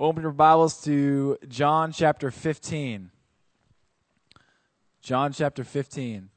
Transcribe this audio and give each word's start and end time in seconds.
Open 0.00 0.22
your 0.22 0.32
Bibles 0.32 0.82
to 0.84 1.36
John 1.46 1.92
chapter 1.92 2.30
15. 2.30 3.10
John 5.02 5.30
chapter 5.30 5.62
15. 5.62 6.30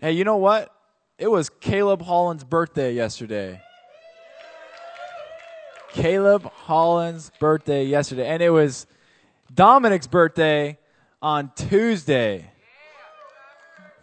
Hey, 0.00 0.12
you 0.12 0.24
know 0.24 0.38
what? 0.38 0.74
It 1.18 1.30
was 1.30 1.50
Caleb 1.50 2.00
Holland's 2.00 2.42
birthday 2.42 2.94
yesterday. 2.94 3.60
Caleb 5.92 6.44
Holland's 6.44 7.30
birthday 7.38 7.84
yesterday. 7.84 8.28
And 8.28 8.42
it 8.42 8.48
was 8.48 8.86
Dominic's 9.52 10.06
birthday 10.06 10.78
on 11.20 11.52
Tuesday. 11.54 12.50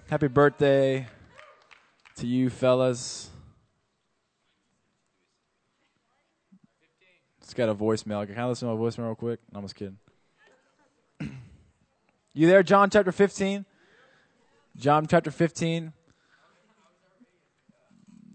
Happy 0.08 0.28
birthday 0.28 1.08
to 2.18 2.28
you, 2.28 2.52
fellas. 2.52 3.32
Got 7.57 7.70
a 7.70 7.75
voicemail. 7.75 8.25
Can 8.25 8.38
I 8.38 8.46
listen 8.46 8.70
to 8.70 8.75
my 8.75 8.79
voicemail 8.79 9.06
real 9.06 9.16
quick? 9.16 9.39
No, 9.52 9.60
I'm 9.60 9.65
just 9.65 9.75
kidding. 9.75 9.98
you 12.34 12.48
there, 12.48 12.64
John 12.64 12.89
chapter 12.89 13.11
15? 13.11 13.65
John 14.78 15.07
chapter 15.07 15.32
15. 15.32 15.92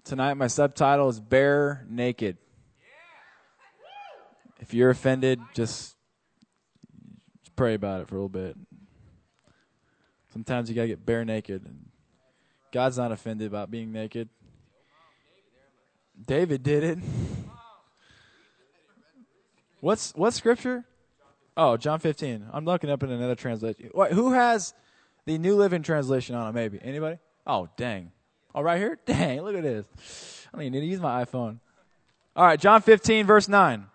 Tonight, 0.04 0.34
my 0.34 0.48
subtitle 0.48 1.08
is 1.08 1.20
Bare 1.20 1.86
Naked. 1.88 2.36
If 4.60 4.74
you're 4.74 4.90
offended, 4.90 5.40
just, 5.54 5.94
pray 7.56 7.74
about 7.74 8.00
it 8.00 8.08
for 8.08 8.16
a 8.16 8.18
little 8.18 8.28
bit. 8.28 8.56
Sometimes 10.32 10.68
you 10.68 10.74
got 10.74 10.82
to 10.82 10.88
get 10.88 11.04
bare 11.04 11.24
naked. 11.24 11.64
And 11.64 11.90
God's 12.72 12.96
not 12.96 13.12
offended 13.12 13.46
about 13.46 13.70
being 13.70 13.92
naked. 13.92 14.28
David 16.26 16.62
did 16.62 16.82
it. 16.82 16.98
What's 19.82 20.12
what 20.12 20.32
scripture? 20.32 20.84
Oh, 21.56 21.76
John 21.76 21.98
15. 21.98 22.46
I'm 22.52 22.64
looking 22.64 22.88
up 22.88 23.02
in 23.02 23.10
another 23.10 23.34
translation. 23.34 23.90
Who 24.12 24.32
has 24.32 24.74
the 25.24 25.36
New 25.38 25.56
Living 25.56 25.82
Translation 25.82 26.36
on 26.36 26.48
it? 26.48 26.52
Maybe 26.52 26.78
anybody? 26.80 27.18
Oh, 27.44 27.68
dang. 27.76 28.12
Oh, 28.54 28.62
right 28.62 28.78
here. 28.78 29.00
Dang, 29.06 29.40
look 29.42 29.56
at 29.56 29.64
this. 29.64 30.46
I 30.52 30.56
don't 30.56 30.62
even 30.66 30.72
need 30.74 30.80
to 30.80 30.86
use 30.86 31.00
my 31.00 31.24
iPhone. 31.24 31.58
All 32.36 32.44
right, 32.44 32.60
John 32.60 32.80
15, 32.80 33.26
verse 33.26 33.48
9. 33.48 33.86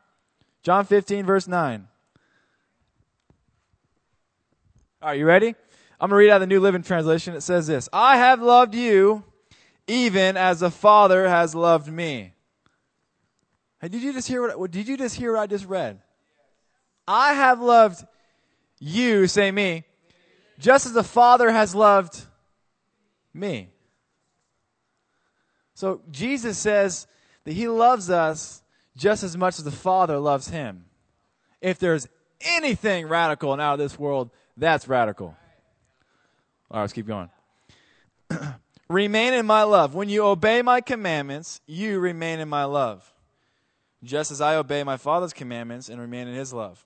John 0.61 0.83
15, 0.83 1.25
verse 1.25 1.47
9. 1.47 1.87
All 5.01 5.09
right, 5.09 5.17
you 5.17 5.25
ready? 5.25 5.55
I'm 6.01 6.09
going 6.09 6.19
to 6.19 6.25
read 6.25 6.31
out 6.31 6.39
the 6.39 6.47
New 6.47 6.59
Living 6.59 6.83
Translation. 6.83 7.33
It 7.33 7.41
says 7.41 7.65
this 7.65 7.87
I 7.93 8.17
have 8.17 8.41
loved 8.41 8.75
you 8.75 9.23
even 9.87 10.35
as 10.35 10.59
the 10.59 10.71
Father 10.71 11.29
has 11.29 11.55
loved 11.55 11.87
me. 11.87 12.33
Did 13.81 14.01
you 14.01 14.11
just 14.11 14.27
hear 14.27 14.57
what? 14.57 14.71
Did 14.71 14.87
you 14.87 14.97
just 14.97 15.15
hear 15.15 15.33
what 15.33 15.41
I 15.41 15.47
just 15.47 15.65
read? 15.65 15.99
I 17.07 17.33
have 17.33 17.61
loved 17.61 18.05
you, 18.79 19.27
say 19.27 19.51
me, 19.51 19.83
just 20.59 20.85
as 20.85 20.93
the 20.93 21.03
Father 21.03 21.51
has 21.51 21.75
loved 21.75 22.19
me. 23.33 23.69
So 25.75 26.01
Jesus 26.09 26.57
says 26.57 27.07
that 27.43 27.53
He 27.53 27.67
loves 27.67 28.09
us 28.09 28.63
just 28.95 29.23
as 29.23 29.37
much 29.37 29.59
as 29.59 29.63
the 29.63 29.71
Father 29.71 30.17
loves 30.17 30.49
Him. 30.49 30.85
If 31.61 31.77
there's 31.77 32.07
anything 32.41 33.07
radical 33.07 33.53
and 33.53 33.61
out 33.61 33.73
of 33.73 33.79
this 33.79 33.97
world, 33.97 34.31
that's 34.57 34.87
radical. 34.87 35.37
All 36.69 36.77
right, 36.77 36.81
let's 36.81 36.93
keep 36.93 37.07
going. 37.07 37.29
remain 38.89 39.33
in 39.33 39.45
my 39.45 39.63
love. 39.63 39.93
When 39.93 40.09
you 40.09 40.25
obey 40.25 40.63
my 40.63 40.81
commandments, 40.81 41.61
you 41.67 41.99
remain 41.99 42.39
in 42.39 42.49
my 42.49 42.65
love 42.65 43.13
just 44.03 44.31
as 44.31 44.41
I 44.41 44.55
obey 44.55 44.83
my 44.83 44.97
Father's 44.97 45.33
commandments 45.33 45.89
and 45.89 45.99
remain 45.99 46.27
in 46.27 46.35
his 46.35 46.53
love. 46.53 46.85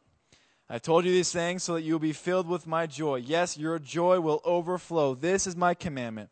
I've 0.69 0.81
told 0.81 1.03
you 1.03 1.11
these 1.11 1.31
things 1.31 1.63
so 1.63 1.73
that 1.73 1.81
you 1.81 1.93
will 1.93 1.99
be 1.99 2.13
filled 2.13 2.47
with 2.47 2.65
my 2.65 2.87
joy. 2.87 3.17
Yes, 3.17 3.57
your 3.57 3.77
joy 3.77 4.21
will 4.21 4.41
overflow. 4.45 5.15
This 5.15 5.45
is 5.45 5.55
my 5.55 5.73
commandment. 5.73 6.29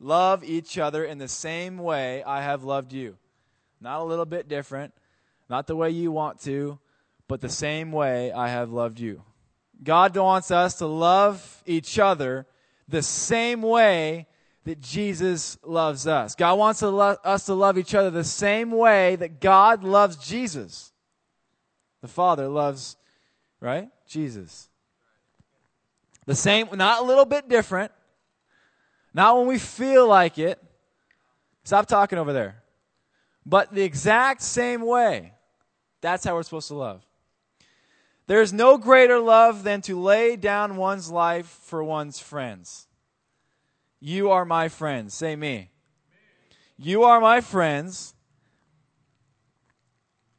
Love 0.00 0.42
each 0.42 0.76
other 0.76 1.04
in 1.04 1.18
the 1.18 1.28
same 1.28 1.78
way 1.78 2.22
I 2.24 2.42
have 2.42 2.64
loved 2.64 2.92
you. 2.92 3.16
Not 3.80 4.00
a 4.00 4.04
little 4.04 4.24
bit 4.24 4.48
different, 4.48 4.92
not 5.48 5.66
the 5.66 5.76
way 5.76 5.90
you 5.90 6.10
want 6.10 6.40
to, 6.42 6.78
but 7.28 7.40
the 7.40 7.48
same 7.48 7.92
way 7.92 8.32
I 8.32 8.48
have 8.48 8.70
loved 8.70 8.98
you. 8.98 9.22
God 9.82 10.16
wants 10.16 10.50
us 10.50 10.74
to 10.78 10.86
love 10.86 11.62
each 11.66 11.98
other 11.98 12.46
the 12.88 13.02
same 13.02 13.62
way 13.62 14.26
that 14.66 14.80
Jesus 14.80 15.58
loves 15.62 16.08
us. 16.08 16.34
God 16.34 16.58
wants 16.58 16.80
to 16.80 16.88
lo- 16.88 17.16
us 17.22 17.46
to 17.46 17.54
love 17.54 17.78
each 17.78 17.94
other 17.94 18.10
the 18.10 18.24
same 18.24 18.72
way 18.72 19.14
that 19.14 19.40
God 19.40 19.84
loves 19.84 20.16
Jesus. 20.16 20.92
The 22.02 22.08
Father 22.08 22.48
loves, 22.48 22.96
right? 23.60 23.88
Jesus. 24.08 24.68
The 26.26 26.34
same, 26.34 26.66
not 26.74 27.00
a 27.00 27.04
little 27.04 27.24
bit 27.24 27.48
different. 27.48 27.92
Not 29.14 29.38
when 29.38 29.46
we 29.46 29.60
feel 29.60 30.08
like 30.08 30.36
it. 30.36 30.60
Stop 31.62 31.86
talking 31.86 32.18
over 32.18 32.32
there. 32.32 32.56
But 33.46 33.72
the 33.72 33.82
exact 33.82 34.42
same 34.42 34.82
way. 34.82 35.32
That's 36.00 36.24
how 36.24 36.34
we're 36.34 36.42
supposed 36.42 36.68
to 36.68 36.74
love. 36.74 37.06
There 38.26 38.42
is 38.42 38.52
no 38.52 38.78
greater 38.78 39.20
love 39.20 39.62
than 39.62 39.80
to 39.82 40.00
lay 40.00 40.34
down 40.34 40.76
one's 40.76 41.08
life 41.08 41.46
for 41.46 41.84
one's 41.84 42.18
friends. 42.18 42.85
You 44.00 44.30
are 44.30 44.44
my 44.44 44.68
friends. 44.68 45.14
Say 45.14 45.36
me. 45.36 45.70
You 46.78 47.04
are 47.04 47.20
my 47.20 47.40
friends 47.40 48.14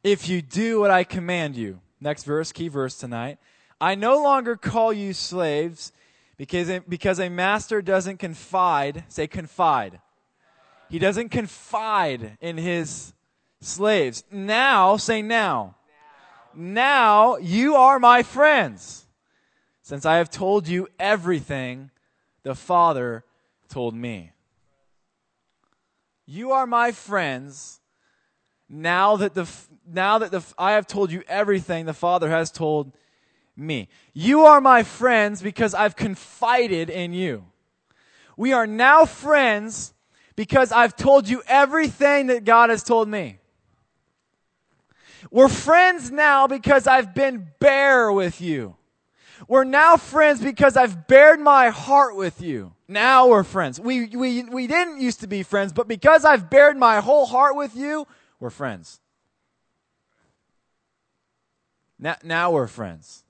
if 0.04 0.30
you 0.30 0.42
do 0.42 0.80
what 0.80 0.92
I 0.92 1.04
command 1.04 1.56
you. 1.56 1.82
Next 2.00 2.24
verse, 2.24 2.52
key 2.52 2.68
verse 2.68 2.98
tonight. 2.98 3.40
I 3.82 3.96
no 3.96 4.22
longer 4.22 4.56
call 4.56 4.94
you 4.94 5.14
slaves 5.14 5.92
because 6.38 6.72
because 6.88 7.20
a 7.20 7.30
master 7.30 7.82
doesn't 7.82 8.18
confide, 8.18 9.04
say 9.08 9.28
confide. 9.28 10.00
He 10.90 11.00
doesn't 11.00 11.30
confide 11.30 12.38
in 12.40 12.58
his 12.58 13.14
slaves. 13.60 14.24
Now, 14.32 14.98
say 14.98 15.22
now. 15.22 15.76
Now, 16.56 17.34
now 17.34 17.38
you 17.38 17.76
are 17.76 18.00
my 18.00 18.24
friends 18.24 19.08
since 19.82 20.06
I 20.06 20.18
have 20.18 20.30
told 20.30 20.68
you 20.68 20.88
everything 21.00 21.90
the 22.44 22.56
Father 22.56 23.26
told 23.68 23.96
me. 23.96 24.32
You 26.26 26.52
are 26.52 26.68
my 26.68 26.92
friends 26.92 27.80
now 28.70 29.16
that 29.18 29.34
the 29.34 29.50
now 29.90 30.18
that 30.18 30.32
the 30.32 30.44
I 30.58 30.74
have 30.74 30.88
told 30.88 31.12
you 31.12 31.24
everything 31.28 31.86
the 31.86 31.94
Father 31.94 32.30
has 32.30 32.52
told 32.52 32.92
me. 33.56 33.88
You 34.14 34.46
are 34.46 34.62
my 34.62 34.84
friends 34.84 35.42
because 35.42 35.74
I've 35.74 35.96
confided 35.96 36.90
in 36.90 37.14
you. 37.14 37.46
We 38.36 38.54
are 38.54 38.68
now 38.68 39.06
friends 39.06 39.94
because 40.36 40.72
I've 40.72 40.96
told 40.96 41.28
you 41.28 41.42
everything 41.48 42.28
that 42.28 42.44
God 42.44 42.70
has 42.70 42.84
told 42.84 43.08
me. 43.08 43.40
We're 45.32 45.50
friends 45.50 46.12
now 46.12 46.48
because 46.48 46.88
I've 46.88 47.16
been 47.16 47.48
bare 47.60 48.12
with 48.12 48.40
you. 48.40 48.76
We're 49.48 49.64
now 49.64 49.98
friends 49.98 50.42
because 50.42 50.78
I've 50.78 51.08
bared 51.08 51.40
my 51.40 51.70
heart 51.70 52.16
with 52.16 52.42
you. 52.42 52.74
Now 52.88 53.28
we're 53.28 53.44
friends. 53.44 53.80
We, 53.80 54.08
we, 54.08 54.44
we 54.44 54.68
didn't 54.68 55.02
used 55.02 55.20
to 55.22 55.28
be 55.28 55.44
friends, 55.44 55.74
but 55.74 55.88
because 55.88 56.26
I've 56.26 56.50
bared 56.50 56.78
my 56.78 57.00
whole 57.00 57.26
heart 57.26 57.56
with 57.56 57.76
you, 57.76 58.08
we're 58.40 58.50
friends. 58.50 59.00
Now, 62.00 62.16
now 62.24 62.52
we're 62.52 62.68
friends. 62.68 63.24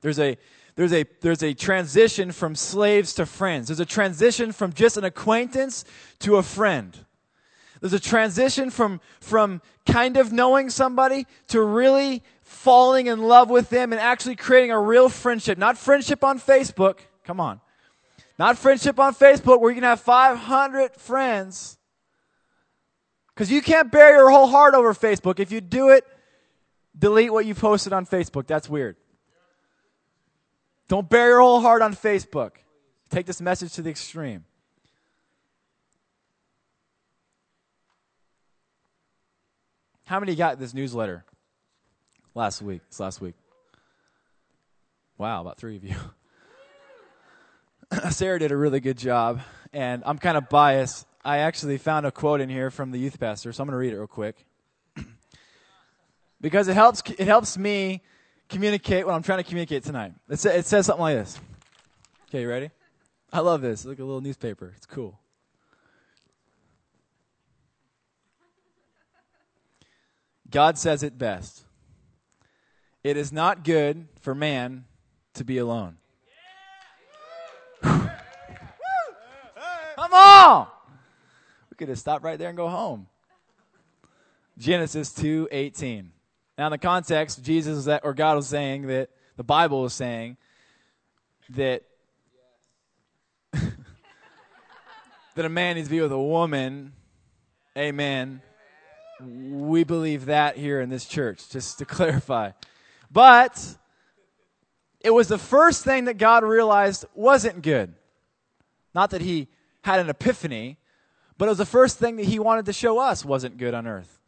There's 0.00 0.18
a, 0.18 0.36
there's 0.76 0.92
a, 0.92 1.04
there's 1.20 1.42
a 1.42 1.54
transition 1.54 2.32
from 2.32 2.54
slaves 2.54 3.14
to 3.14 3.26
friends. 3.26 3.68
There's 3.68 3.80
a 3.80 3.86
transition 3.86 4.52
from 4.52 4.72
just 4.72 4.96
an 4.96 5.04
acquaintance 5.04 5.84
to 6.20 6.36
a 6.36 6.42
friend. 6.42 6.98
There's 7.80 7.92
a 7.92 8.00
transition 8.00 8.70
from, 8.70 9.00
from 9.20 9.60
kind 9.86 10.16
of 10.16 10.32
knowing 10.32 10.70
somebody 10.70 11.26
to 11.48 11.62
really 11.62 12.22
falling 12.64 13.08
in 13.08 13.22
love 13.22 13.50
with 13.50 13.68
them 13.68 13.92
and 13.92 14.00
actually 14.00 14.36
creating 14.36 14.70
a 14.70 14.80
real 14.80 15.10
friendship. 15.10 15.58
Not 15.58 15.76
friendship 15.76 16.24
on 16.24 16.40
Facebook. 16.40 17.00
Come 17.24 17.38
on. 17.38 17.60
Not 18.38 18.56
friendship 18.56 18.98
on 18.98 19.14
Facebook 19.14 19.60
where 19.60 19.70
you 19.70 19.76
can 19.76 19.84
have 19.84 20.00
500 20.00 20.96
friends. 20.96 21.78
Because 23.28 23.50
you 23.50 23.60
can't 23.60 23.92
bear 23.92 24.16
your 24.16 24.30
whole 24.30 24.46
heart 24.46 24.74
over 24.74 24.94
Facebook. 24.94 25.38
If 25.38 25.52
you 25.52 25.60
do 25.60 25.90
it, 25.90 26.06
delete 26.98 27.32
what 27.32 27.44
you 27.44 27.54
posted 27.54 27.92
on 27.92 28.06
Facebook. 28.06 28.46
That's 28.46 28.68
weird. 28.68 28.96
Don't 30.88 31.08
bear 31.08 31.28
your 31.28 31.40
whole 31.40 31.60
heart 31.60 31.82
on 31.82 31.94
Facebook. 31.94 32.52
Take 33.10 33.26
this 33.26 33.40
message 33.42 33.74
to 33.74 33.82
the 33.82 33.90
extreme. 33.90 34.44
How 40.06 40.18
many 40.18 40.34
got 40.34 40.58
this 40.58 40.74
newsletter 40.74 41.24
last 42.34 42.62
week? 42.62 42.82
It's 42.88 43.00
last 43.00 43.20
week. 43.20 43.34
Wow, 45.18 45.40
about 45.40 45.58
three 45.58 45.76
of 45.76 45.84
you. 45.84 45.96
Sarah 48.10 48.38
did 48.38 48.50
a 48.50 48.56
really 48.56 48.80
good 48.80 48.98
job, 48.98 49.40
and 49.72 50.02
I'm 50.04 50.18
kind 50.18 50.36
of 50.36 50.48
biased. 50.48 51.06
I 51.24 51.38
actually 51.38 51.78
found 51.78 52.06
a 52.06 52.10
quote 52.10 52.40
in 52.40 52.48
here 52.48 52.70
from 52.70 52.90
the 52.90 52.98
youth 52.98 53.18
pastor, 53.20 53.52
so 53.52 53.62
I'm 53.62 53.68
going 53.68 53.74
to 53.74 53.78
read 53.78 53.92
it 53.92 53.96
real 53.96 54.06
quick. 54.06 54.44
because 56.40 56.68
it 56.68 56.74
helps 56.74 57.02
it 57.10 57.26
helps 57.26 57.56
me 57.56 58.02
communicate 58.48 59.06
what 59.06 59.14
I'm 59.14 59.22
trying 59.22 59.38
to 59.38 59.44
communicate 59.44 59.84
tonight. 59.84 60.12
It, 60.28 60.38
sa- 60.38 60.50
it 60.50 60.66
says 60.66 60.86
something 60.86 61.02
like 61.02 61.16
this. 61.16 61.38
Okay, 62.28 62.42
you 62.42 62.48
ready? 62.48 62.70
I 63.32 63.40
love 63.40 63.62
this. 63.62 63.80
It's 63.80 63.86
like 63.86 63.98
a 63.98 64.04
little 64.04 64.20
newspaper. 64.20 64.72
It's 64.76 64.86
cool. 64.86 65.18
God 70.50 70.78
says 70.78 71.02
it 71.02 71.18
best. 71.18 71.64
It 73.04 73.16
is 73.18 73.30
not 73.32 73.64
good 73.64 74.08
for 74.22 74.34
man 74.34 74.86
to 75.34 75.44
be 75.44 75.58
alone. 75.58 75.98
Come 77.82 78.10
on! 80.12 80.66
We 81.70 81.76
could 81.76 81.90
have 81.90 81.98
stopped 81.98 82.24
right 82.24 82.38
there 82.38 82.48
and 82.48 82.56
go 82.56 82.68
home. 82.68 83.06
Genesis 84.56 85.12
2:18. 85.12 86.12
Now 86.56 86.68
in 86.68 86.70
the 86.70 86.78
context, 86.78 87.44
Jesus 87.44 87.76
is 87.76 87.84
that, 87.84 88.04
or 88.04 88.14
God 88.14 88.36
was 88.36 88.46
saying 88.46 88.86
that 88.86 89.10
the 89.36 89.44
Bible 89.44 89.82
was 89.82 89.92
saying 89.92 90.38
that 91.50 91.82
that 93.52 95.44
a 95.44 95.48
man 95.50 95.76
needs 95.76 95.88
to 95.88 95.94
be 95.94 96.00
with 96.00 96.12
a 96.12 96.18
woman. 96.18 96.94
Amen. 97.76 98.40
We 99.20 99.84
believe 99.84 100.24
that 100.26 100.56
here 100.56 100.80
in 100.80 100.88
this 100.88 101.04
church, 101.04 101.50
just 101.50 101.78
to 101.78 101.84
clarify. 101.84 102.52
But 103.14 103.76
it 105.00 105.10
was 105.10 105.28
the 105.28 105.38
first 105.38 105.84
thing 105.84 106.06
that 106.06 106.18
God 106.18 106.42
realized 106.42 107.04
wasn't 107.14 107.62
good. 107.62 107.94
Not 108.92 109.10
that 109.10 109.20
he 109.20 109.46
had 109.84 110.00
an 110.00 110.10
epiphany, 110.10 110.78
but 111.38 111.46
it 111.46 111.50
was 111.50 111.58
the 111.58 111.64
first 111.64 111.98
thing 111.98 112.16
that 112.16 112.24
he 112.24 112.40
wanted 112.40 112.66
to 112.66 112.72
show 112.72 112.98
us 112.98 113.24
wasn't 113.24 113.56
good 113.56 113.72
on 113.72 113.86
earth. 113.86 114.18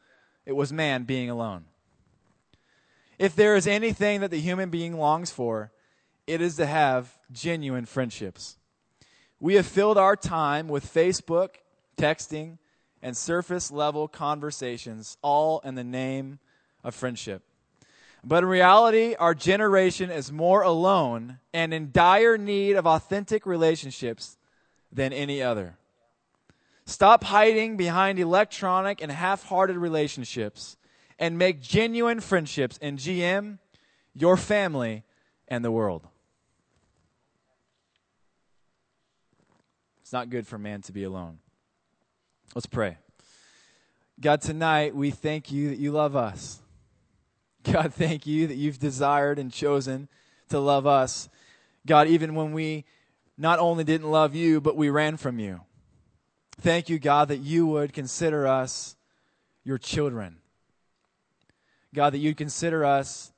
It 0.44 0.52
was 0.52 0.72
man 0.72 1.02
being 1.02 1.28
alone. 1.28 1.64
If 3.18 3.34
there 3.34 3.56
is 3.56 3.66
anything 3.66 4.20
that 4.20 4.30
the 4.30 4.40
human 4.40 4.70
being 4.70 4.96
longs 4.96 5.32
for, 5.32 5.72
it 6.28 6.40
is 6.40 6.54
to 6.56 6.66
have 6.66 7.18
genuine 7.32 7.86
friendships. 7.86 8.56
We 9.40 9.54
have 9.54 9.66
filled 9.66 9.98
our 9.98 10.14
time 10.14 10.68
with 10.68 10.86
Facebook, 10.86 11.56
texting, 11.96 12.58
and 13.02 13.16
surface 13.16 13.72
level 13.72 14.06
conversations, 14.06 15.16
all 15.22 15.60
in 15.64 15.74
the 15.74 15.82
name 15.82 16.38
of 16.84 16.94
friendship. 16.94 17.42
But 18.28 18.42
in 18.42 18.48
reality, 18.48 19.14
our 19.14 19.34
generation 19.34 20.10
is 20.10 20.32
more 20.32 20.62
alone 20.62 21.38
and 21.54 21.72
in 21.72 21.92
dire 21.92 22.36
need 22.36 22.72
of 22.72 22.84
authentic 22.84 23.46
relationships 23.46 24.36
than 24.90 25.12
any 25.12 25.40
other. 25.40 25.78
Stop 26.86 27.22
hiding 27.22 27.76
behind 27.76 28.18
electronic 28.18 29.00
and 29.00 29.12
half 29.12 29.44
hearted 29.44 29.76
relationships 29.76 30.76
and 31.20 31.38
make 31.38 31.62
genuine 31.62 32.18
friendships 32.18 32.78
in 32.78 32.96
GM, 32.96 33.58
your 34.12 34.36
family, 34.36 35.04
and 35.46 35.64
the 35.64 35.70
world. 35.70 36.08
It's 40.02 40.12
not 40.12 40.30
good 40.30 40.48
for 40.48 40.58
man 40.58 40.82
to 40.82 40.92
be 40.92 41.04
alone. 41.04 41.38
Let's 42.56 42.66
pray. 42.66 42.98
God, 44.20 44.40
tonight 44.40 44.96
we 44.96 45.12
thank 45.12 45.52
you 45.52 45.68
that 45.68 45.78
you 45.78 45.92
love 45.92 46.16
us. 46.16 46.60
God, 47.70 47.92
thank 47.92 48.26
you 48.26 48.46
that 48.46 48.56
you've 48.56 48.78
desired 48.78 49.38
and 49.38 49.52
chosen 49.52 50.08
to 50.48 50.58
love 50.60 50.86
us. 50.86 51.28
God, 51.84 52.06
even 52.08 52.34
when 52.34 52.52
we 52.52 52.84
not 53.36 53.58
only 53.58 53.84
didn't 53.84 54.10
love 54.10 54.34
you, 54.34 54.60
but 54.60 54.76
we 54.76 54.88
ran 54.88 55.16
from 55.16 55.38
you. 55.38 55.60
Thank 56.60 56.88
you, 56.88 56.98
God, 56.98 57.28
that 57.28 57.38
you 57.38 57.66
would 57.66 57.92
consider 57.92 58.46
us 58.46 58.96
your 59.64 59.78
children. 59.78 60.36
God, 61.94 62.12
that 62.12 62.18
you'd 62.18 62.36
consider 62.36 62.84
us 62.84 63.32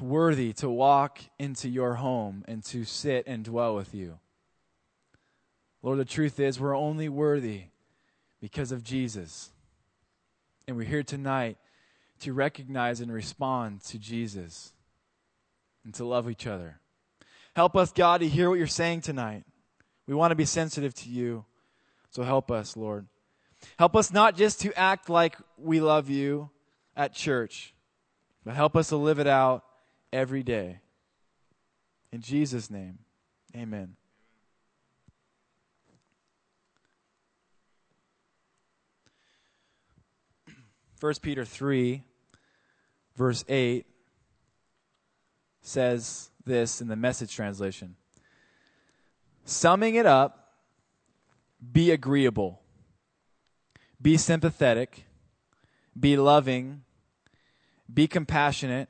worthy 0.00 0.52
to 0.54 0.68
walk 0.68 1.20
into 1.38 1.68
your 1.68 1.94
home 1.94 2.44
and 2.46 2.62
to 2.64 2.84
sit 2.84 3.26
and 3.26 3.44
dwell 3.44 3.74
with 3.74 3.94
you. 3.94 4.18
Lord, 5.82 5.98
the 5.98 6.04
truth 6.04 6.38
is, 6.38 6.60
we're 6.60 6.76
only 6.76 7.08
worthy 7.08 7.64
because 8.40 8.70
of 8.70 8.84
Jesus. 8.84 9.50
And 10.66 10.76
we're 10.76 10.84
here 10.88 11.02
tonight 11.02 11.58
to 12.24 12.32
recognize 12.32 13.00
and 13.00 13.12
respond 13.12 13.82
to 13.82 13.98
Jesus 13.98 14.72
and 15.84 15.94
to 15.94 16.04
love 16.04 16.30
each 16.30 16.46
other. 16.46 16.80
Help 17.54 17.76
us, 17.76 17.92
God, 17.92 18.20
to 18.20 18.28
hear 18.28 18.48
what 18.48 18.58
you're 18.58 18.66
saying 18.66 19.02
tonight. 19.02 19.44
We 20.06 20.14
want 20.14 20.32
to 20.32 20.36
be 20.36 20.46
sensitive 20.46 20.94
to 20.94 21.08
you. 21.08 21.44
So 22.10 22.22
help 22.22 22.50
us, 22.50 22.76
Lord. 22.76 23.06
Help 23.78 23.94
us 23.94 24.12
not 24.12 24.36
just 24.36 24.60
to 24.62 24.78
act 24.78 25.08
like 25.08 25.36
we 25.58 25.80
love 25.80 26.08
you 26.08 26.50
at 26.96 27.14
church, 27.14 27.74
but 28.44 28.54
help 28.54 28.74
us 28.74 28.88
to 28.88 28.96
live 28.96 29.18
it 29.18 29.26
out 29.26 29.64
every 30.12 30.42
day. 30.42 30.80
In 32.12 32.20
Jesus' 32.20 32.70
name, 32.70 32.98
amen. 33.54 33.96
1 41.00 41.14
Peter 41.20 41.44
3, 41.44 42.02
verse 43.16 43.44
8, 43.48 43.86
says 45.62 46.30
this 46.44 46.80
in 46.80 46.88
the 46.88 46.96
message 46.96 47.34
translation 47.34 47.96
Summing 49.44 49.94
it 49.94 50.06
up, 50.06 50.52
be 51.72 51.90
agreeable, 51.90 52.60
be 54.00 54.16
sympathetic, 54.16 55.04
be 55.98 56.16
loving, 56.16 56.82
be 57.92 58.06
compassionate, 58.06 58.88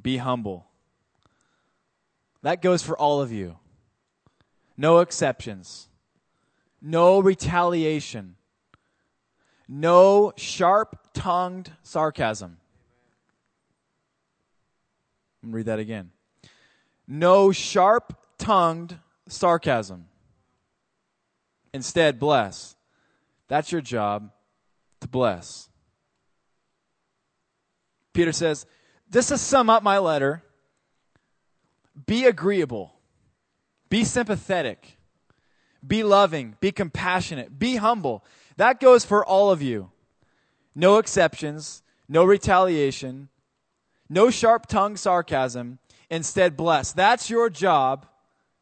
be 0.00 0.18
humble. 0.18 0.66
That 2.42 2.62
goes 2.62 2.82
for 2.82 2.96
all 2.96 3.20
of 3.20 3.32
you. 3.32 3.58
No 4.76 4.98
exceptions. 4.98 5.88
No 6.80 7.20
retaliation. 7.20 8.36
No 9.68 10.32
sharp 10.36 10.98
tongued 11.12 11.72
sarcasm. 11.82 12.59
Read 15.42 15.66
that 15.66 15.78
again. 15.78 16.10
No 17.06 17.52
sharp 17.52 18.14
tongued 18.38 18.98
sarcasm. 19.28 20.06
Instead, 21.72 22.18
bless. 22.18 22.76
That's 23.48 23.72
your 23.72 23.80
job 23.80 24.30
to 25.00 25.08
bless. 25.08 25.68
Peter 28.12 28.32
says, 28.32 28.66
just 29.10 29.28
to 29.28 29.38
sum 29.38 29.70
up 29.70 29.82
my 29.82 29.98
letter, 29.98 30.42
be 32.06 32.24
agreeable, 32.24 32.94
be 33.88 34.04
sympathetic, 34.04 34.98
be 35.86 36.02
loving, 36.02 36.56
be 36.60 36.70
compassionate, 36.70 37.58
be 37.58 37.76
humble. 37.76 38.24
That 38.56 38.80
goes 38.80 39.04
for 39.04 39.24
all 39.24 39.50
of 39.50 39.62
you. 39.62 39.90
No 40.74 40.98
exceptions, 40.98 41.82
no 42.08 42.24
retaliation, 42.24 43.28
no 44.10 44.28
sharp 44.28 44.66
tongued 44.66 44.98
sarcasm. 44.98 45.78
Instead, 46.10 46.56
bless. 46.56 46.92
That's 46.92 47.30
your 47.30 47.48
job 47.48 48.06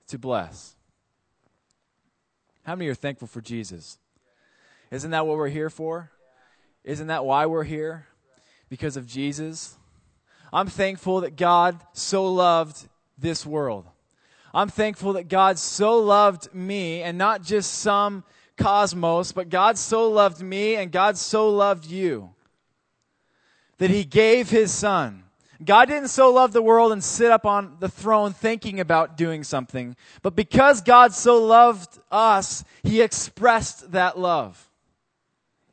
to 0.09 0.19
bless. 0.19 0.77
How 2.65 2.77
many 2.77 2.91
are 2.91 2.95
thankful 2.95 3.27
for 3.27 3.41
Jesus? 3.41 3.99
Isn't 4.91 5.11
that 5.13 5.27
what 5.27 5.39
we're 5.39 5.49
here 5.49 5.71
for? 5.71 6.11
Isn't 6.85 7.07
that 7.07 7.25
why 7.25 7.47
we're 7.47 7.65
here? 7.65 8.07
Because 8.69 8.99
of 8.99 9.07
Jesus? 9.07 9.77
I'm 10.53 10.69
thankful 10.69 11.23
that 11.23 11.37
God 11.37 11.81
so 11.95 12.31
loved 12.31 12.89
this 13.17 13.45
world. 13.47 13.87
I'm 14.53 14.69
thankful 14.69 15.15
that 15.15 15.29
God 15.29 15.59
so 15.59 15.99
loved 15.99 16.55
me 16.55 17.03
and 17.03 17.17
not 17.17 17.43
just 17.43 17.73
some 17.75 18.25
cosmos, 18.57 19.33
but 19.33 19.49
God 19.49 19.79
so 19.79 20.11
loved 20.11 20.43
me 20.43 20.77
and 20.77 20.93
God 20.93 21.17
so 21.17 21.49
loved 21.49 21.87
you 21.87 22.35
that 23.79 23.91
he 23.91 24.05
gave 24.05 24.51
his 24.51 24.73
son. 24.73 25.25
God 25.65 25.89
didn't 25.89 26.09
so 26.09 26.33
love 26.33 26.53
the 26.53 26.63
world 26.63 26.93
and 26.93 27.03
sit 27.03 27.31
up 27.31 27.45
on 27.45 27.77
the 27.81 27.89
throne 27.89 28.33
thinking 28.33 28.79
about 28.79 29.17
doing 29.17 29.43
something, 29.43 29.97
but 30.23 30.37
because 30.37 30.83
God 30.83 31.13
so 31.13 31.43
loved 31.43 31.99
us, 32.13 32.65
he 32.85 33.03
expressed 33.03 33.91
that 33.93 34.19
love 34.19 34.71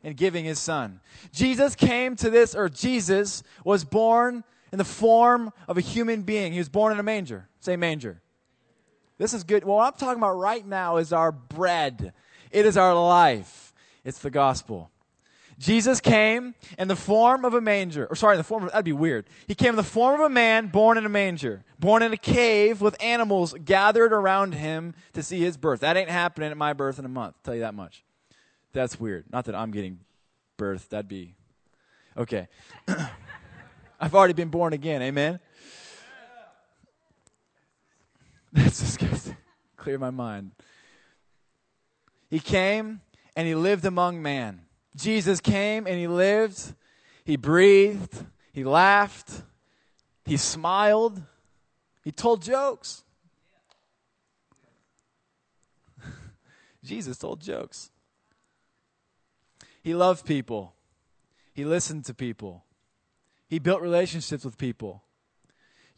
in 0.01 0.13
giving 0.13 0.45
his 0.45 0.59
son. 0.59 1.01
Jesus 1.31 1.75
came 1.75 2.15
to 2.15 2.29
this 2.29 2.55
earth. 2.55 2.75
Jesus 2.75 3.43
was 3.63 3.83
born 3.83 4.43
in 4.71 4.77
the 4.77 4.83
form 4.83 5.51
of 5.67 5.77
a 5.77 5.81
human 5.81 6.23
being. 6.23 6.51
He 6.51 6.59
was 6.59 6.69
born 6.69 6.91
in 6.91 6.99
a 6.99 7.03
manger. 7.03 7.47
Say 7.59 7.75
manger. 7.75 8.21
This 9.17 9.33
is 9.33 9.43
good. 9.43 9.63
What 9.63 9.85
I'm 9.85 9.97
talking 9.97 10.17
about 10.17 10.35
right 10.35 10.65
now 10.65 10.97
is 10.97 11.13
our 11.13 11.31
bread. 11.31 12.13
It 12.51 12.65
is 12.65 12.75
our 12.75 12.93
life. 12.93 13.73
It's 14.03 14.19
the 14.19 14.29
gospel. 14.29 14.91
Jesus 15.57 16.01
came 16.01 16.53
in 16.77 16.89
the 16.89 16.95
form 16.95 17.45
of 17.45 17.53
a 17.53 17.61
manger, 17.61 18.07
or 18.09 18.15
sorry, 18.15 18.35
in 18.35 18.37
the 18.37 18.43
form 18.43 18.63
of, 18.63 18.71
that'd 18.71 18.83
be 18.83 18.91
weird. 18.91 19.25
He 19.47 19.55
came 19.55 19.69
in 19.69 19.75
the 19.77 19.83
form 19.83 20.15
of 20.15 20.25
a 20.25 20.29
man 20.29 20.67
born 20.67 20.97
in 20.97 21.05
a 21.05 21.09
manger, 21.09 21.63
born 21.79 22.03
in 22.03 22.11
a 22.11 22.17
cave 22.17 22.81
with 22.81 23.01
animals 23.01 23.55
gathered 23.63 24.11
around 24.11 24.53
him 24.53 24.95
to 25.13 25.23
see 25.23 25.39
his 25.39 25.55
birth. 25.55 25.79
That 25.79 25.95
ain't 25.95 26.09
happening 26.09 26.51
at 26.51 26.57
my 26.57 26.73
birth 26.73 26.99
in 26.99 27.05
a 27.05 27.09
month, 27.09 27.35
tell 27.43 27.53
you 27.55 27.61
that 27.61 27.73
much. 27.73 28.03
That's 28.73 28.99
weird. 28.99 29.25
Not 29.31 29.45
that 29.45 29.55
I'm 29.55 29.71
getting 29.71 29.99
birth, 30.57 30.89
that'd 30.89 31.07
be. 31.07 31.35
Okay. 32.17 32.49
I've 33.99 34.13
already 34.13 34.33
been 34.33 34.49
born 34.49 34.73
again. 34.73 35.01
Amen. 35.01 35.39
That's 38.51 38.79
disgusting. 38.79 39.37
Clear 39.77 39.97
my 39.97 40.09
mind. 40.09 40.51
He 42.29 42.39
came 42.39 42.99
and 43.37 43.47
he 43.47 43.55
lived 43.55 43.85
among 43.85 44.21
man. 44.21 44.64
Jesus 44.95 45.41
came 45.41 45.85
and 45.87 45.97
he 45.97 46.07
lived. 46.07 46.73
He 47.23 47.35
breathed. 47.35 48.25
He 48.53 48.63
laughed. 48.63 49.43
He 50.25 50.37
smiled. 50.37 51.21
He 52.03 52.11
told 52.11 52.41
jokes. 52.41 53.03
Jesus 56.83 57.17
told 57.17 57.41
jokes. 57.41 57.91
He 59.83 59.93
loved 59.93 60.25
people. 60.25 60.73
He 61.53 61.65
listened 61.65 62.05
to 62.05 62.13
people. 62.13 62.63
He 63.47 63.59
built 63.59 63.81
relationships 63.81 64.43
with 64.43 64.57
people. 64.57 65.03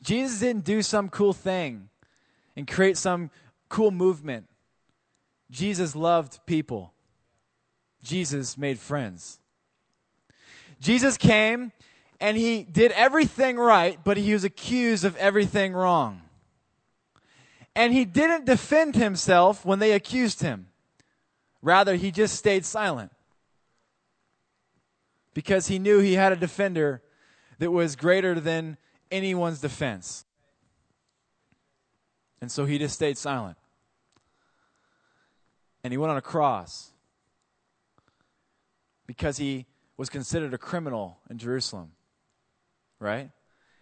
Jesus 0.01 0.39
didn't 0.39 0.65
do 0.65 0.81
some 0.81 1.09
cool 1.09 1.33
thing 1.33 1.89
and 2.55 2.67
create 2.67 2.97
some 2.97 3.31
cool 3.69 3.91
movement. 3.91 4.47
Jesus 5.49 5.95
loved 5.95 6.39
people. 6.45 6.93
Jesus 8.03 8.57
made 8.57 8.79
friends. 8.79 9.39
Jesus 10.79 11.17
came 11.17 11.71
and 12.19 12.37
he 12.37 12.63
did 12.63 12.91
everything 12.93 13.57
right, 13.57 13.99
but 14.03 14.17
he 14.17 14.33
was 14.33 14.43
accused 14.43 15.05
of 15.05 15.15
everything 15.17 15.73
wrong. 15.73 16.21
And 17.75 17.93
he 17.93 18.05
didn't 18.05 18.45
defend 18.45 18.95
himself 18.95 19.65
when 19.65 19.79
they 19.79 19.91
accused 19.91 20.41
him. 20.41 20.67
Rather, 21.61 21.95
he 21.95 22.11
just 22.11 22.35
stayed 22.35 22.65
silent 22.65 23.11
because 25.33 25.67
he 25.67 25.77
knew 25.77 25.99
he 25.99 26.13
had 26.13 26.31
a 26.31 26.35
defender 26.35 27.03
that 27.59 27.69
was 27.71 27.95
greater 27.95 28.39
than 28.39 28.77
anyone's 29.11 29.59
defense. 29.59 30.25
And 32.41 32.51
so 32.51 32.65
he 32.65 32.77
just 32.77 32.95
stayed 32.95 33.17
silent. 33.17 33.57
And 35.83 35.93
he 35.93 35.97
went 35.97 36.11
on 36.11 36.17
a 36.17 36.21
cross 36.21 36.91
because 39.07 39.37
he 39.37 39.65
was 39.95 40.09
considered 40.09 40.53
a 40.53 40.57
criminal 40.57 41.17
in 41.29 41.37
Jerusalem. 41.37 41.93
Right? 42.99 43.31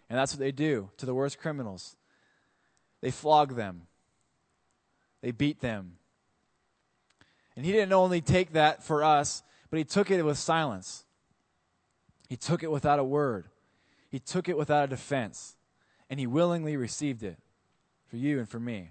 And 0.08 0.18
that's 0.18 0.32
what 0.32 0.40
they 0.40 0.52
do 0.52 0.90
to 0.96 1.06
the 1.06 1.14
worst 1.14 1.38
criminals. 1.38 1.96
They 3.02 3.10
flog 3.10 3.56
them, 3.56 3.82
they 5.20 5.32
beat 5.32 5.60
them. 5.60 5.98
And 7.56 7.64
he 7.64 7.72
didn't 7.72 7.92
only 7.92 8.20
take 8.20 8.52
that 8.52 8.84
for 8.84 9.02
us, 9.02 9.42
but 9.70 9.78
he 9.78 9.84
took 9.84 10.10
it 10.10 10.22
with 10.22 10.38
silence. 10.38 11.04
He 12.28 12.36
took 12.36 12.62
it 12.62 12.70
without 12.70 12.98
a 12.98 13.04
word. 13.04 13.46
He 14.10 14.18
took 14.18 14.48
it 14.48 14.58
without 14.58 14.84
a 14.84 14.88
defense. 14.88 15.56
And 16.10 16.20
he 16.20 16.26
willingly 16.26 16.76
received 16.76 17.22
it 17.22 17.38
for 18.08 18.16
you 18.16 18.38
and 18.38 18.48
for 18.48 18.60
me. 18.60 18.90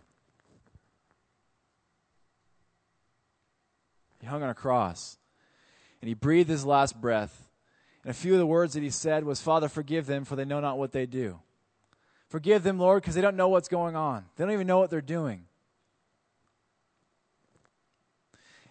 He 4.19 4.25
hung 4.25 4.41
on 4.41 4.49
a 4.49 4.55
cross 4.55 5.17
and 6.01 6.07
he 6.07 6.13
breathed 6.13 6.49
his 6.49 6.65
last 6.65 6.99
breath. 6.99 7.49
And 8.03 8.11
a 8.11 8.13
few 8.13 8.33
of 8.33 8.39
the 8.39 8.45
words 8.45 8.73
that 8.73 8.83
he 8.83 8.89
said 8.89 9.23
was, 9.23 9.41
Father, 9.41 9.67
forgive 9.67 10.05
them, 10.05 10.25
for 10.25 10.35
they 10.35 10.45
know 10.45 10.59
not 10.59 10.77
what 10.77 10.91
they 10.91 11.05
do. 11.05 11.39
Forgive 12.29 12.63
them, 12.63 12.77
Lord, 12.77 13.01
because 13.01 13.15
they 13.15 13.21
don't 13.21 13.35
know 13.35 13.47
what's 13.47 13.67
going 13.67 13.95
on. 13.95 14.25
They 14.35 14.43
don't 14.43 14.53
even 14.53 14.67
know 14.67 14.77
what 14.77 14.89
they're 14.89 15.01
doing. 15.01 15.45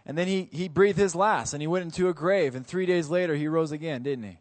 And 0.07 0.19
then 0.19 0.29
he, 0.29 0.49
he 0.53 0.69
breathed 0.69 0.99
his 0.99 1.15
last 1.15 1.55
and 1.55 1.63
he 1.63 1.67
went 1.67 1.85
into 1.85 2.09
a 2.09 2.15
grave. 2.15 2.55
And 2.55 2.67
three 2.67 2.87
days 2.87 3.09
later, 3.09 3.35
he 3.35 3.49
rose 3.49 3.73
again, 3.73 4.03
didn't 4.03 4.25
he? 4.25 4.39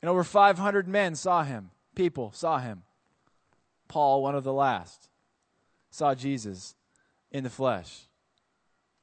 And 0.00 0.08
over 0.08 0.24
500 0.24 0.88
men 0.88 1.14
saw 1.14 1.42
him. 1.42 1.70
People 1.94 2.32
saw 2.32 2.58
him. 2.58 2.82
Paul, 3.88 4.22
one 4.22 4.34
of 4.34 4.44
the 4.44 4.52
last, 4.52 5.08
saw 5.90 6.14
Jesus 6.14 6.74
in 7.30 7.44
the 7.44 7.50
flesh 7.50 8.07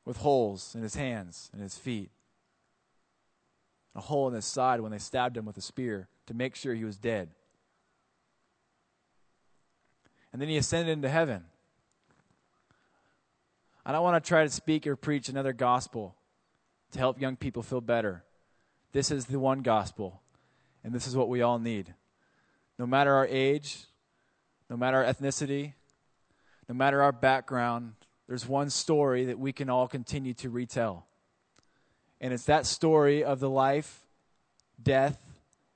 with 0.05 0.17
holes 0.17 0.75
in 0.75 0.83
his 0.83 0.95
hands 0.95 1.49
and 1.51 1.61
his 1.61 1.77
feet, 1.77 2.11
a 3.95 4.01
hole 4.01 4.27
in 4.27 4.33
his 4.33 4.45
side 4.45 4.81
when 4.81 4.91
they 4.91 4.97
stabbed 4.97 5.35
him 5.35 5.45
with 5.45 5.57
a 5.57 5.61
spear 5.61 6.07
to 6.27 6.33
make 6.33 6.55
sure 6.55 6.73
he 6.73 6.85
was 6.85 6.97
dead. 6.97 7.29
And 10.31 10.41
then 10.41 10.49
he 10.49 10.57
ascended 10.57 10.91
into 10.91 11.09
heaven. 11.09 11.45
I 13.85 13.91
don't 13.91 14.03
want 14.03 14.21
to 14.21 14.27
try 14.27 14.43
to 14.43 14.49
speak 14.49 14.85
or 14.85 14.95
preach 14.95 15.29
another 15.29 15.53
gospel 15.53 16.15
to 16.91 16.99
help 16.99 17.21
young 17.21 17.35
people 17.35 17.63
feel 17.63 17.81
better. 17.81 18.23
This 18.91 19.11
is 19.11 19.25
the 19.25 19.39
one 19.39 19.61
gospel, 19.61 20.21
and 20.83 20.93
this 20.93 21.07
is 21.07 21.15
what 21.15 21.29
we 21.29 21.41
all 21.41 21.59
need. 21.59 21.93
No 22.77 22.85
matter 22.85 23.13
our 23.13 23.27
age, 23.27 23.85
no 24.69 24.75
matter 24.75 25.03
our 25.03 25.13
ethnicity, 25.13 25.73
no 26.67 26.75
matter 26.75 27.01
our 27.01 27.11
background, 27.11 27.93
there's 28.27 28.47
one 28.47 28.69
story 28.69 29.25
that 29.25 29.39
we 29.39 29.53
can 29.53 29.69
all 29.69 29.87
continue 29.87 30.33
to 30.35 30.49
retell. 30.49 31.05
And 32.19 32.33
it's 32.33 32.45
that 32.45 32.65
story 32.65 33.23
of 33.23 33.39
the 33.39 33.49
life, 33.49 34.05
death, 34.81 35.19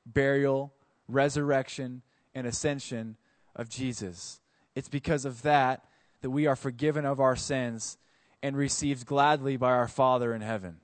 burial, 0.05 0.73
resurrection, 1.07 2.01
and 2.33 2.47
ascension 2.47 3.17
of 3.55 3.69
Jesus. 3.69 4.39
It's 4.75 4.89
because 4.89 5.25
of 5.25 5.41
that 5.43 5.85
that 6.21 6.29
we 6.29 6.47
are 6.47 6.55
forgiven 6.55 7.05
of 7.05 7.19
our 7.19 7.35
sins 7.35 7.97
and 8.41 8.55
received 8.55 9.05
gladly 9.05 9.57
by 9.57 9.71
our 9.71 9.87
Father 9.87 10.33
in 10.33 10.41
heaven. 10.41 10.77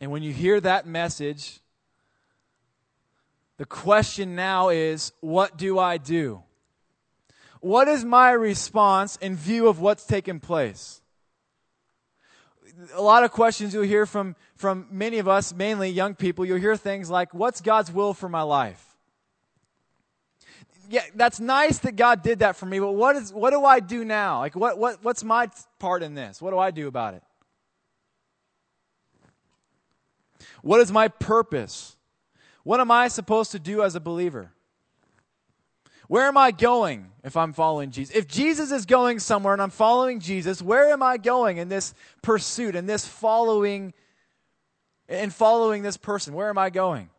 And 0.00 0.10
when 0.10 0.22
you 0.22 0.32
hear 0.32 0.60
that 0.60 0.86
message, 0.86 1.60
the 3.56 3.64
question 3.64 4.36
now 4.36 4.68
is 4.68 5.12
what 5.20 5.56
do 5.56 5.78
I 5.78 5.96
do? 5.98 6.42
What 7.60 7.88
is 7.88 8.04
my 8.04 8.30
response 8.30 9.16
in 9.16 9.36
view 9.36 9.68
of 9.68 9.80
what's 9.80 10.04
taken 10.04 10.40
place? 10.40 11.00
A 12.94 13.02
lot 13.02 13.24
of 13.24 13.32
questions 13.32 13.74
you'll 13.74 13.82
hear 13.82 14.06
from, 14.06 14.36
from 14.56 14.86
many 14.90 15.18
of 15.18 15.26
us, 15.26 15.52
mainly 15.52 15.90
young 15.90 16.14
people, 16.14 16.44
you'll 16.44 16.58
hear 16.58 16.76
things 16.76 17.10
like, 17.10 17.34
What's 17.34 17.60
God's 17.60 17.90
will 17.90 18.14
for 18.14 18.28
my 18.28 18.42
life? 18.42 18.84
Yeah, 20.90 21.02
that's 21.14 21.38
nice 21.38 21.78
that 21.80 21.96
God 21.96 22.22
did 22.22 22.38
that 22.38 22.56
for 22.56 22.64
me, 22.64 22.78
but 22.78 22.92
what, 22.92 23.16
is, 23.16 23.32
what 23.32 23.50
do 23.50 23.64
I 23.64 23.80
do 23.80 24.04
now? 24.04 24.38
Like, 24.38 24.56
what, 24.56 24.78
what, 24.78 25.04
what's 25.04 25.22
my 25.22 25.50
part 25.78 26.02
in 26.02 26.14
this? 26.14 26.40
What 26.40 26.52
do 26.52 26.58
I 26.58 26.70
do 26.70 26.88
about 26.88 27.14
it? 27.14 27.22
What 30.62 30.80
is 30.80 30.90
my 30.90 31.08
purpose? 31.08 31.96
What 32.62 32.80
am 32.80 32.90
I 32.90 33.08
supposed 33.08 33.52
to 33.52 33.58
do 33.58 33.82
as 33.82 33.94
a 33.94 34.00
believer? 34.00 34.52
Where 36.08 36.26
am 36.26 36.38
I 36.38 36.50
going 36.50 37.10
if 37.22 37.36
I'm 37.36 37.52
following 37.52 37.90
Jesus? 37.90 38.16
If 38.16 38.26
Jesus 38.26 38.72
is 38.72 38.86
going 38.86 39.18
somewhere 39.18 39.52
and 39.52 39.60
I'm 39.60 39.70
following 39.70 40.20
Jesus, 40.20 40.62
where 40.62 40.90
am 40.90 41.02
I 41.02 41.18
going 41.18 41.58
in 41.58 41.68
this 41.68 41.94
pursuit 42.22 42.74
and 42.74 42.88
this 42.88 43.06
following 43.06 43.92
and 45.06 45.32
following 45.32 45.82
this 45.82 45.98
person? 45.98 46.32
Where 46.32 46.48
am 46.48 46.56
I 46.56 46.70
going? 46.70 47.10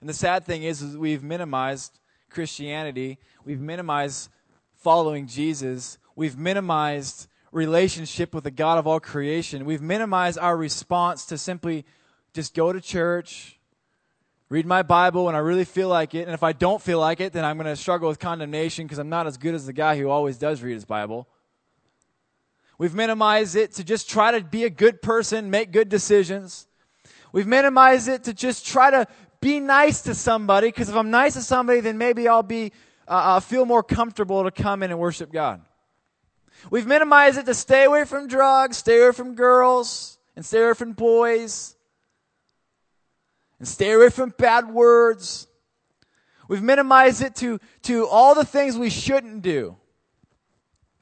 And 0.00 0.08
the 0.08 0.14
sad 0.14 0.44
thing 0.44 0.64
is, 0.64 0.82
is 0.82 0.96
we've 0.96 1.22
minimized 1.22 1.98
Christianity. 2.28 3.18
We've 3.44 3.60
minimized 3.60 4.30
following 4.74 5.28
Jesus. 5.28 5.98
We've 6.16 6.36
minimized 6.36 7.28
relationship 7.56 8.34
with 8.34 8.44
the 8.44 8.50
God 8.50 8.78
of 8.78 8.86
all 8.86 9.00
creation. 9.00 9.64
We've 9.64 9.80
minimized 9.80 10.38
our 10.38 10.56
response 10.56 11.24
to 11.26 11.38
simply 11.38 11.86
just 12.34 12.54
go 12.54 12.70
to 12.70 12.82
church, 12.82 13.58
read 14.50 14.66
my 14.66 14.82
Bible 14.82 15.24
when 15.24 15.34
I 15.34 15.38
really 15.38 15.64
feel 15.64 15.88
like 15.88 16.14
it, 16.14 16.26
and 16.26 16.34
if 16.34 16.42
I 16.42 16.52
don't 16.52 16.82
feel 16.82 17.00
like 17.00 17.18
it, 17.18 17.32
then 17.32 17.46
I'm 17.46 17.56
going 17.56 17.66
to 17.66 17.74
struggle 17.74 18.08
with 18.08 18.18
condemnation 18.18 18.84
because 18.84 18.98
I'm 18.98 19.08
not 19.08 19.26
as 19.26 19.38
good 19.38 19.54
as 19.54 19.64
the 19.64 19.72
guy 19.72 19.96
who 19.96 20.10
always 20.10 20.36
does 20.36 20.62
read 20.62 20.74
his 20.74 20.84
Bible. 20.84 21.26
We've 22.78 22.94
minimized 22.94 23.56
it 23.56 23.72
to 23.74 23.84
just 23.84 24.10
try 24.10 24.38
to 24.38 24.44
be 24.44 24.64
a 24.64 24.70
good 24.70 25.00
person, 25.00 25.50
make 25.50 25.72
good 25.72 25.88
decisions. 25.88 26.66
We've 27.32 27.46
minimized 27.46 28.06
it 28.06 28.24
to 28.24 28.34
just 28.34 28.66
try 28.66 28.90
to 28.90 29.06
be 29.40 29.60
nice 29.60 30.02
to 30.02 30.14
somebody 30.14 30.68
because 30.68 30.90
if 30.90 30.94
I'm 30.94 31.10
nice 31.10 31.32
to 31.34 31.42
somebody, 31.42 31.80
then 31.80 31.96
maybe 31.96 32.28
I'll 32.28 32.42
be 32.42 32.72
uh, 33.08 33.38
I'll 33.38 33.40
feel 33.40 33.64
more 33.64 33.82
comfortable 33.82 34.44
to 34.44 34.50
come 34.50 34.82
in 34.82 34.90
and 34.90 35.00
worship 35.00 35.32
God. 35.32 35.62
We've 36.70 36.86
minimized 36.86 37.38
it 37.38 37.46
to 37.46 37.54
stay 37.54 37.84
away 37.84 38.04
from 38.04 38.28
drugs, 38.28 38.78
stay 38.78 39.00
away 39.02 39.12
from 39.12 39.34
girls, 39.34 40.18
and 40.34 40.44
stay 40.44 40.62
away 40.62 40.74
from 40.74 40.92
boys, 40.92 41.76
and 43.58 43.66
stay 43.66 43.92
away 43.92 44.10
from 44.10 44.34
bad 44.36 44.68
words. 44.68 45.46
We've 46.48 46.62
minimized 46.62 47.22
it 47.22 47.34
to, 47.36 47.58
to 47.82 48.06
all 48.06 48.34
the 48.34 48.44
things 48.44 48.76
we 48.76 48.90
shouldn't 48.90 49.42
do. 49.42 49.76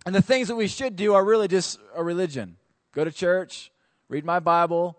And 0.06 0.14
the 0.14 0.22
things 0.22 0.48
that 0.48 0.56
we 0.56 0.68
should 0.68 0.96
do 0.96 1.14
are 1.14 1.24
really 1.24 1.48
just 1.48 1.78
a 1.94 2.04
religion. 2.04 2.56
Go 2.92 3.04
to 3.04 3.10
church, 3.10 3.72
read 4.08 4.24
my 4.24 4.38
Bible, 4.38 4.98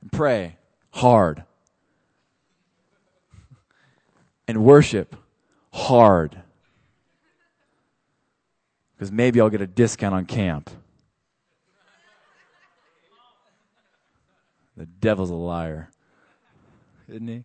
and 0.00 0.10
pray 0.10 0.56
hard. 0.90 1.44
and 4.48 4.64
worship 4.64 5.16
hard. 5.72 6.42
Because 9.00 9.10
maybe 9.10 9.40
I'll 9.40 9.48
get 9.48 9.62
a 9.62 9.66
discount 9.66 10.14
on 10.14 10.26
camp. 10.26 10.68
The 14.76 14.84
devil's 14.84 15.30
a 15.30 15.34
liar, 15.34 15.88
isn't 17.08 17.26
he? 17.26 17.44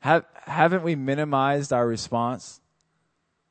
Have, 0.00 0.26
haven't 0.34 0.82
we 0.82 0.96
minimized 0.96 1.72
our 1.72 1.86
response? 1.86 2.60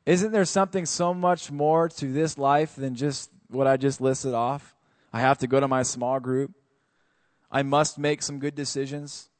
Isn't 0.05 0.31
there 0.31 0.45
something 0.45 0.85
so 0.85 1.15
much 1.15 1.49
more 1.49 1.89
to 1.89 2.13
this 2.13 2.37
life 2.37 2.75
than 2.75 2.93
just 2.93 3.31
what 3.47 3.65
I 3.65 3.75
just 3.75 3.99
listed 3.99 4.35
off? 4.35 4.75
I 5.11 5.21
have 5.21 5.39
to 5.39 5.47
go 5.47 5.59
to 5.59 5.67
my 5.67 5.81
small 5.81 6.19
group. 6.19 6.51
I 7.51 7.63
must 7.63 7.97
make 7.97 8.21
some 8.21 8.37
good 8.37 8.53
decisions. 8.53 9.31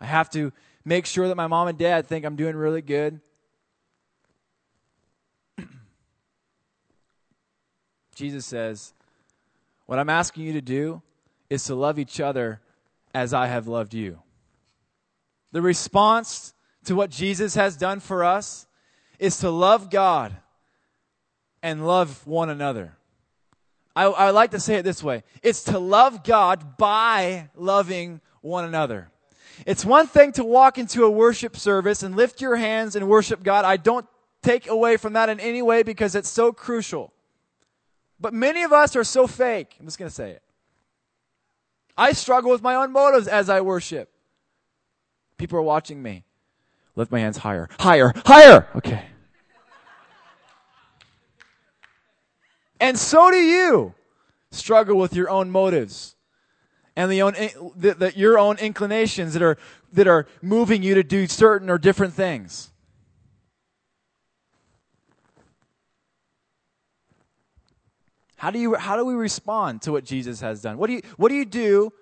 I 0.00 0.06
have 0.06 0.28
to 0.30 0.52
make 0.84 1.06
sure 1.06 1.28
that 1.28 1.36
my 1.36 1.46
mom 1.46 1.68
and 1.68 1.78
dad 1.78 2.08
think 2.08 2.24
I'm 2.24 2.34
doing 2.34 2.56
really 2.56 2.82
good. 2.82 3.20
Jesus 8.16 8.46
says, 8.46 8.94
What 9.84 9.98
I'm 9.98 10.08
asking 10.08 10.44
you 10.44 10.54
to 10.54 10.62
do 10.62 11.02
is 11.50 11.62
to 11.64 11.74
love 11.74 11.98
each 11.98 12.18
other 12.18 12.60
as 13.14 13.34
I 13.34 13.46
have 13.46 13.68
loved 13.68 13.92
you. 13.92 14.20
The 15.52 15.60
response 15.60 16.54
to 16.86 16.94
what 16.94 17.10
Jesus 17.10 17.54
has 17.56 17.76
done 17.76 18.00
for 18.00 18.24
us 18.24 18.66
is 19.18 19.38
to 19.40 19.50
love 19.50 19.90
God 19.90 20.34
and 21.62 21.86
love 21.86 22.26
one 22.26 22.48
another. 22.48 22.96
I, 23.94 24.04
I 24.04 24.30
like 24.30 24.52
to 24.52 24.60
say 24.60 24.76
it 24.76 24.82
this 24.82 25.02
way 25.02 25.22
it's 25.42 25.64
to 25.64 25.78
love 25.78 26.24
God 26.24 26.78
by 26.78 27.50
loving 27.54 28.22
one 28.40 28.64
another. 28.64 29.10
It's 29.66 29.84
one 29.84 30.06
thing 30.06 30.32
to 30.32 30.44
walk 30.44 30.78
into 30.78 31.04
a 31.04 31.10
worship 31.10 31.54
service 31.56 32.02
and 32.02 32.16
lift 32.16 32.40
your 32.40 32.56
hands 32.56 32.96
and 32.96 33.08
worship 33.08 33.42
God. 33.42 33.66
I 33.66 33.76
don't 33.76 34.06
take 34.42 34.68
away 34.68 34.96
from 34.96 35.12
that 35.14 35.28
in 35.28 35.38
any 35.38 35.60
way 35.60 35.82
because 35.82 36.14
it's 36.14 36.30
so 36.30 36.52
crucial. 36.52 37.12
But 38.18 38.32
many 38.32 38.62
of 38.62 38.72
us 38.72 38.96
are 38.96 39.04
so 39.04 39.26
fake. 39.26 39.76
I'm 39.78 39.86
just 39.86 39.98
going 39.98 40.08
to 40.08 40.14
say 40.14 40.30
it. 40.30 40.42
I 41.96 42.12
struggle 42.12 42.50
with 42.50 42.62
my 42.62 42.74
own 42.74 42.92
motives 42.92 43.26
as 43.26 43.48
I 43.48 43.60
worship. 43.60 44.10
People 45.38 45.58
are 45.58 45.62
watching 45.62 46.02
me. 46.02 46.24
Lift 46.94 47.12
my 47.12 47.20
hands 47.20 47.38
higher, 47.38 47.68
higher, 47.78 48.12
higher. 48.24 48.68
Okay. 48.76 49.04
and 52.80 52.98
so 52.98 53.30
do 53.30 53.36
you 53.36 53.94
struggle 54.50 54.96
with 54.96 55.14
your 55.14 55.28
own 55.28 55.50
motives 55.50 56.16
and 56.96 57.10
the 57.12 57.20
own, 57.20 57.34
the, 57.76 57.94
the, 57.94 58.12
your 58.16 58.38
own 58.38 58.56
inclinations 58.58 59.34
that 59.34 59.42
are, 59.42 59.58
that 59.92 60.06
are 60.06 60.26
moving 60.40 60.82
you 60.82 60.94
to 60.94 61.02
do 61.02 61.26
certain 61.26 61.68
or 61.68 61.76
different 61.76 62.14
things. 62.14 62.70
How 68.36 68.50
do 68.50 68.58
you 68.58 68.74
how 68.74 68.96
do 68.96 69.04
we 69.04 69.14
respond 69.14 69.82
to 69.82 69.92
what 69.92 70.04
Jesus 70.04 70.40
has 70.40 70.60
done? 70.60 70.78
What 70.78 70.88
do 70.88 70.94
you 70.94 71.02
what 71.16 71.30
do 71.30 71.34
you 71.34 71.44
do 71.44 71.92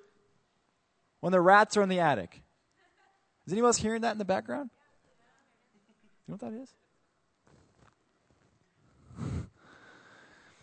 when 1.21 1.33
the 1.33 1.41
rats 1.41 1.77
are 1.77 1.83
in 1.83 1.89
the 1.89 2.01
attic? 2.01 2.43
Is 3.47 3.53
anyone 3.53 3.69
else 3.69 3.77
hearing 3.77 4.03
that 4.03 4.13
in 4.13 4.19
the 4.19 4.25
background? 4.25 4.71
You 6.27 6.33
know 6.33 6.39
what 6.41 6.53
that 6.53 6.61
is? 6.61 6.75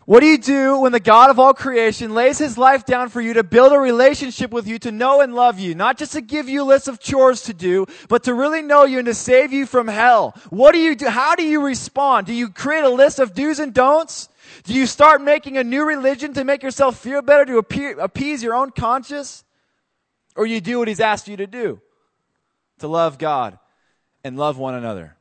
What 0.05 0.21
do 0.21 0.25
you 0.25 0.39
do 0.39 0.79
when 0.79 0.91
the 0.91 0.99
God 0.99 1.29
of 1.29 1.39
all 1.39 1.53
creation 1.53 2.13
lays 2.13 2.39
his 2.39 2.57
life 2.57 2.85
down 2.85 3.09
for 3.09 3.21
you 3.21 3.35
to 3.35 3.43
build 3.43 3.71
a 3.71 3.77
relationship 3.77 4.51
with 4.51 4.67
you, 4.67 4.79
to 4.79 4.91
know 4.91 5.21
and 5.21 5.35
love 5.35 5.59
you? 5.59 5.75
Not 5.75 5.97
just 5.97 6.13
to 6.13 6.21
give 6.21 6.49
you 6.49 6.63
a 6.63 6.65
list 6.65 6.87
of 6.87 6.99
chores 6.99 7.43
to 7.43 7.53
do, 7.53 7.85
but 8.09 8.23
to 8.23 8.33
really 8.33 8.63
know 8.63 8.83
you 8.83 8.97
and 8.97 9.05
to 9.05 9.13
save 9.13 9.53
you 9.53 9.65
from 9.67 9.87
hell. 9.87 10.35
What 10.49 10.73
do 10.73 10.79
you 10.79 10.95
do? 10.95 11.07
How 11.07 11.35
do 11.35 11.43
you 11.43 11.63
respond? 11.63 12.27
Do 12.27 12.33
you 12.33 12.49
create 12.49 12.83
a 12.83 12.89
list 12.89 13.19
of 13.19 13.33
do's 13.35 13.59
and 13.59 13.73
don'ts? 13.73 14.27
Do 14.63 14.73
you 14.73 14.85
start 14.85 15.21
making 15.21 15.57
a 15.57 15.63
new 15.63 15.85
religion 15.85 16.33
to 16.33 16.43
make 16.43 16.63
yourself 16.63 16.99
feel 16.99 17.21
better, 17.21 17.45
to 17.45 17.57
appease 17.57 18.43
your 18.43 18.53
own 18.53 18.71
conscience? 18.71 19.43
Or 20.35 20.45
you 20.45 20.61
do 20.61 20.79
what 20.79 20.87
he's 20.87 20.99
asked 20.99 21.27
you 21.27 21.37
to 21.37 21.47
do? 21.47 21.81
To 22.79 22.87
love 22.87 23.17
God 23.17 23.59
and 24.23 24.37
love 24.37 24.57
one 24.57 24.75
another. 24.75 25.17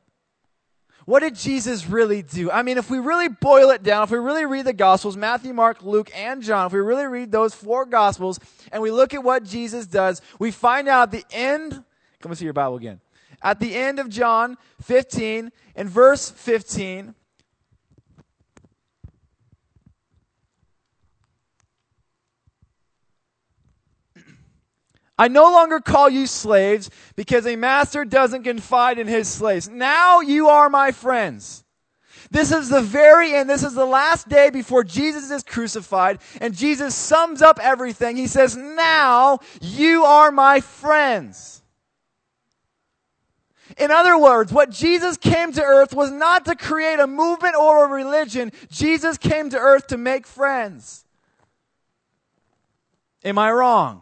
What 1.05 1.21
did 1.21 1.35
Jesus 1.35 1.87
really 1.87 2.21
do? 2.21 2.51
I 2.51 2.61
mean, 2.61 2.77
if 2.77 2.89
we 2.89 2.99
really 2.99 3.27
boil 3.27 3.71
it 3.71 3.81
down, 3.81 4.03
if 4.03 4.11
we 4.11 4.19
really 4.19 4.45
read 4.45 4.65
the 4.65 4.73
Gospels, 4.73 5.17
Matthew, 5.17 5.53
Mark, 5.53 5.83
Luke, 5.83 6.11
and 6.15 6.43
John, 6.43 6.67
if 6.67 6.73
we 6.73 6.79
really 6.79 7.05
read 7.05 7.31
those 7.31 7.55
four 7.55 7.85
Gospels 7.85 8.39
and 8.71 8.81
we 8.83 8.91
look 8.91 9.13
at 9.13 9.23
what 9.23 9.43
Jesus 9.43 9.87
does, 9.87 10.21
we 10.37 10.51
find 10.51 10.87
out 10.87 11.03
at 11.03 11.11
the 11.11 11.25
end, 11.35 11.71
come 12.21 12.31
and 12.31 12.37
see 12.37 12.45
your 12.45 12.53
Bible 12.53 12.75
again. 12.75 13.01
At 13.41 13.59
the 13.59 13.75
end 13.75 13.97
of 13.97 14.09
John 14.09 14.57
15, 14.83 15.51
in 15.75 15.89
verse 15.89 16.29
15, 16.29 17.15
I 25.21 25.27
no 25.27 25.51
longer 25.51 25.79
call 25.79 26.09
you 26.09 26.25
slaves 26.25 26.89
because 27.15 27.45
a 27.45 27.55
master 27.55 28.03
doesn't 28.05 28.41
confide 28.41 28.97
in 28.97 29.05
his 29.05 29.27
slaves. 29.27 29.69
Now 29.69 30.21
you 30.21 30.47
are 30.49 30.67
my 30.67 30.91
friends. 30.91 31.63
This 32.31 32.51
is 32.51 32.69
the 32.69 32.81
very 32.81 33.35
end. 33.35 33.47
This 33.47 33.61
is 33.61 33.75
the 33.75 33.85
last 33.85 34.27
day 34.27 34.49
before 34.49 34.83
Jesus 34.83 35.29
is 35.29 35.43
crucified. 35.43 36.21
And 36.41 36.55
Jesus 36.55 36.95
sums 36.95 37.43
up 37.43 37.59
everything. 37.61 38.17
He 38.17 38.25
says, 38.25 38.57
Now 38.57 39.41
you 39.61 40.05
are 40.05 40.31
my 40.31 40.59
friends. 40.59 41.61
In 43.77 43.91
other 43.91 44.17
words, 44.17 44.51
what 44.51 44.71
Jesus 44.71 45.17
came 45.17 45.51
to 45.51 45.61
earth 45.61 45.93
was 45.93 46.09
not 46.09 46.45
to 46.45 46.55
create 46.55 46.99
a 46.99 47.05
movement 47.05 47.53
or 47.53 47.85
a 47.85 47.89
religion. 47.89 48.51
Jesus 48.71 49.19
came 49.19 49.51
to 49.51 49.57
earth 49.59 49.85
to 49.87 49.97
make 49.97 50.25
friends. 50.25 51.05
Am 53.23 53.37
I 53.37 53.51
wrong? 53.51 54.01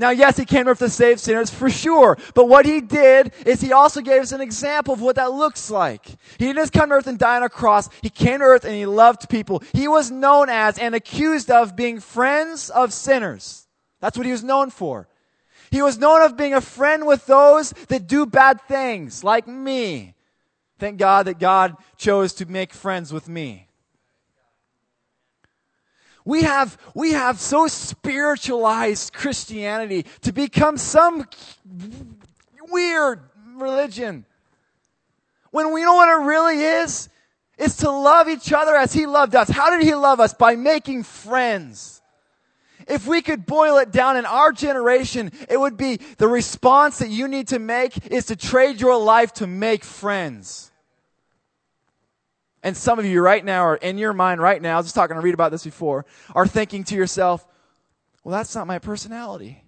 Now, 0.00 0.08
yes, 0.08 0.38
he 0.38 0.46
came 0.46 0.64
to 0.64 0.70
earth 0.70 0.78
to 0.78 0.88
save 0.88 1.20
sinners 1.20 1.50
for 1.50 1.68
sure, 1.68 2.16
but 2.34 2.48
what 2.48 2.64
he 2.64 2.80
did 2.80 3.34
is 3.44 3.60
he 3.60 3.74
also 3.74 4.00
gave 4.00 4.22
us 4.22 4.32
an 4.32 4.40
example 4.40 4.94
of 4.94 5.02
what 5.02 5.16
that 5.16 5.32
looks 5.32 5.70
like. 5.70 6.06
He 6.38 6.46
didn't 6.46 6.56
just 6.56 6.72
come 6.72 6.88
to 6.88 6.94
earth 6.94 7.06
and 7.06 7.18
die 7.18 7.36
on 7.36 7.42
a 7.42 7.50
cross. 7.50 7.90
He 8.00 8.08
came 8.08 8.38
to 8.38 8.46
earth 8.46 8.64
and 8.64 8.74
he 8.74 8.86
loved 8.86 9.28
people. 9.28 9.62
He 9.74 9.88
was 9.88 10.10
known 10.10 10.48
as 10.48 10.78
and 10.78 10.94
accused 10.94 11.50
of 11.50 11.76
being 11.76 12.00
friends 12.00 12.70
of 12.70 12.94
sinners. 12.94 13.68
That's 14.00 14.16
what 14.16 14.24
he 14.24 14.32
was 14.32 14.42
known 14.42 14.70
for. 14.70 15.06
He 15.70 15.82
was 15.82 15.98
known 15.98 16.22
of 16.22 16.34
being 16.34 16.54
a 16.54 16.62
friend 16.62 17.06
with 17.06 17.26
those 17.26 17.72
that 17.88 18.06
do 18.06 18.24
bad 18.24 18.62
things, 18.62 19.22
like 19.22 19.46
me. 19.46 20.14
Thank 20.78 20.96
God 20.98 21.26
that 21.26 21.38
God 21.38 21.76
chose 21.98 22.32
to 22.34 22.46
make 22.46 22.72
friends 22.72 23.12
with 23.12 23.28
me. 23.28 23.68
We 26.30 26.44
have, 26.44 26.78
we 26.94 27.10
have 27.10 27.40
so 27.40 27.66
spiritualized 27.66 29.12
Christianity 29.12 30.06
to 30.20 30.30
become 30.30 30.76
some 30.76 31.26
weird 32.68 33.20
religion. 33.56 34.24
When 35.50 35.72
we 35.72 35.82
know 35.82 35.94
what 35.94 36.08
it 36.08 36.24
really 36.24 36.60
is, 36.60 37.08
is 37.58 37.78
to 37.78 37.90
love 37.90 38.28
each 38.28 38.52
other 38.52 38.76
as 38.76 38.92
He 38.92 39.06
loved 39.06 39.34
us. 39.34 39.48
How 39.48 39.70
did 39.76 39.82
He 39.84 39.92
love 39.96 40.20
us? 40.20 40.32
By 40.32 40.54
making 40.54 41.02
friends. 41.02 42.00
If 42.86 43.08
we 43.08 43.22
could 43.22 43.44
boil 43.44 43.78
it 43.78 43.90
down 43.90 44.16
in 44.16 44.24
our 44.24 44.52
generation, 44.52 45.32
it 45.48 45.58
would 45.58 45.76
be 45.76 45.96
the 46.18 46.28
response 46.28 47.00
that 47.00 47.10
you 47.10 47.26
need 47.26 47.48
to 47.48 47.58
make 47.58 48.06
is 48.06 48.26
to 48.26 48.36
trade 48.36 48.80
your 48.80 48.96
life 48.96 49.32
to 49.34 49.48
make 49.48 49.82
friends. 49.82 50.69
And 52.62 52.76
some 52.76 52.98
of 52.98 53.06
you 53.06 53.22
right 53.22 53.44
now 53.44 53.62
are 53.62 53.76
in 53.76 53.96
your 53.96 54.12
mind 54.12 54.40
right 54.40 54.60
now, 54.60 54.74
I 54.74 54.76
was 54.76 54.86
just 54.86 54.94
talking 54.94 55.16
to 55.16 55.20
Reed 55.22 55.34
about 55.34 55.50
this 55.50 55.64
before, 55.64 56.04
are 56.34 56.46
thinking 56.46 56.84
to 56.84 56.94
yourself, 56.94 57.46
well, 58.22 58.36
that's 58.36 58.54
not 58.54 58.66
my 58.66 58.78
personality. 58.78 59.64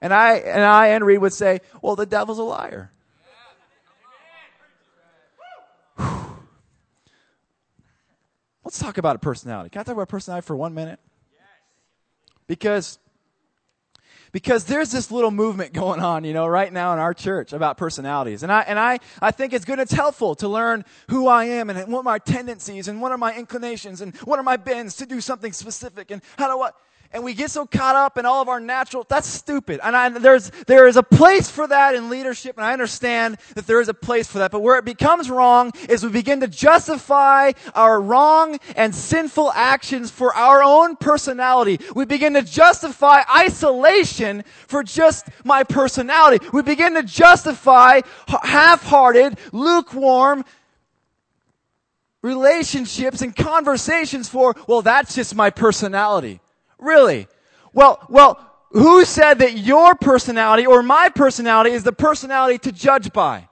And 0.00 0.12
I 0.12 0.34
and 0.34 0.62
I 0.62 0.88
and 0.88 1.04
Reed 1.04 1.20
would 1.20 1.32
say, 1.32 1.60
well, 1.82 1.96
the 1.96 2.06
devil's 2.06 2.38
a 2.38 2.42
liar. 2.42 2.92
Let's 8.64 8.78
talk 8.78 8.98
about 8.98 9.16
a 9.16 9.18
personality. 9.18 9.70
Can 9.70 9.80
I 9.80 9.82
talk 9.82 9.94
about 9.94 10.08
personality 10.08 10.44
for 10.44 10.54
one 10.54 10.74
minute? 10.74 11.00
Because 12.46 12.98
because 14.32 14.64
there's 14.64 14.90
this 14.90 15.10
little 15.10 15.30
movement 15.30 15.72
going 15.72 16.00
on, 16.00 16.24
you 16.24 16.32
know, 16.32 16.46
right 16.46 16.72
now 16.72 16.92
in 16.92 16.98
our 16.98 17.14
church 17.14 17.52
about 17.52 17.76
personalities. 17.76 18.42
And 18.42 18.52
I, 18.52 18.60
and 18.62 18.78
I, 18.78 18.98
I 19.20 19.30
think 19.30 19.52
it's 19.52 19.64
good. 19.64 19.78
It's 19.78 19.92
helpful 19.92 20.34
to 20.36 20.48
learn 20.48 20.84
who 21.08 21.28
I 21.28 21.44
am 21.44 21.70
and 21.70 21.92
what 21.92 22.04
my 22.04 22.18
tendencies 22.18 22.88
and 22.88 23.00
what 23.00 23.12
are 23.12 23.18
my 23.18 23.34
inclinations 23.34 24.00
and 24.00 24.14
what 24.18 24.38
are 24.38 24.42
my 24.42 24.56
bends 24.56 24.96
to 24.96 25.06
do 25.06 25.20
something 25.20 25.52
specific 25.52 26.10
and 26.10 26.22
how 26.36 26.54
do 26.54 26.62
I, 26.62 26.70
and 27.12 27.24
we 27.24 27.32
get 27.32 27.50
so 27.50 27.64
caught 27.64 27.96
up 27.96 28.18
in 28.18 28.26
all 28.26 28.42
of 28.42 28.48
our 28.48 28.60
natural 28.60 29.04
that's 29.08 29.26
stupid. 29.26 29.80
And 29.82 29.96
I, 29.96 30.08
there's 30.10 30.50
there 30.66 30.86
is 30.86 30.96
a 30.96 31.02
place 31.02 31.50
for 31.50 31.66
that 31.66 31.94
in 31.94 32.10
leadership 32.10 32.56
and 32.56 32.64
i 32.66 32.72
understand 32.72 33.38
that 33.54 33.66
there 33.66 33.80
is 33.80 33.88
a 33.88 33.94
place 33.94 34.28
for 34.28 34.38
that. 34.38 34.50
But 34.50 34.60
where 34.60 34.78
it 34.78 34.84
becomes 34.84 35.30
wrong 35.30 35.72
is 35.88 36.04
we 36.04 36.10
begin 36.10 36.40
to 36.40 36.48
justify 36.48 37.52
our 37.74 38.00
wrong 38.00 38.58
and 38.76 38.94
sinful 38.94 39.52
actions 39.52 40.10
for 40.10 40.34
our 40.34 40.62
own 40.62 40.96
personality. 40.96 41.80
We 41.94 42.04
begin 42.04 42.34
to 42.34 42.42
justify 42.42 43.22
isolation 43.34 44.44
for 44.66 44.82
just 44.82 45.28
my 45.44 45.64
personality. 45.64 46.46
We 46.52 46.62
begin 46.62 46.94
to 46.94 47.02
justify 47.02 48.02
half-hearted 48.28 49.38
lukewarm 49.52 50.44
relationships 52.22 53.22
and 53.22 53.34
conversations 53.34 54.28
for, 54.28 54.54
well, 54.66 54.82
that's 54.82 55.14
just 55.14 55.34
my 55.34 55.50
personality. 55.50 56.40
Really? 56.78 57.28
Well, 57.72 58.04
well, 58.08 58.44
who 58.70 59.04
said 59.04 59.38
that 59.38 59.56
your 59.56 59.94
personality 59.94 60.66
or 60.66 60.82
my 60.82 61.08
personality 61.08 61.70
is 61.70 61.84
the 61.84 61.92
personality 61.92 62.58
to 62.58 62.72
judge 62.72 63.12
by? 63.12 63.48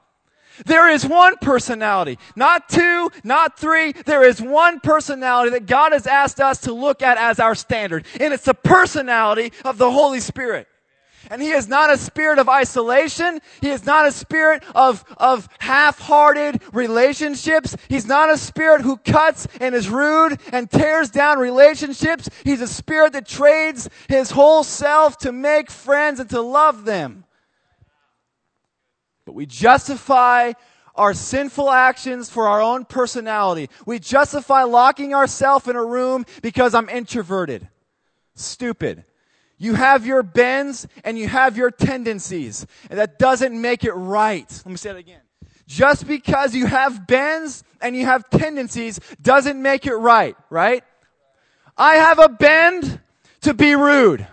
There 0.65 0.89
is 0.89 1.05
one 1.05 1.37
personality, 1.39 2.19
not 2.35 2.69
two, 2.69 3.11
not 3.23 3.59
three. 3.59 3.93
There 3.93 4.25
is 4.25 4.41
one 4.41 4.81
personality 4.81 5.51
that 5.51 5.67
God 5.67 5.93
has 5.93 6.07
asked 6.07 6.41
us 6.41 6.61
to 6.63 6.73
look 6.73 7.03
at 7.03 7.19
as 7.19 7.39
our 7.41 7.55
standard. 7.55 8.07
And 8.19 8.33
it's 8.33 8.45
the 8.45 8.55
personality 8.55 9.53
of 9.65 9.77
the 9.77 9.91
Holy 9.91 10.21
Spirit. 10.21 10.67
And 11.31 11.43
he 11.43 11.51
is 11.51 11.69
not 11.69 11.93
a 11.93 11.99
spirit 11.99 12.39
of 12.39 12.49
isolation. 12.49 13.41
He 13.61 13.71
is 13.71 13.85
not 13.85 14.07
a 14.07 14.13
spirit 14.13 14.63
of, 14.75 15.05
of 15.17 15.49
half-hearted 15.59 16.63
relationships. 16.73 17.77
He's 17.89 18.07
not 18.07 18.31
a 18.31 18.39
spirit 18.39 18.83
who 18.83 18.97
cuts 18.97 19.47
and 19.61 19.75
is 19.75 19.89
rude 19.89 20.41
and 20.53 20.71
tears 20.71 21.11
down 21.11 21.39
relationships. 21.39 22.29
He's 22.45 22.61
a 22.61 22.69
spirit 22.69 23.13
that 23.15 23.27
trades 23.27 23.89
his 24.09 24.31
whole 24.31 24.63
self 24.63 25.19
to 25.19 25.33
make 25.33 25.71
friends 25.71 26.21
and 26.21 26.31
to 26.31 26.41
love 26.41 26.85
them. 26.85 27.25
But 29.25 29.35
we 29.35 29.47
justify 29.47 30.53
our 30.95 31.13
sinful 31.13 31.71
actions 31.71 32.31
for 32.31 32.49
our 32.49 32.63
own 32.63 32.85
personality. 32.85 33.69
We 33.85 33.99
justify 33.99 34.63
locking 34.63 35.15
ourselves 35.15 35.69
in 35.69 35.77
a 35.77 35.85
room 35.85 36.25
because 36.43 36.75
I'm 36.75 36.89
introverted. 36.89 37.69
Stupid. 38.35 39.05
You 39.59 39.75
have 39.75 40.07
your 40.07 40.23
bends 40.23 40.87
and 41.05 41.19
you 41.19 41.29
have 41.29 41.57
your 41.57 41.71
tendencies. 41.71 42.67
And 42.91 42.99
that 42.99 43.19
doesn't 43.19 43.59
make 43.59 43.85
it 43.85 43.93
right. 43.93 44.51
Let 44.65 44.71
me 44.71 44.77
say 44.77 44.91
it 44.91 44.97
again. 44.97 45.21
Just 45.67 46.07
because 46.07 46.55
you 46.55 46.67
have 46.67 47.07
bends 47.07 47.65
and 47.81 47.97
you 47.97 48.05
have 48.05 48.29
tendencies 48.31 49.01
doesn't 49.21 49.61
make 49.61 49.87
it 49.87 49.95
right, 49.95 50.37
right? 50.51 50.85
I 51.77 51.97
have 51.97 52.19
a 52.19 52.29
bend 52.29 53.01
to 53.43 53.55
be 53.55 53.75
rude. 53.75 54.27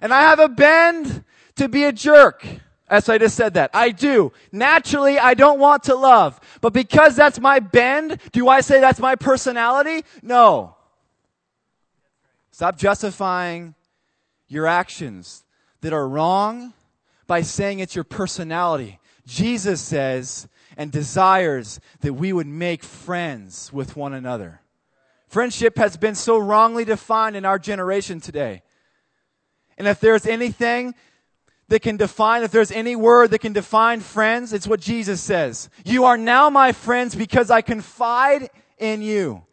And 0.00 0.12
I 0.12 0.22
have 0.22 0.38
a 0.38 0.48
bend 0.48 1.24
to 1.56 1.68
be 1.68 1.84
a 1.84 1.92
jerk. 1.92 2.46
As 2.88 3.08
I 3.08 3.18
just 3.18 3.36
said 3.36 3.54
that. 3.54 3.70
I 3.74 3.90
do. 3.90 4.32
Naturally, 4.52 5.18
I 5.18 5.34
don't 5.34 5.58
want 5.58 5.84
to 5.84 5.96
love. 5.96 6.38
But 6.60 6.72
because 6.72 7.16
that's 7.16 7.40
my 7.40 7.58
bend, 7.58 8.20
do 8.30 8.48
I 8.48 8.60
say 8.60 8.80
that's 8.80 9.00
my 9.00 9.16
personality? 9.16 10.04
No. 10.22 10.76
Stop 12.52 12.78
justifying 12.78 13.74
your 14.48 14.66
actions 14.66 15.44
that 15.80 15.92
are 15.92 16.08
wrong 16.08 16.72
by 17.26 17.42
saying 17.42 17.80
it's 17.80 17.94
your 17.94 18.04
personality. 18.04 18.98
Jesus 19.26 19.80
says 19.80 20.48
and 20.76 20.92
desires 20.92 21.80
that 22.00 22.14
we 22.14 22.32
would 22.32 22.46
make 22.46 22.82
friends 22.82 23.72
with 23.72 23.96
one 23.96 24.14
another. 24.14 24.60
Friendship 25.28 25.76
has 25.78 25.96
been 25.96 26.14
so 26.14 26.38
wrongly 26.38 26.84
defined 26.84 27.36
in 27.36 27.44
our 27.44 27.58
generation 27.58 28.20
today. 28.20 28.62
And 29.76 29.88
if 29.88 30.00
there's 30.00 30.26
anything 30.26 30.94
that 31.68 31.82
can 31.82 31.96
define, 31.96 32.42
if 32.42 32.52
there's 32.52 32.70
any 32.70 32.94
word 32.94 33.30
that 33.30 33.40
can 33.40 33.52
define 33.52 34.00
friends, 34.00 34.52
it's 34.52 34.68
what 34.68 34.80
Jesus 34.80 35.20
says. 35.20 35.68
You 35.84 36.04
are 36.04 36.16
now 36.16 36.48
my 36.48 36.72
friends 36.72 37.14
because 37.14 37.50
I 37.50 37.60
confide 37.60 38.50
in 38.78 39.02
you 39.02 39.45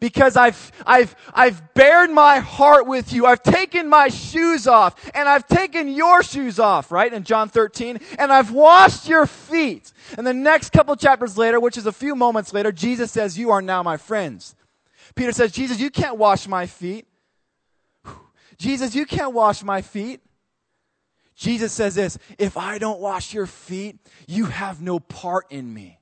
because 0.00 0.36
I've, 0.36 0.72
I've, 0.86 1.14
I've 1.32 1.74
bared 1.74 2.10
my 2.10 2.38
heart 2.38 2.86
with 2.86 3.12
you. 3.12 3.26
I've 3.26 3.42
taken 3.42 3.88
my 3.88 4.08
shoes 4.08 4.66
off 4.66 5.10
and 5.14 5.28
I've 5.28 5.46
taken 5.46 5.88
your 5.88 6.22
shoes 6.22 6.58
off, 6.58 6.90
right? 6.90 7.12
In 7.12 7.24
John 7.24 7.48
13, 7.48 7.98
and 8.18 8.32
I've 8.32 8.50
washed 8.50 9.08
your 9.08 9.26
feet. 9.26 9.92
And 10.16 10.26
the 10.26 10.34
next 10.34 10.70
couple 10.70 10.94
chapters 10.96 11.36
later, 11.36 11.60
which 11.60 11.76
is 11.76 11.86
a 11.86 11.92
few 11.92 12.14
moments 12.14 12.52
later, 12.52 12.72
Jesus 12.72 13.10
says, 13.10 13.38
you 13.38 13.50
are 13.50 13.62
now 13.62 13.82
my 13.82 13.96
friends. 13.96 14.54
Peter 15.14 15.32
says, 15.32 15.52
Jesus, 15.52 15.80
you 15.80 15.90
can't 15.90 16.16
wash 16.16 16.46
my 16.46 16.66
feet. 16.66 17.06
Jesus, 18.58 18.94
you 18.94 19.06
can't 19.06 19.32
wash 19.34 19.62
my 19.62 19.82
feet. 19.82 20.20
Jesus 21.34 21.72
says 21.72 21.94
this, 21.94 22.18
if 22.36 22.56
I 22.56 22.78
don't 22.78 22.98
wash 22.98 23.32
your 23.32 23.46
feet, 23.46 23.96
you 24.26 24.46
have 24.46 24.82
no 24.82 24.98
part 24.98 25.46
in 25.50 25.72
me. 25.72 25.97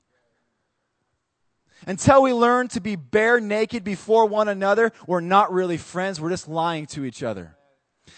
Until 1.87 2.21
we 2.21 2.33
learn 2.33 2.67
to 2.69 2.81
be 2.81 2.97
bare 2.97 3.39
naked 3.39 3.85
before 3.85 4.25
one 4.25 4.49
another, 4.49 4.91
we're 5.07 5.21
not 5.21 5.53
really 5.53 5.77
friends. 5.77 6.19
We're 6.19 6.29
just 6.29 6.49
lying 6.49 6.85
to 6.87 7.05
each 7.05 7.23
other. 7.23 7.55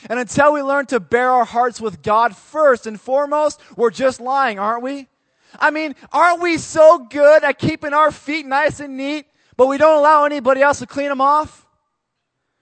And 0.10 0.19
until 0.19 0.53
we 0.53 0.63
learn 0.63 0.88
to 0.88 0.99
bear 0.99 1.29
our 1.29 1.45
hearts 1.45 1.79
with 1.79 2.01
God 2.01 2.36
first 2.36 2.88
and 2.88 2.99
foremost, 2.99 3.62
we're 3.77 3.91
just 3.91 4.19
lying, 4.19 4.58
aren't 4.58 4.82
we? 4.82 5.08
I 5.60 5.69
mean, 5.69 5.95
aren't 6.12 6.41
we 6.41 6.58
so 6.58 7.05
good 7.10 7.43
at 7.43 7.60
keeping 7.60 7.93
our 7.93 8.12
feet 8.12 8.47
nice 8.47 8.79
and 8.79 8.97
neat, 8.97 9.27
but 9.55 9.67
we 9.67 9.77
don't 9.77 9.99
allow 9.99 10.25
anybody 10.25 10.62
else 10.62 10.79
to 10.79 10.88
clean 10.88 11.10
them 11.10 11.21
off? 11.21 11.67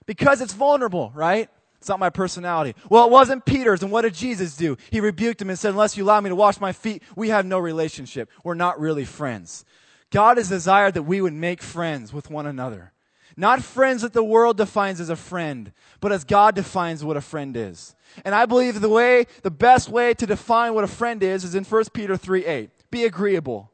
Because 0.04 0.42
it's 0.42 0.52
vulnerable, 0.52 1.10
right? 1.14 1.48
It's 1.78 1.88
not 1.88 2.00
my 2.00 2.10
personality. 2.10 2.74
Well, 2.90 3.06
it 3.06 3.10
wasn't 3.10 3.46
Peter's, 3.46 3.82
and 3.82 3.90
what 3.90 4.02
did 4.02 4.14
Jesus 4.14 4.56
do? 4.56 4.76
He 4.90 5.00
rebuked 5.00 5.40
him 5.40 5.48
and 5.48 5.58
said, 5.58 5.70
Unless 5.70 5.96
you 5.96 6.04
allow 6.04 6.20
me 6.20 6.28
to 6.28 6.36
wash 6.36 6.60
my 6.60 6.72
feet, 6.72 7.02
we 7.16 7.28
have 7.28 7.46
no 7.46 7.58
relationship. 7.58 8.30
We're 8.42 8.54
not 8.54 8.80
really 8.80 9.04
friends. 9.04 9.64
God 10.10 10.38
has 10.38 10.48
desired 10.48 10.94
that 10.94 11.02
we 11.02 11.20
would 11.20 11.32
make 11.32 11.62
friends 11.62 12.12
with 12.12 12.30
one 12.30 12.46
another. 12.46 12.92
Not 13.36 13.62
friends 13.62 14.02
that 14.02 14.14
the 14.14 14.24
world 14.24 14.56
defines 14.56 15.00
as 15.00 15.10
a 15.10 15.16
friend, 15.16 15.72
but 16.00 16.10
as 16.10 16.24
God 16.24 16.54
defines 16.54 17.04
what 17.04 17.16
a 17.16 17.20
friend 17.20 17.56
is. 17.56 17.94
And 18.24 18.34
I 18.34 18.46
believe 18.46 18.80
the 18.80 18.88
way, 18.88 19.26
the 19.42 19.50
best 19.50 19.88
way 19.88 20.14
to 20.14 20.26
define 20.26 20.74
what 20.74 20.82
a 20.82 20.88
friend 20.88 21.22
is, 21.22 21.44
is 21.44 21.54
in 21.54 21.64
1 21.64 21.84
Peter 21.92 22.16
3 22.16 22.44
8. 22.44 22.70
Be 22.90 23.04
agreeable. 23.04 23.70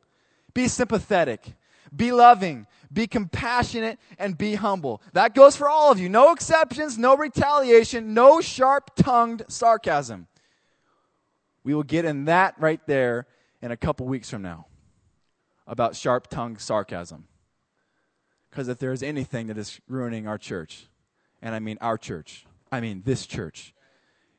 Be 0.52 0.68
sympathetic. 0.68 1.54
Be 1.94 2.12
loving. 2.12 2.66
Be 2.92 3.06
compassionate 3.06 3.98
and 4.18 4.36
be 4.36 4.56
humble. 4.56 5.00
That 5.12 5.34
goes 5.34 5.56
for 5.56 5.68
all 5.68 5.90
of 5.90 5.98
you. 5.98 6.08
No 6.08 6.32
exceptions, 6.32 6.98
no 6.98 7.16
retaliation, 7.16 8.12
no 8.12 8.40
sharp 8.40 8.90
tongued 8.96 9.44
sarcasm. 9.48 10.26
We 11.62 11.74
will 11.74 11.84
get 11.84 12.04
in 12.04 12.26
that 12.26 12.54
right 12.58 12.80
there 12.86 13.26
in 13.62 13.70
a 13.70 13.76
couple 13.76 14.06
weeks 14.06 14.28
from 14.28 14.42
now 14.42 14.66
about 15.66 15.96
sharp 15.96 16.28
tongued 16.28 16.60
sarcasm. 16.60 17.26
Because 18.50 18.68
if 18.68 18.78
there 18.78 18.92
is 18.92 19.02
anything 19.02 19.48
that 19.48 19.58
is 19.58 19.80
ruining 19.88 20.28
our 20.28 20.38
church, 20.38 20.86
and 21.42 21.54
I 21.54 21.58
mean 21.58 21.78
our 21.80 21.98
church, 21.98 22.46
I 22.70 22.80
mean 22.80 23.02
this 23.04 23.26
church, 23.26 23.74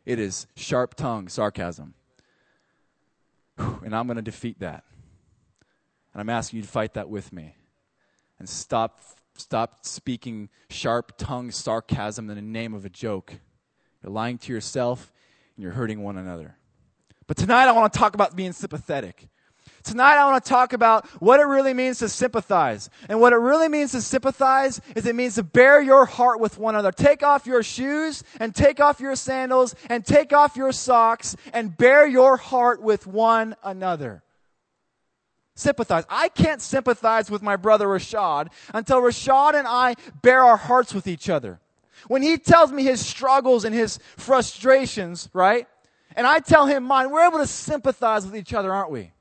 it 0.06 0.20
is 0.20 0.48
sharp 0.56 0.96
tongued 0.96 1.32
sarcasm. 1.32 1.96
And 3.58 3.96
I'm 3.96 4.08
going 4.08 4.18
to 4.18 4.22
defeat 4.22 4.60
that. 4.60 4.84
And 6.14 6.22
I'm 6.22 6.30
asking 6.30 6.58
you 6.58 6.64
to 6.64 6.70
fight 6.70 6.94
that 6.94 7.10
with 7.10 7.34
me. 7.34 7.56
And 8.40 8.48
stop, 8.48 9.02
stop 9.38 9.86
speaking 9.86 10.50
sharp 10.70 11.14
tongued 11.18 11.54
sarcasm 11.54 12.30
in 12.30 12.36
the 12.36 12.42
name 12.42 12.74
of 12.74 12.86
a 12.86 12.90
joke. 12.90 13.34
You're 14.04 14.12
lying 14.12 14.38
to 14.40 14.54
yourself 14.54 15.12
and 15.56 15.64
you're 15.64 15.74
hurting 15.74 16.02
one 16.04 16.18
another. 16.18 16.58
But 17.28 17.38
tonight 17.38 17.68
I 17.68 17.72
want 17.72 17.92
to 17.92 18.00
talk 18.00 18.14
about 18.14 18.36
being 18.36 18.54
sympathetic. 18.54 19.28
Tonight, 19.86 20.18
I 20.18 20.26
want 20.26 20.44
to 20.44 20.50
talk 20.50 20.74
about 20.74 21.06
what 21.22 21.40
it 21.40 21.44
really 21.44 21.76
means 21.76 22.00
to 22.00 22.10
sympathize. 22.10 22.90
And 23.08 23.22
what 23.22 23.34
it 23.34 23.38
really 23.38 23.70
means 23.70 23.92
to 23.92 24.02
sympathize 24.02 24.82
is 24.96 25.06
it 25.06 25.14
means 25.14 25.36
to 25.36 25.44
bear 25.44 25.80
your 25.80 26.08
heart 26.08 26.40
with 26.40 26.58
one 26.58 26.74
another. 26.74 26.92
Take 26.92 27.22
off 27.22 27.46
your 27.46 27.62
shoes 27.62 28.24
and 28.40 28.56
take 28.56 28.80
off 28.80 29.00
your 29.00 29.16
sandals 29.16 29.76
and 29.88 30.04
take 30.04 30.34
off 30.34 30.56
your 30.56 30.72
socks 30.72 31.36
and 31.54 31.78
bear 31.78 32.08
your 32.08 32.36
heart 32.36 32.82
with 32.82 33.06
one 33.06 33.56
another. 33.64 34.24
Sympathize. 35.54 36.04
I 36.10 36.30
can't 36.30 36.64
sympathize 36.64 37.30
with 37.30 37.44
my 37.44 37.56
brother 37.56 37.86
Rashad 37.86 38.48
until 38.74 39.02
Rashad 39.02 39.54
and 39.54 39.68
I 39.68 39.94
bear 40.24 40.44
our 40.44 40.58
hearts 40.58 40.96
with 40.96 41.06
each 41.06 41.30
other. 41.30 41.60
When 42.08 42.24
he 42.24 42.40
tells 42.40 42.72
me 42.72 42.82
his 42.82 43.06
struggles 43.06 43.64
and 43.64 43.76
his 43.76 44.00
frustrations, 44.18 45.30
right? 45.32 45.68
And 46.16 46.26
I 46.26 46.40
tell 46.40 46.66
him 46.66 46.86
mine, 46.86 47.12
we're 47.12 47.28
able 47.28 47.38
to 47.38 47.48
sympathize 47.48 48.26
with 48.26 48.36
each 48.36 48.54
other, 48.54 48.74
aren't 48.74 48.90
we? 48.90 49.12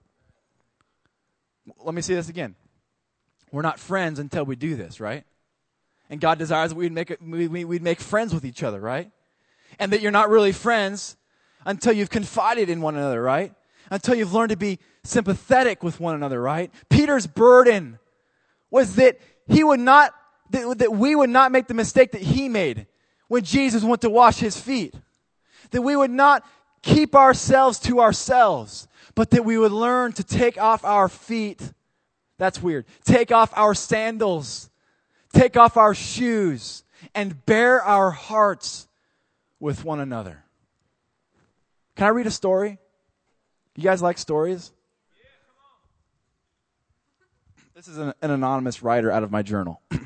Let 1.83 1.94
me 1.94 2.03
say 2.03 2.14
this 2.14 2.29
again. 2.29 2.55
We're 3.50 3.62
not 3.62 3.79
friends 3.79 4.18
until 4.18 4.44
we 4.44 4.57
do 4.57 4.74
this, 4.74 5.00
right? 5.00 5.24
And 6.11 6.20
God 6.20 6.38
desires 6.38 6.70
that 6.70 6.77
we'd 6.77 6.92
make, 6.92 7.16
we'd 7.20 7.83
make 7.83 8.00
friends 8.00 8.35
with 8.35 8.44
each 8.44 8.62
other, 8.62 8.81
right? 8.81 9.11
And 9.79 9.92
that 9.92 10.00
you're 10.00 10.12
not 10.12 10.29
really 10.29 10.53
friends 10.53 11.16
until 11.64 11.92
you've 11.92 12.11
confided 12.11 12.68
in 12.68 12.81
one 12.81 12.96
another, 12.96 13.22
right? 13.22 13.55
Until 13.90 14.14
you've 14.14 14.35
learned 14.35 14.50
to 14.50 14.57
be 14.57 14.79
sympathetic 15.03 15.83
with 15.83 16.00
one 16.00 16.14
another, 16.14 16.40
right? 16.40 16.72
Peter's 16.88 17.27
burden 17.27 17.98
was 18.70 18.96
that 18.96 19.18
he 19.46 19.62
would 19.62 19.81
not, 19.81 20.14
that, 20.50 20.79
that 20.79 20.92
we 20.92 21.14
would 21.14 21.31
not 21.31 21.53
make 21.53 21.68
the 21.68 21.74
mistake 21.74 22.12
that 22.12 22.22
he 22.22 22.48
made 22.48 22.87
when 23.29 23.44
Jesus 23.44 23.83
went 23.83 24.03
to 24.03 24.11
wash 24.11 24.38
his 24.38 24.59
feet. 24.59 24.94
That 25.70 25.83
we 25.83 25.96
would 25.96 26.11
not 26.11 26.44
keep 26.83 27.14
ourselves 27.14 27.79
to 27.81 28.00
ourselves, 28.00 28.87
but 29.14 29.31
that 29.31 29.44
we 29.44 29.59
would 29.59 29.72
learn 29.72 30.12
to 30.12 30.24
take 30.24 30.59
off 30.59 30.85
our 30.85 31.09
feet. 31.09 31.72
That's 32.38 32.62
weird. 32.62 32.85
Take 33.05 33.33
off 33.33 33.53
our 33.57 33.74
sandals, 33.74 34.70
take 35.33 35.57
off 35.57 35.77
our 35.77 35.94
shoes, 35.94 36.85
and 37.14 37.44
bear 37.46 37.81
our 37.83 38.11
hearts 38.11 38.88
with 39.61 39.85
one 39.85 40.00
another. 40.00 40.44
Can 41.96 42.07
I 42.07 42.11
read 42.11 42.27
a 42.27 42.31
story? 42.31 42.79
You 43.77 43.85
guys 43.85 44.03
like 44.03 44.18
stories? 44.18 44.72
Yeah, 45.16 45.24
This 47.74 47.88
is 47.88 47.98
an, 47.98 48.14
an 48.20 48.31
anonymous 48.31 48.83
writer 48.83 49.11
out 49.11 49.22
of 49.22 49.31
my 49.31 49.42
journal. 49.42 49.81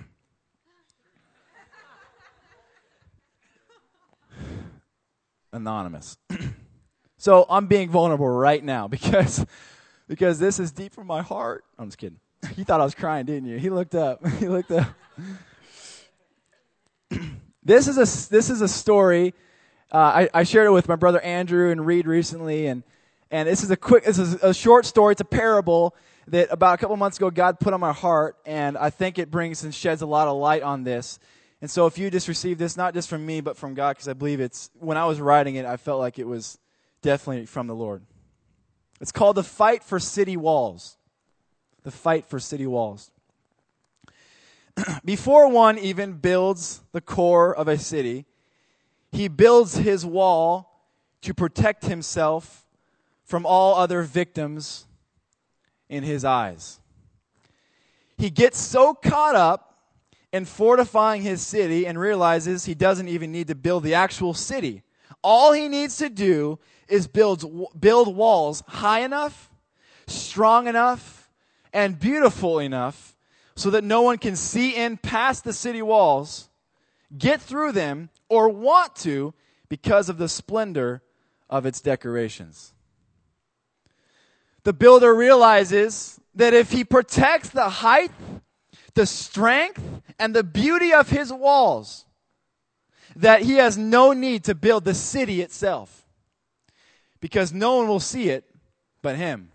anonymous. 5.52 6.18
so 7.18 7.44
I'm 7.50 7.66
being 7.66 7.90
vulnerable 7.90 8.28
right 8.28 8.64
now 8.64 8.88
because 8.88 9.44
because 10.06 10.38
this 10.38 10.58
is 10.58 10.72
deep 10.72 10.94
from 10.94 11.06
my 11.06 11.22
heart. 11.22 11.64
I'm 11.78 11.88
just 11.88 11.98
kidding. 11.98 12.18
You 12.56 12.64
thought 12.64 12.80
I 12.80 12.84
was 12.84 12.94
crying, 12.94 13.26
didn't 13.26 13.48
you? 13.48 13.58
He 13.58 13.68
looked 13.68 13.94
up. 13.94 14.26
He 14.38 14.48
looked 14.48 14.70
up. 14.70 14.86
this 17.62 17.88
is 17.88 17.96
a 17.96 18.30
this 18.30 18.48
is 18.48 18.62
a 18.62 18.68
story. 18.68 19.34
Uh, 19.92 19.96
I, 19.96 20.28
I 20.34 20.42
shared 20.44 20.66
it 20.66 20.70
with 20.70 20.88
my 20.88 20.96
brother 20.96 21.20
Andrew 21.20 21.70
and 21.70 21.84
Reed 21.84 22.06
recently, 22.06 22.66
and 22.66 22.82
and 23.30 23.48
this 23.48 23.62
is 23.62 23.70
a 23.70 23.76
quick. 23.76 24.04
This 24.04 24.18
is 24.18 24.34
a 24.34 24.54
short 24.54 24.86
story. 24.86 25.12
It's 25.12 25.20
a 25.20 25.24
parable 25.24 25.94
that 26.28 26.48
about 26.50 26.74
a 26.74 26.78
couple 26.78 26.96
months 26.96 27.16
ago 27.16 27.30
God 27.30 27.58
put 27.58 27.74
on 27.74 27.80
my 27.80 27.92
heart, 27.92 28.36
and 28.46 28.78
I 28.78 28.90
think 28.90 29.18
it 29.18 29.30
brings 29.30 29.64
and 29.64 29.74
sheds 29.74 30.02
a 30.02 30.06
lot 30.06 30.28
of 30.28 30.36
light 30.36 30.62
on 30.62 30.84
this. 30.84 31.18
And 31.60 31.68
so, 31.68 31.86
if 31.86 31.98
you 31.98 32.10
just 32.10 32.28
received 32.28 32.60
this, 32.60 32.76
not 32.76 32.94
just 32.94 33.08
from 33.08 33.26
me, 33.26 33.40
but 33.40 33.56
from 33.56 33.74
God, 33.74 33.96
because 33.96 34.08
I 34.08 34.12
believe 34.12 34.40
it's 34.40 34.70
when 34.78 34.96
I 34.96 35.06
was 35.06 35.20
writing 35.20 35.56
it, 35.56 35.66
I 35.66 35.76
felt 35.76 35.98
like 35.98 36.18
it 36.18 36.26
was 36.26 36.58
definitely 37.02 37.46
from 37.46 37.66
the 37.66 37.74
Lord. 37.74 38.02
It's 39.00 39.12
called 39.12 39.36
the 39.36 39.44
fight 39.44 39.84
for 39.84 39.98
city 39.98 40.36
walls. 40.36 40.96
The 41.84 41.90
fight 41.90 42.26
for 42.26 42.38
city 42.40 42.66
walls. 42.66 43.10
Before 45.04 45.48
one 45.48 45.78
even 45.78 46.14
builds 46.14 46.82
the 46.92 47.00
core 47.00 47.54
of 47.54 47.68
a 47.68 47.78
city, 47.78 48.26
he 49.12 49.28
builds 49.28 49.76
his 49.76 50.04
wall 50.04 50.84
to 51.22 51.34
protect 51.34 51.84
himself 51.86 52.64
from 53.24 53.44
all 53.46 53.74
other 53.74 54.02
victims 54.02 54.86
in 55.88 56.02
his 56.02 56.24
eyes. 56.24 56.80
He 58.16 58.30
gets 58.30 58.58
so 58.58 58.94
caught 58.94 59.34
up 59.34 59.78
in 60.32 60.44
fortifying 60.44 61.22
his 61.22 61.40
city 61.40 61.86
and 61.86 61.98
realizes 61.98 62.64
he 62.64 62.74
doesn't 62.74 63.08
even 63.08 63.32
need 63.32 63.48
to 63.48 63.54
build 63.54 63.84
the 63.84 63.94
actual 63.94 64.34
city. 64.34 64.82
All 65.22 65.52
he 65.52 65.68
needs 65.68 65.96
to 65.98 66.08
do 66.08 66.58
is 66.88 67.06
build, 67.06 67.70
build 67.78 68.14
walls 68.14 68.62
high 68.66 69.00
enough, 69.00 69.50
strong 70.06 70.66
enough, 70.66 71.30
and 71.72 71.98
beautiful 71.98 72.58
enough 72.58 73.16
so 73.54 73.70
that 73.70 73.84
no 73.84 74.02
one 74.02 74.18
can 74.18 74.36
see 74.36 74.74
in 74.74 74.96
past 74.96 75.44
the 75.44 75.52
city 75.52 75.82
walls, 75.82 76.48
get 77.16 77.40
through 77.40 77.72
them, 77.72 78.08
or 78.28 78.48
want 78.48 78.94
to 78.94 79.34
because 79.68 80.08
of 80.08 80.18
the 80.18 80.28
splendor 80.28 81.02
of 81.50 81.66
its 81.66 81.80
decorations. 81.80 82.72
The 84.64 84.72
builder 84.72 85.14
realizes 85.14 86.20
that 86.34 86.54
if 86.54 86.70
he 86.70 86.84
protects 86.84 87.48
the 87.48 87.68
height, 87.68 88.12
the 88.94 89.06
strength, 89.06 89.82
and 90.18 90.34
the 90.34 90.44
beauty 90.44 90.92
of 90.92 91.08
his 91.10 91.32
walls, 91.32 92.04
that 93.16 93.42
he 93.42 93.54
has 93.54 93.76
no 93.76 94.12
need 94.12 94.44
to 94.44 94.54
build 94.54 94.84
the 94.84 94.94
city 94.94 95.40
itself 95.40 95.97
because 97.20 97.52
no 97.52 97.76
one 97.76 97.88
will 97.88 98.00
see 98.00 98.28
it 98.28 98.44
but 99.02 99.16
him. 99.16 99.50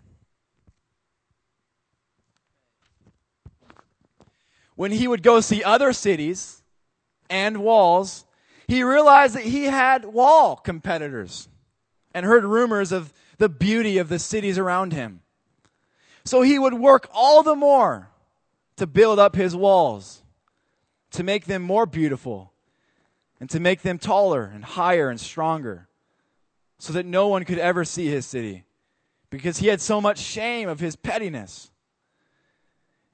When 4.76 4.90
he 4.90 5.06
would 5.06 5.22
go 5.22 5.40
see 5.40 5.62
other 5.62 5.92
cities 5.92 6.62
and 7.30 7.58
walls, 7.58 8.24
he 8.66 8.82
realized 8.82 9.34
that 9.36 9.44
he 9.44 9.64
had 9.64 10.04
wall 10.04 10.56
competitors 10.56 11.48
and 12.12 12.26
heard 12.26 12.44
rumors 12.44 12.92
of 12.92 13.12
the 13.38 13.48
beauty 13.48 13.98
of 13.98 14.08
the 14.08 14.18
cities 14.18 14.58
around 14.58 14.92
him. 14.92 15.20
So 16.24 16.42
he 16.42 16.58
would 16.58 16.74
work 16.74 17.08
all 17.12 17.42
the 17.42 17.54
more 17.54 18.10
to 18.76 18.86
build 18.86 19.18
up 19.18 19.36
his 19.36 19.54
walls, 19.54 20.22
to 21.12 21.22
make 21.22 21.44
them 21.44 21.62
more 21.62 21.86
beautiful, 21.86 22.52
and 23.38 23.48
to 23.50 23.60
make 23.60 23.82
them 23.82 23.98
taller 23.98 24.44
and 24.44 24.64
higher 24.64 25.08
and 25.10 25.20
stronger 25.20 25.88
so 26.84 26.92
that 26.92 27.06
no 27.06 27.28
one 27.28 27.46
could 27.46 27.58
ever 27.58 27.82
see 27.82 28.08
his 28.08 28.26
city 28.26 28.66
because 29.30 29.56
he 29.56 29.68
had 29.68 29.80
so 29.80 30.02
much 30.02 30.18
shame 30.18 30.68
of 30.68 30.80
his 30.80 30.96
pettiness 30.96 31.70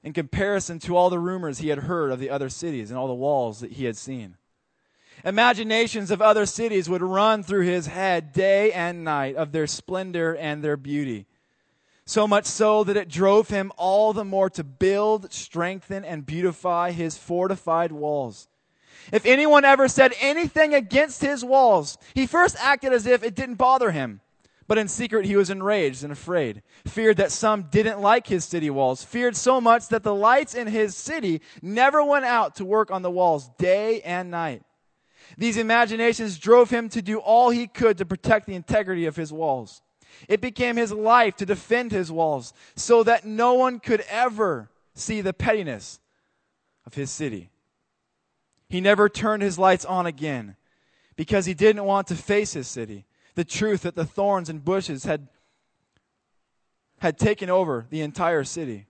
in 0.03 0.11
comparison 0.11 0.77
to 0.77 0.97
all 0.97 1.09
the 1.09 1.17
rumors 1.17 1.59
he 1.59 1.69
had 1.69 1.79
heard 1.79 2.11
of 2.11 2.19
the 2.19 2.29
other 2.29 2.49
cities 2.49 2.89
and 2.89 2.99
all 2.99 3.07
the 3.07 3.13
walls 3.13 3.61
that 3.61 3.71
he 3.71 3.85
had 3.85 3.95
seen. 3.95 4.35
Imaginations 5.23 6.11
of 6.11 6.21
other 6.21 6.45
cities 6.45 6.89
would 6.89 7.01
run 7.01 7.43
through 7.43 7.63
his 7.63 7.87
head 7.87 8.33
day 8.33 8.73
and 8.73 9.05
night 9.05 9.37
of 9.37 9.53
their 9.53 9.67
splendor 9.67 10.35
and 10.35 10.61
their 10.61 10.75
beauty. 10.75 11.25
So 12.05 12.27
much 12.27 12.47
so 12.47 12.83
that 12.83 12.97
it 12.97 13.07
drove 13.07 13.47
him 13.47 13.71
all 13.77 14.11
the 14.11 14.25
more 14.25 14.49
to 14.49 14.65
build, 14.65 15.31
strengthen, 15.31 16.03
and 16.03 16.25
beautify 16.25 16.91
his 16.91 17.17
fortified 17.17 17.93
walls. 17.93 18.49
If 19.11 19.25
anyone 19.25 19.65
ever 19.65 19.87
said 19.87 20.13
anything 20.19 20.73
against 20.73 21.21
his 21.21 21.43
walls, 21.43 21.97
he 22.13 22.27
first 22.27 22.55
acted 22.59 22.93
as 22.93 23.05
if 23.05 23.23
it 23.23 23.35
didn't 23.35 23.55
bother 23.55 23.91
him. 23.91 24.21
But 24.67 24.77
in 24.77 24.87
secret, 24.87 25.25
he 25.25 25.35
was 25.35 25.49
enraged 25.49 26.03
and 26.03 26.13
afraid, 26.13 26.63
feared 26.87 27.17
that 27.17 27.33
some 27.33 27.63
didn't 27.63 27.99
like 27.99 28.27
his 28.27 28.45
city 28.45 28.69
walls, 28.69 29.03
feared 29.03 29.35
so 29.35 29.59
much 29.59 29.89
that 29.89 30.03
the 30.03 30.15
lights 30.15 30.55
in 30.55 30.67
his 30.67 30.95
city 30.95 31.41
never 31.61 32.01
went 32.03 32.23
out 32.23 32.55
to 32.55 32.63
work 32.63 32.89
on 32.89 33.01
the 33.01 33.11
walls 33.11 33.49
day 33.57 34.01
and 34.01 34.31
night. 34.31 34.63
These 35.37 35.57
imaginations 35.57 36.37
drove 36.39 36.69
him 36.69 36.87
to 36.89 37.01
do 37.01 37.19
all 37.19 37.49
he 37.49 37.67
could 37.67 37.97
to 37.97 38.05
protect 38.05 38.47
the 38.47 38.55
integrity 38.55 39.05
of 39.05 39.17
his 39.17 39.33
walls. 39.33 39.81
It 40.27 40.41
became 40.41 40.77
his 40.77 40.91
life 40.91 41.35
to 41.37 41.45
defend 41.45 41.91
his 41.91 42.11
walls 42.11 42.53
so 42.75 43.03
that 43.03 43.25
no 43.25 43.53
one 43.55 43.79
could 43.79 44.01
ever 44.09 44.69
see 44.93 45.21
the 45.21 45.33
pettiness 45.33 45.99
of 46.85 46.93
his 46.93 47.11
city. 47.11 47.50
He 48.71 48.79
never 48.79 49.09
turned 49.09 49.43
his 49.43 49.59
lights 49.59 49.83
on 49.83 50.05
again 50.05 50.55
because 51.17 51.45
he 51.45 51.53
didn't 51.53 51.83
want 51.83 52.07
to 52.07 52.15
face 52.15 52.53
his 52.53 52.69
city. 52.69 53.05
The 53.35 53.43
truth 53.43 53.81
that 53.81 53.95
the 53.95 54.05
thorns 54.05 54.47
and 54.47 54.63
bushes 54.63 55.03
had, 55.03 55.27
had 56.99 57.17
taken 57.17 57.49
over 57.49 57.85
the 57.89 57.99
entire 57.99 58.45
city. 58.45 58.87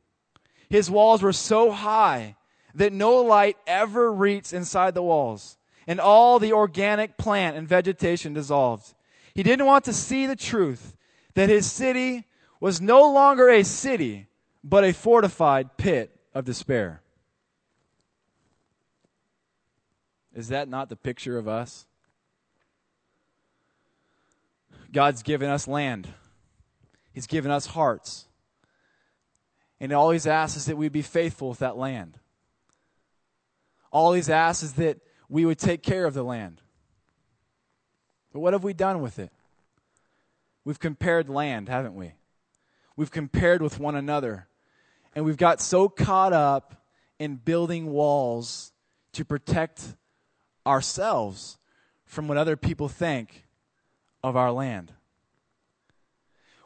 His 0.69 0.91
walls 0.91 1.23
were 1.23 1.33
so 1.33 1.71
high 1.71 2.35
that 2.75 2.93
no 2.93 3.23
light 3.23 3.57
ever 3.65 4.13
reached 4.13 4.53
inside 4.53 4.93
the 4.93 5.01
walls, 5.01 5.57
and 5.87 5.99
all 5.99 6.37
the 6.37 6.53
organic 6.53 7.17
plant 7.17 7.57
and 7.57 7.67
vegetation 7.67 8.35
dissolved. 8.35 8.93
He 9.33 9.41
didn't 9.41 9.65
want 9.65 9.85
to 9.85 9.93
see 9.93 10.27
the 10.27 10.35
truth 10.35 10.95
that 11.33 11.49
his 11.49 11.69
city 11.69 12.27
was 12.59 12.79
no 12.79 13.11
longer 13.11 13.49
a 13.49 13.63
city, 13.63 14.27
but 14.63 14.83
a 14.83 14.93
fortified 14.93 15.75
pit 15.75 16.15
of 16.35 16.45
despair. 16.45 17.01
Is 20.33 20.47
that 20.49 20.69
not 20.69 20.89
the 20.89 20.95
picture 20.95 21.37
of 21.37 21.47
us? 21.47 21.85
God's 24.91 25.23
given 25.23 25.49
us 25.49 25.67
land, 25.67 26.07
He's 27.13 27.27
given 27.27 27.51
us 27.51 27.67
hearts. 27.67 28.25
And 29.79 29.91
all 29.91 30.11
He's 30.11 30.27
asked 30.27 30.57
is 30.57 30.65
that 30.65 30.77
we 30.77 30.89
be 30.89 31.01
faithful 31.01 31.49
with 31.49 31.59
that 31.59 31.77
land. 31.77 32.19
All 33.91 34.13
He's 34.13 34.29
asked 34.29 34.63
is 34.63 34.73
that 34.73 34.99
we 35.27 35.45
would 35.45 35.57
take 35.57 35.81
care 35.81 36.05
of 36.05 36.13
the 36.13 36.23
land. 36.23 36.61
But 38.31 38.39
what 38.39 38.53
have 38.53 38.63
we 38.63 38.73
done 38.73 39.01
with 39.01 39.19
it? 39.19 39.31
We've 40.63 40.79
compared 40.79 41.29
land, 41.29 41.67
haven't 41.67 41.95
we? 41.95 42.13
We've 42.95 43.11
compared 43.11 43.61
with 43.61 43.79
one 43.79 43.95
another. 43.95 44.47
And 45.15 45.25
we've 45.25 45.37
got 45.37 45.59
so 45.59 45.89
caught 45.89 46.33
up 46.33 46.85
in 47.19 47.35
building 47.35 47.91
walls 47.91 48.71
to 49.13 49.25
protect 49.25 49.95
ourselves 50.65 51.57
from 52.05 52.27
what 52.27 52.37
other 52.37 52.55
people 52.55 52.87
think 52.87 53.45
of 54.23 54.35
our 54.35 54.51
land. 54.51 54.91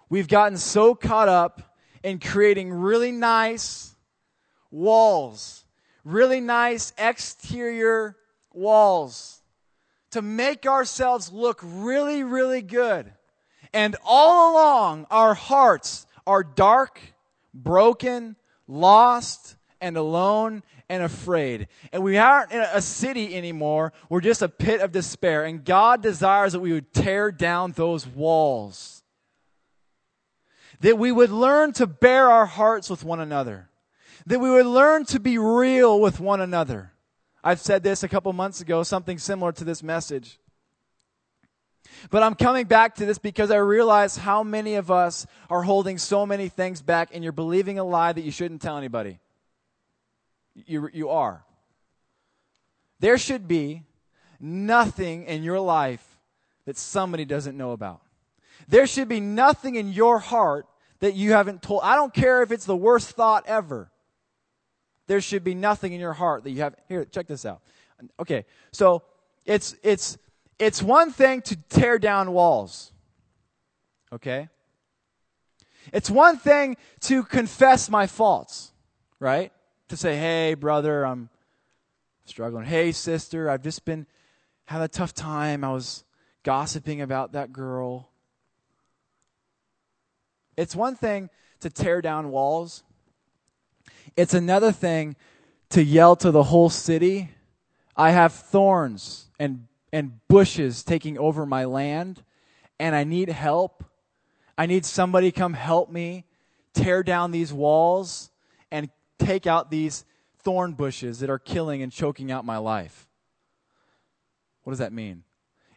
We've 0.09 0.27
gotten 0.27 0.57
so 0.57 0.95
caught 0.95 1.29
up 1.29 1.75
in 2.03 2.19
creating 2.19 2.71
really 2.71 3.11
nice 3.11 3.95
walls, 4.69 5.65
really 6.03 6.41
nice 6.41 6.93
exterior 6.97 8.15
walls 8.53 9.41
to 10.11 10.21
make 10.21 10.65
ourselves 10.65 11.31
look 11.31 11.59
really, 11.63 12.23
really 12.23 12.61
good. 12.61 13.11
And 13.73 13.95
all 14.05 14.53
along, 14.53 15.07
our 15.11 15.33
hearts 15.33 16.05
are 16.25 16.43
dark, 16.43 17.01
broken, 17.53 18.35
lost, 18.67 19.55
and 19.81 19.97
alone 19.97 20.63
and 20.89 21.03
afraid. 21.03 21.67
And 21.91 22.03
we 22.03 22.17
aren't 22.17 22.51
in 22.51 22.59
a 22.59 22.81
city 22.81 23.35
anymore. 23.35 23.93
We're 24.09 24.21
just 24.21 24.41
a 24.41 24.49
pit 24.49 24.81
of 24.81 24.91
despair. 24.91 25.45
And 25.45 25.63
God 25.63 26.01
desires 26.01 26.53
that 26.53 26.59
we 26.59 26.73
would 26.73 26.93
tear 26.93 27.31
down 27.31 27.71
those 27.71 28.05
walls. 28.07 29.03
That 30.81 30.97
we 30.97 31.11
would 31.11 31.31
learn 31.31 31.73
to 31.73 31.87
bear 31.87 32.29
our 32.29 32.45
hearts 32.45 32.89
with 32.89 33.03
one 33.03 33.19
another. 33.19 33.69
That 34.25 34.39
we 34.39 34.49
would 34.49 34.65
learn 34.65 35.05
to 35.05 35.19
be 35.19 35.37
real 35.37 35.99
with 35.99 36.19
one 36.19 36.41
another. 36.41 36.91
I've 37.43 37.61
said 37.61 37.83
this 37.83 38.03
a 38.03 38.07
couple 38.07 38.33
months 38.33 38.61
ago, 38.61 38.83
something 38.83 39.17
similar 39.17 39.51
to 39.53 39.63
this 39.63 39.83
message. 39.83 40.39
But 42.09 42.23
I'm 42.23 42.35
coming 42.35 42.65
back 42.65 42.95
to 42.95 43.05
this 43.05 43.17
because 43.17 43.51
I 43.51 43.57
realize 43.57 44.17
how 44.17 44.43
many 44.43 44.75
of 44.75 44.91
us 44.91 45.25
are 45.49 45.61
holding 45.61 45.97
so 45.97 46.25
many 46.25 46.49
things 46.49 46.81
back 46.81 47.09
and 47.13 47.23
you're 47.23 47.33
believing 47.33 47.79
a 47.79 47.83
lie 47.83 48.13
that 48.13 48.21
you 48.21 48.31
shouldn't 48.31 48.61
tell 48.61 48.77
anybody. 48.77 49.19
You, 50.55 50.89
you 50.93 51.09
are. 51.09 51.43
There 52.99 53.17
should 53.17 53.47
be 53.47 53.83
nothing 54.39 55.25
in 55.25 55.43
your 55.43 55.59
life 55.59 56.05
that 56.65 56.77
somebody 56.77 57.25
doesn't 57.25 57.57
know 57.57 57.71
about. 57.71 58.01
There 58.67 58.87
should 58.87 59.09
be 59.09 59.19
nothing 59.19 59.75
in 59.75 59.91
your 59.91 60.19
heart 60.19 60.65
that 60.99 61.13
you 61.13 61.33
haven't 61.33 61.61
told. 61.61 61.81
I 61.83 61.95
don't 61.95 62.13
care 62.13 62.41
if 62.41 62.51
it's 62.51 62.65
the 62.65 62.75
worst 62.75 63.11
thought 63.11 63.43
ever. 63.47 63.91
There 65.07 65.21
should 65.21 65.43
be 65.43 65.53
nothing 65.53 65.93
in 65.93 65.99
your 65.99 66.13
heart 66.13 66.43
that 66.43 66.51
you 66.51 66.61
have. 66.61 66.75
Here, 66.87 67.05
check 67.05 67.27
this 67.27 67.45
out. 67.45 67.61
Okay, 68.19 68.45
so 68.71 69.03
it's 69.45 69.75
it's 69.83 70.17
it's 70.57 70.81
one 70.81 71.11
thing 71.11 71.41
to 71.43 71.55
tear 71.69 71.99
down 71.99 72.31
walls. 72.31 72.91
Okay? 74.11 74.49
It's 75.93 76.09
one 76.09 76.37
thing 76.37 76.77
to 77.01 77.23
confess 77.23 77.89
my 77.89 78.07
faults, 78.07 78.71
right? 79.19 79.51
To 79.89 79.97
say, 79.97 80.17
"Hey, 80.17 80.53
brother, 80.55 81.05
I'm 81.05 81.29
struggling. 82.25 82.65
Hey, 82.65 82.91
sister, 82.91 83.49
I've 83.49 83.63
just 83.63 83.85
been 83.85 84.07
having 84.65 84.85
a 84.85 84.89
tough 84.89 85.13
time. 85.13 85.63
I 85.63 85.71
was 85.71 86.03
gossiping 86.43 87.01
about 87.01 87.33
that 87.33 87.53
girl." 87.53 88.09
It's 90.57 90.75
one 90.75 90.95
thing 90.95 91.29
to 91.59 91.69
tear 91.69 92.01
down 92.01 92.31
walls. 92.31 92.83
It's 94.15 94.33
another 94.33 94.71
thing 94.71 95.15
to 95.69 95.83
yell 95.83 96.15
to 96.15 96.31
the 96.31 96.43
whole 96.43 96.69
city, 96.69 97.31
I 97.97 98.11
have 98.11 98.33
thorns 98.33 99.29
and, 99.39 99.67
and 99.91 100.19
bushes 100.27 100.83
taking 100.83 101.17
over 101.17 101.45
my 101.45 101.65
land, 101.65 102.23
and 102.79 102.95
I 102.95 103.03
need 103.03 103.29
help. 103.29 103.83
I 104.57 104.65
need 104.65 104.85
somebody 104.85 105.31
come 105.31 105.53
help 105.53 105.89
me 105.89 106.25
tear 106.73 107.03
down 107.03 107.31
these 107.31 107.51
walls 107.53 108.29
and 108.71 108.89
take 109.19 109.47
out 109.47 109.71
these 109.71 110.05
thorn 110.39 110.73
bushes 110.73 111.19
that 111.19 111.29
are 111.29 111.39
killing 111.39 111.81
and 111.81 111.91
choking 111.91 112.31
out 112.31 112.45
my 112.45 112.57
life. 112.57 113.07
What 114.63 114.71
does 114.71 114.79
that 114.79 114.93
mean? 114.93 115.23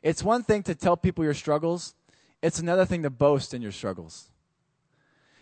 It's 0.03 0.23
one 0.23 0.43
thing 0.43 0.63
to 0.65 0.75
tell 0.75 0.97
people 0.97 1.25
your 1.25 1.35
struggles, 1.35 1.95
it's 2.43 2.59
another 2.59 2.85
thing 2.85 3.03
to 3.03 3.11
boast 3.11 3.53
in 3.53 3.63
your 3.63 3.73
struggles. 3.73 4.31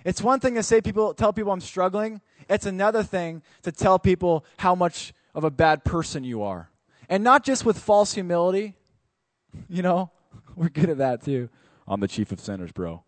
It's 0.04 0.22
one 0.22 0.38
thing 0.38 0.54
to 0.54 0.62
say 0.62 0.80
people 0.80 1.14
tell 1.14 1.32
people 1.32 1.52
I'm 1.52 1.60
struggling. 1.60 2.20
It's 2.48 2.64
another 2.64 3.02
thing 3.02 3.42
to 3.62 3.72
tell 3.72 3.98
people 3.98 4.44
how 4.56 4.76
much 4.76 5.12
of 5.34 5.42
a 5.42 5.50
bad 5.50 5.84
person 5.84 6.22
you 6.22 6.44
are. 6.44 6.70
And 7.08 7.24
not 7.24 7.44
just 7.44 7.64
with 7.64 7.78
false 7.78 8.14
humility. 8.14 8.74
You 9.70 9.80
know, 9.80 10.10
we're 10.54 10.68
good 10.68 10.90
at 10.90 10.98
that 10.98 11.24
too. 11.24 11.48
I'm 11.88 12.00
the 12.00 12.08
chief 12.08 12.30
of 12.30 12.40
sinners, 12.40 12.72
bro. 12.72 13.02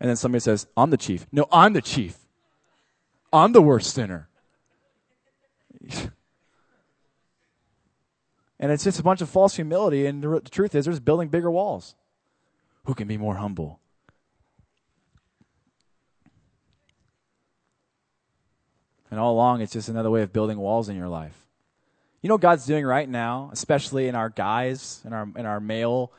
And 0.00 0.08
then 0.08 0.16
somebody 0.16 0.40
says, 0.40 0.66
I'm 0.74 0.88
the 0.88 0.96
chief. 0.96 1.26
No, 1.30 1.46
I'm 1.52 1.74
the 1.74 1.82
chief. 1.82 2.16
I'm 3.32 3.52
the 3.52 3.62
worst 3.62 3.92
sinner. 3.92 4.28
and 8.58 8.72
it's 8.72 8.84
just 8.84 8.98
a 8.98 9.02
bunch 9.02 9.20
of 9.20 9.28
false 9.28 9.56
humility. 9.56 10.06
And 10.06 10.22
the, 10.22 10.40
the 10.42 10.50
truth 10.50 10.74
is, 10.74 10.84
they're 10.84 10.92
just 10.92 11.04
building 11.04 11.28
bigger 11.28 11.50
walls. 11.50 11.94
Who 12.84 12.94
can 12.94 13.06
be 13.06 13.18
more 13.18 13.36
humble? 13.36 13.80
And 19.10 19.20
all 19.20 19.34
along, 19.34 19.62
it's 19.62 19.72
just 19.72 19.88
another 19.88 20.10
way 20.10 20.22
of 20.22 20.32
building 20.32 20.58
walls 20.58 20.88
in 20.88 20.96
your 20.96 21.08
life. 21.08 21.46
You 22.20 22.28
know 22.28 22.34
what 22.34 22.42
God's 22.42 22.66
doing 22.66 22.84
right 22.84 23.08
now, 23.08 23.50
especially 23.52 24.08
in 24.08 24.14
our 24.14 24.28
guys, 24.28 25.02
in 25.04 25.12
our, 25.12 25.28
in 25.36 25.46
our 25.46 25.60
male, 25.60 26.12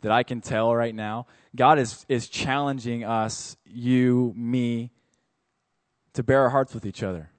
that 0.00 0.12
I 0.12 0.22
can 0.22 0.40
tell 0.40 0.74
right 0.74 0.94
now? 0.94 1.26
God 1.54 1.78
is, 1.78 2.04
is 2.08 2.28
challenging 2.28 3.04
us, 3.04 3.56
you, 3.64 4.34
me, 4.36 4.90
to 6.14 6.22
bare 6.22 6.42
our 6.42 6.50
hearts 6.50 6.74
with 6.74 6.86
each 6.86 7.02
other. 7.02 7.30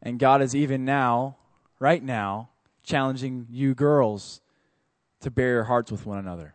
And 0.00 0.18
God 0.18 0.42
is 0.42 0.54
even 0.54 0.84
now, 0.84 1.36
right 1.78 2.02
now, 2.02 2.50
challenging 2.82 3.46
you 3.50 3.74
girls 3.74 4.40
to 5.20 5.30
bare 5.30 5.50
your 5.50 5.64
hearts 5.64 5.92
with 5.92 6.06
one 6.06 6.18
another. 6.18 6.54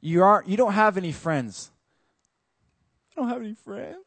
You 0.00 0.22
aren't 0.22 0.48
you 0.48 0.56
don't 0.56 0.74
have 0.74 0.98
any 0.98 1.12
friends 1.12 1.70
I 3.16 3.20
don't 3.20 3.28
have 3.28 3.42
any 3.42 3.54
friends. 3.54 3.98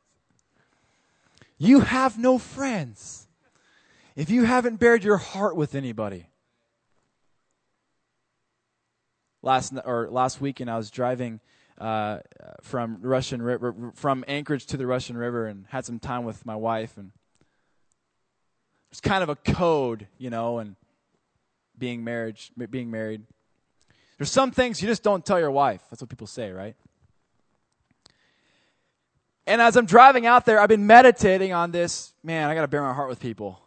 You 1.58 1.80
have 1.80 2.18
no 2.20 2.38
friends 2.38 3.28
if 4.16 4.30
you 4.30 4.44
haven't 4.44 4.78
bared 4.78 5.04
your 5.04 5.18
heart 5.18 5.56
with 5.56 5.76
anybody. 5.76 6.30
Last 9.42 9.74
or 9.86 10.10
last 10.10 10.42
weekend, 10.42 10.70
I 10.70 10.78
was 10.78 10.92
driving 10.92 11.40
uh, 11.78 12.20
from 12.62 13.00
Russian 13.02 13.42
River, 13.42 13.92
from 13.96 14.24
Anchorage 14.28 14.66
to 14.68 14.78
the 14.78 14.88
Russian 14.88 15.18
River, 15.18 15.48
and 15.48 15.66
had 15.70 15.86
some 15.86 16.00
time 16.00 16.24
with 16.24 16.46
my 16.46 16.56
wife, 16.56 16.98
and 16.98 17.12
it's 18.92 19.02
kind 19.02 19.24
of 19.24 19.30
a 19.30 19.36
code, 19.36 20.08
you 20.18 20.30
know, 20.30 20.60
and 20.60 20.76
being 21.78 22.04
marriage, 22.04 22.52
being 22.70 22.90
married. 22.90 23.22
There's 24.18 24.32
some 24.32 24.52
things 24.52 24.82
you 24.82 24.88
just 24.88 25.04
don't 25.04 25.26
tell 25.26 25.40
your 25.40 25.52
wife. 25.52 25.82
That's 25.90 26.02
what 26.02 26.10
people 26.10 26.28
say, 26.28 26.52
right? 26.52 26.76
And 29.46 29.62
as 29.62 29.78
I'm 29.78 29.86
driving 29.86 30.26
out 30.26 30.46
there, 30.46 30.60
I've 30.60 30.70
been 30.70 30.88
meditating 30.88 31.54
on 31.54 31.72
this. 31.72 32.14
Man, 32.24 32.50
I 32.50 32.56
got 32.56 32.62
to 32.62 32.68
bare 32.68 32.82
my 32.82 32.94
heart 32.94 33.08
with 33.08 33.20
people. 33.20 33.62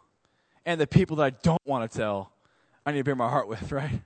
And 0.65 0.79
the 0.79 0.85
people 0.85 1.17
that 1.17 1.23
I 1.23 1.29
don't 1.41 1.61
want 1.65 1.89
to 1.89 1.97
tell, 1.97 2.31
I 2.85 2.91
need 2.91 2.99
to 2.99 3.03
bare 3.03 3.15
my 3.15 3.29
heart 3.29 3.47
with, 3.47 3.71
right? 3.71 4.01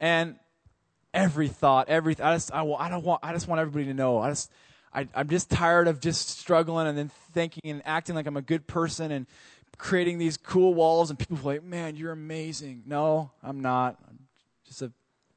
And 0.00 0.36
every 1.14 1.48
thought, 1.48 1.88
every 1.88 2.16
I 2.20 2.34
just 2.34 2.52
I, 2.52 2.64
I 2.64 2.88
don't 2.88 3.04
want 3.04 3.20
I 3.22 3.32
just 3.32 3.48
want 3.48 3.60
everybody 3.60 3.86
to 3.86 3.94
know. 3.94 4.18
I 4.18 4.30
just 4.30 4.50
I, 4.92 5.08
I'm 5.14 5.28
just 5.28 5.50
tired 5.50 5.88
of 5.88 6.00
just 6.00 6.38
struggling 6.38 6.86
and 6.86 6.96
then 6.96 7.10
thinking 7.32 7.70
and 7.70 7.82
acting 7.84 8.14
like 8.14 8.26
I'm 8.26 8.36
a 8.36 8.42
good 8.42 8.66
person 8.66 9.12
and 9.12 9.26
creating 9.76 10.18
these 10.18 10.36
cool 10.36 10.74
walls 10.74 11.10
and 11.10 11.18
people 11.18 11.38
like, 11.42 11.62
man, 11.62 11.96
you're 11.96 12.12
amazing. 12.12 12.82
No, 12.86 13.30
I'm 13.42 13.60
not. 13.60 13.96
I'm 14.08 14.18
just 14.66 14.82
a 14.82 14.90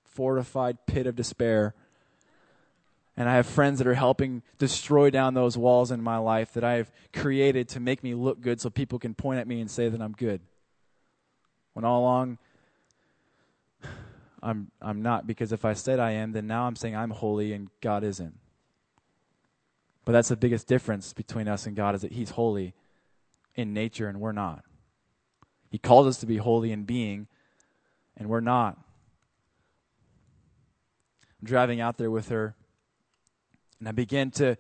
fortified 0.06 0.86
pit 0.86 1.08
of 1.08 1.16
despair. 1.16 1.74
And 3.18 3.30
I 3.30 3.36
have 3.36 3.46
friends 3.46 3.78
that 3.80 3.88
are 3.88 3.94
helping 3.94 4.42
destroy 4.58 5.10
down 5.10 5.34
those 5.34 5.58
walls 5.58 5.92
in 5.92 6.02
my 6.02 6.18
life 6.18 6.54
that 6.54 6.64
I 6.64 6.74
have 6.74 6.92
created 7.14 7.68
to 7.70 7.80
make 7.80 8.04
me 8.04 8.16
look 8.16 8.42
good 8.42 8.62
so 8.62 8.70
people 8.70 9.00
can 9.00 9.14
point 9.14 9.40
at 9.40 9.48
me 9.48 9.60
and 9.60 9.70
say 9.70 9.90
that 9.90 10.02
I'm 10.02 10.14
good. 10.14 10.42
When 11.74 11.86
all 11.86 12.02
along, 12.02 12.40
I'm, 14.44 14.72
I'm 14.82 15.02
not, 15.02 15.28
because 15.28 15.52
if 15.52 15.66
I 15.66 15.74
said 15.74 16.00
I 16.00 16.12
am, 16.12 16.32
then 16.32 16.48
now 16.48 16.66
I'm 16.66 16.76
saying 16.76 16.96
I'm 16.96 17.12
holy 17.12 17.54
and 17.54 17.70
God 17.80 18.04
isn't. 18.04 18.38
But 20.04 20.14
that's 20.14 20.30
the 20.30 20.36
biggest 20.36 20.68
difference 20.68 21.14
between 21.14 21.48
us 21.48 21.68
and 21.68 21.76
God 21.76 21.94
is 21.94 22.02
that 22.02 22.12
He's 22.12 22.32
holy 22.32 22.74
in 23.56 23.74
nature 23.74 24.08
and 24.08 24.20
we're 24.20 24.32
not. 24.32 24.64
He 25.70 25.78
calls 25.78 26.08
us 26.08 26.18
to 26.18 26.26
be 26.26 26.38
holy 26.38 26.72
in 26.72 26.84
being, 26.84 27.28
and 28.18 28.28
we're 28.28 28.42
not. 28.42 28.78
I'm 31.42 31.46
driving 31.46 31.80
out 31.80 31.98
there 31.98 32.12
with 32.12 32.30
her 32.30 32.56
and 33.82 33.90
I 33.90 33.94
began 33.94 34.30
to 34.32 34.58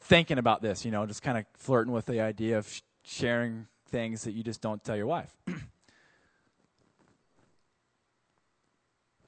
thinking 0.00 0.36
about 0.36 0.60
this, 0.60 0.84
you 0.84 0.90
know, 0.90 1.06
just 1.06 1.22
kind 1.22 1.38
of 1.38 1.44
flirting 1.54 1.92
with 1.92 2.06
the 2.06 2.20
idea 2.20 2.58
of 2.58 2.68
sh- 2.68 2.82
sharing 3.04 3.68
things 3.88 4.24
that 4.24 4.32
you 4.32 4.42
just 4.42 4.60
don't 4.60 4.82
tell 4.82 4.96
your 4.96 5.06
wife. 5.06 5.32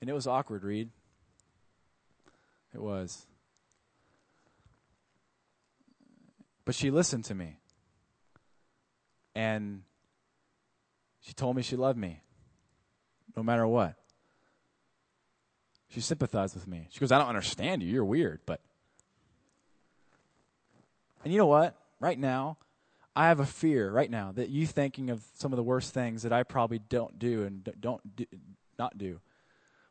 and 0.01 0.09
it 0.09 0.13
was 0.13 0.27
awkward, 0.27 0.65
Reed. 0.65 0.91
It 2.75 2.81
was. 2.81 3.27
But 6.65 6.75
she 6.75 6.91
listened 6.91 7.25
to 7.27 7.35
me. 7.35 7.59
And 9.35 9.83
she 11.21 11.33
told 11.33 11.57
me 11.57 11.63
she 11.63 11.77
loved 11.77 11.99
me 11.99 12.23
no 13.37 13.43
matter 13.43 13.67
what. 13.67 13.95
She 15.91 16.01
sympathized 16.01 16.55
with 16.55 16.67
me. 16.67 16.89
She 16.91 17.01
goes, 17.01 17.13
I 17.13 17.19
don't 17.19 17.29
understand 17.29 17.83
you. 17.83 17.89
You're 17.89 18.05
weird, 18.05 18.41
but 18.45 18.61
and 21.25 21.33
you 21.33 21.39
know 21.39 21.47
what? 21.47 21.77
Right 22.01 22.19
now, 22.19 22.59
I 23.17 23.29
have 23.29 23.41
a 23.41 23.47
fear 23.47 23.91
right 23.91 24.11
now 24.11 24.33
that 24.33 24.49
you 24.49 24.67
thinking 24.67 25.11
of 25.11 25.23
some 25.35 25.53
of 25.53 25.57
the 25.57 25.63
worst 25.63 25.93
things 25.93 26.23
that 26.23 26.33
I 26.33 26.43
probably 26.43 26.79
don't 26.79 27.19
do 27.19 27.43
and 27.45 27.69
don't 27.81 28.17
do, 28.17 28.27
not 28.79 28.97
do. 28.97 29.21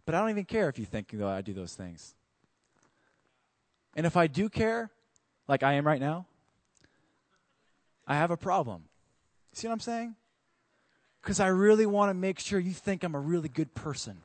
But 0.08 0.16
I 0.16 0.22
don't 0.22 0.30
even 0.30 0.46
care 0.46 0.70
if 0.70 0.80
you 0.80 0.86
think 0.86 1.10
that 1.10 1.28
I 1.28 1.42
do 1.42 1.52
those 1.52 1.76
things. 1.76 2.16
And 3.94 4.06
if 4.06 4.16
I 4.16 4.28
do 4.28 4.48
care, 4.48 4.90
like 5.50 5.64
I 5.64 5.74
am 5.74 5.86
right 5.86 6.00
now, 6.00 6.28
I 8.08 8.16
have 8.16 8.32
a 8.32 8.38
problem. 8.38 8.84
See 9.52 9.68
what 9.68 9.74
I'm 9.74 9.82
saying? 9.82 10.16
Because 11.22 11.42
I 11.42 11.48
really 11.48 11.86
want 11.86 12.10
to 12.10 12.14
make 12.14 12.40
sure 12.40 12.58
you 12.58 12.72
think 12.72 13.04
I'm 13.04 13.16
a 13.16 13.20
really 13.20 13.50
good 13.50 13.76
person. 13.76 14.22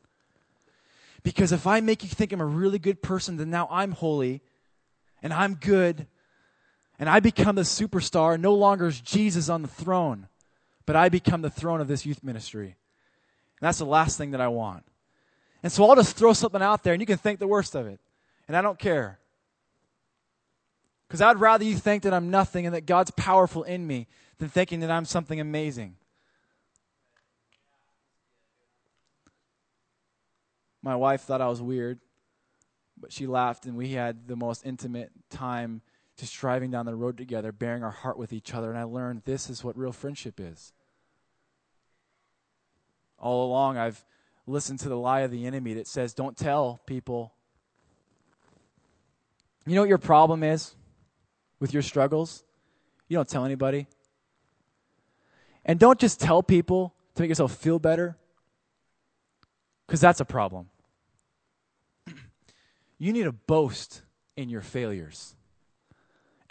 Because 1.24 1.50
if 1.50 1.66
I 1.66 1.80
make 1.80 2.04
you 2.04 2.08
think 2.08 2.32
I'm 2.32 2.40
a 2.40 2.46
really 2.46 2.78
good 2.78 3.02
person, 3.02 3.36
then 3.36 3.50
now 3.50 3.66
I'm 3.68 3.90
holy 3.90 4.40
and 5.20 5.32
I'm 5.32 5.54
good 5.54 6.06
and 6.96 7.08
I 7.08 7.18
become 7.18 7.56
the 7.56 7.62
superstar, 7.62 8.38
no 8.38 8.54
longer 8.54 8.86
is 8.86 9.00
Jesus 9.00 9.48
on 9.48 9.62
the 9.62 9.68
throne, 9.68 10.28
but 10.86 10.94
I 10.94 11.08
become 11.08 11.42
the 11.42 11.50
throne 11.50 11.80
of 11.80 11.88
this 11.88 12.06
youth 12.06 12.22
ministry. 12.22 12.66
And 12.66 13.66
that's 13.66 13.78
the 13.78 13.84
last 13.84 14.16
thing 14.16 14.30
that 14.30 14.40
I 14.40 14.46
want. 14.46 14.84
And 15.62 15.70
so 15.70 15.88
I'll 15.88 15.96
just 15.96 16.16
throw 16.16 16.32
something 16.32 16.62
out 16.62 16.82
there 16.82 16.92
and 16.92 17.00
you 17.00 17.06
can 17.06 17.18
think 17.18 17.38
the 17.38 17.46
worst 17.46 17.74
of 17.74 17.86
it. 17.86 18.00
And 18.48 18.56
I 18.56 18.62
don't 18.62 18.78
care. 18.78 19.18
Because 21.06 21.20
I'd 21.20 21.38
rather 21.38 21.64
you 21.64 21.76
think 21.76 22.02
that 22.04 22.14
I'm 22.14 22.30
nothing 22.30 22.66
and 22.66 22.74
that 22.74 22.86
God's 22.86 23.10
powerful 23.10 23.62
in 23.62 23.86
me 23.86 24.08
than 24.38 24.48
thinking 24.48 24.80
that 24.80 24.90
I'm 24.90 25.04
something 25.04 25.40
amazing. 25.40 25.96
My 30.82 30.96
wife 30.96 31.20
thought 31.20 31.40
I 31.40 31.48
was 31.48 31.62
weird, 31.62 32.00
but 33.00 33.12
she 33.12 33.28
laughed, 33.28 33.66
and 33.66 33.76
we 33.76 33.90
had 33.90 34.26
the 34.26 34.34
most 34.34 34.66
intimate 34.66 35.12
time 35.30 35.80
just 36.16 36.34
driving 36.34 36.70
down 36.72 36.86
the 36.86 36.96
road 36.96 37.16
together, 37.16 37.52
baring 37.52 37.84
our 37.84 37.90
heart 37.90 38.18
with 38.18 38.32
each 38.32 38.52
other. 38.52 38.68
And 38.68 38.78
I 38.78 38.82
learned 38.82 39.22
this 39.24 39.48
is 39.48 39.62
what 39.62 39.76
real 39.78 39.92
friendship 39.92 40.40
is. 40.40 40.72
All 43.18 43.46
along, 43.46 43.76
I've 43.76 44.04
listened 44.52 44.78
to 44.80 44.88
the 44.88 44.96
lie 44.96 45.20
of 45.20 45.30
the 45.30 45.46
enemy 45.46 45.74
that 45.74 45.88
says, 45.88 46.14
don't 46.14 46.36
tell 46.36 46.80
people. 46.86 47.32
You 49.66 49.74
know 49.74 49.82
what 49.82 49.88
your 49.88 49.98
problem 49.98 50.42
is? 50.42 50.76
with 51.62 51.72
your 51.72 51.82
struggles. 51.82 52.42
You 53.06 53.16
don't 53.16 53.28
tell 53.28 53.44
anybody. 53.44 53.86
And 55.64 55.78
don't 55.78 56.00
just 56.00 56.18
tell 56.18 56.42
people 56.42 56.92
to 57.14 57.22
make 57.22 57.28
yourself 57.28 57.54
feel 57.54 57.78
better, 57.78 58.16
because 59.86 60.00
that's 60.00 60.18
a 60.18 60.24
problem. 60.24 60.70
You 62.98 63.12
need 63.12 63.24
to 63.24 63.32
boast 63.32 64.02
in 64.36 64.48
your 64.48 64.60
failures 64.60 65.36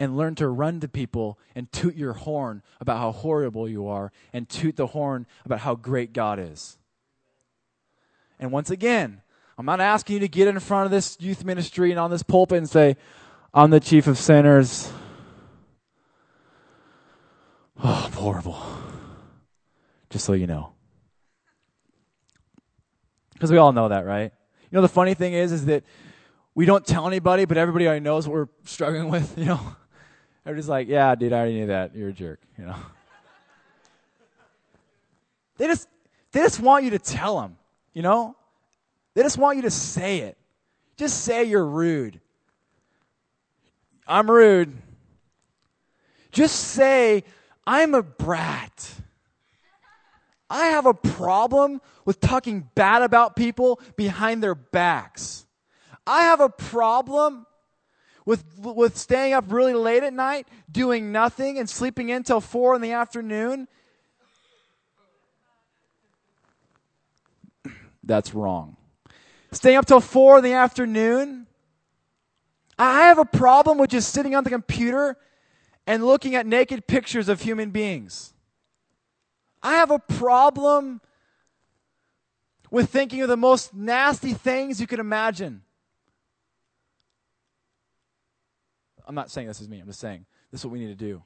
and 0.00 0.16
learn 0.16 0.34
to 0.36 0.48
run 0.48 0.80
to 0.80 0.88
people 0.88 1.38
and 1.54 1.70
toot 1.72 1.94
your 1.94 2.14
horn 2.14 2.62
about 2.80 2.96
how 2.96 3.12
horrible 3.12 3.68
you 3.68 3.86
are 3.88 4.12
and 4.32 4.48
toot 4.48 4.76
the 4.76 4.88
horn 4.88 5.26
about 5.44 5.60
how 5.60 5.74
great 5.74 6.14
God 6.14 6.38
is. 6.38 6.78
And 8.42 8.50
once 8.50 8.70
again, 8.70 9.22
I'm 9.56 9.64
not 9.64 9.78
asking 9.78 10.14
you 10.14 10.20
to 10.20 10.28
get 10.28 10.48
in 10.48 10.58
front 10.58 10.86
of 10.86 10.90
this 10.90 11.16
youth 11.20 11.44
ministry 11.44 11.92
and 11.92 12.00
on 12.00 12.10
this 12.10 12.24
pulpit 12.24 12.58
and 12.58 12.68
say, 12.68 12.96
I'm 13.54 13.70
the 13.70 13.78
chief 13.78 14.08
of 14.08 14.18
sinners. 14.18 14.90
Oh, 17.80 18.10
horrible. 18.14 18.60
Just 20.10 20.24
so 20.24 20.32
you 20.32 20.48
know. 20.48 20.72
Because 23.34 23.52
we 23.52 23.58
all 23.58 23.72
know 23.72 23.90
that, 23.90 24.04
right? 24.04 24.32
You 24.72 24.76
know, 24.76 24.82
the 24.82 24.88
funny 24.88 25.14
thing 25.14 25.34
is, 25.34 25.52
is 25.52 25.66
that 25.66 25.84
we 26.56 26.66
don't 26.66 26.84
tell 26.84 27.06
anybody, 27.06 27.44
but 27.44 27.56
everybody 27.56 27.86
already 27.86 28.00
knows 28.00 28.26
what 28.26 28.34
we're 28.34 28.48
struggling 28.64 29.08
with, 29.08 29.34
you 29.38 29.44
know? 29.44 29.60
Everybody's 30.44 30.68
like, 30.68 30.88
yeah, 30.88 31.14
dude, 31.14 31.32
I 31.32 31.36
already 31.36 31.60
knew 31.60 31.66
that. 31.68 31.94
You're 31.94 32.08
a 32.08 32.12
jerk, 32.12 32.40
you 32.58 32.64
know? 32.64 32.74
they 35.58 35.68
just, 35.68 35.86
they 36.32 36.40
just 36.40 36.58
want 36.58 36.82
you 36.82 36.90
to 36.90 36.98
tell 36.98 37.40
them, 37.40 37.56
you 37.92 38.02
know? 38.02 38.36
They 39.14 39.22
just 39.22 39.38
want 39.38 39.56
you 39.56 39.62
to 39.62 39.70
say 39.70 40.20
it. 40.20 40.38
Just 40.96 41.24
say 41.24 41.44
you're 41.44 41.66
rude. 41.66 42.20
I'm 44.06 44.30
rude. 44.30 44.76
Just 46.30 46.56
say 46.56 47.24
I'm 47.66 47.94
a 47.94 48.02
brat. 48.02 48.94
I 50.48 50.66
have 50.66 50.86
a 50.86 50.94
problem 50.94 51.80
with 52.04 52.20
talking 52.20 52.68
bad 52.74 53.02
about 53.02 53.36
people 53.36 53.80
behind 53.96 54.42
their 54.42 54.54
backs. 54.54 55.46
I 56.06 56.24
have 56.24 56.40
a 56.40 56.48
problem 56.48 57.46
with, 58.26 58.44
with 58.58 58.96
staying 58.96 59.32
up 59.32 59.46
really 59.48 59.74
late 59.74 60.02
at 60.02 60.12
night, 60.12 60.46
doing 60.70 61.10
nothing, 61.10 61.58
and 61.58 61.68
sleeping 61.68 62.10
until 62.10 62.40
four 62.40 62.74
in 62.74 62.80
the 62.80 62.92
afternoon. 62.92 63.68
That's 68.04 68.34
wrong. 68.34 68.76
Staying 69.52 69.76
up 69.76 69.86
till 69.86 70.00
four 70.00 70.38
in 70.38 70.44
the 70.44 70.54
afternoon. 70.54 71.46
I 72.78 73.06
have 73.06 73.18
a 73.18 73.24
problem 73.24 73.78
with 73.78 73.90
just 73.90 74.12
sitting 74.12 74.34
on 74.34 74.44
the 74.44 74.50
computer 74.50 75.16
and 75.86 76.04
looking 76.04 76.34
at 76.34 76.46
naked 76.46 76.86
pictures 76.86 77.28
of 77.28 77.40
human 77.40 77.70
beings. 77.70 78.32
I 79.62 79.74
have 79.74 79.90
a 79.90 79.98
problem 79.98 81.00
with 82.70 82.88
thinking 82.88 83.20
of 83.20 83.28
the 83.28 83.36
most 83.36 83.74
nasty 83.74 84.32
things 84.32 84.80
you 84.80 84.86
could 84.86 84.98
imagine. 84.98 85.62
I'm 89.06 89.14
not 89.14 89.30
saying 89.30 89.48
this 89.48 89.60
is 89.60 89.68
me, 89.68 89.78
I'm 89.78 89.86
just 89.86 90.00
saying 90.00 90.24
this 90.50 90.60
is 90.60 90.64
what 90.64 90.72
we 90.72 90.80
need 90.80 90.86
to 90.86 90.94
do. 90.94 91.22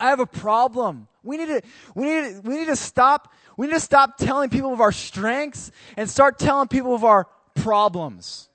I 0.00 0.08
have 0.08 0.20
a 0.20 0.26
problem. 0.26 1.06
We 1.22 1.36
need 1.36 1.46
to 1.46 1.62
we 1.94 2.06
need 2.06 2.20
to, 2.22 2.40
we 2.42 2.58
need 2.58 2.66
to 2.66 2.76
stop 2.76 3.32
we 3.56 3.66
need 3.66 3.74
to 3.74 3.80
stop 3.80 4.16
telling 4.16 4.48
people 4.48 4.72
of 4.72 4.80
our 4.80 4.92
strengths 4.92 5.70
and 5.96 6.08
start 6.08 6.38
telling 6.38 6.68
people 6.68 6.94
of 6.94 7.04
our 7.04 7.28
problems. 7.54 8.48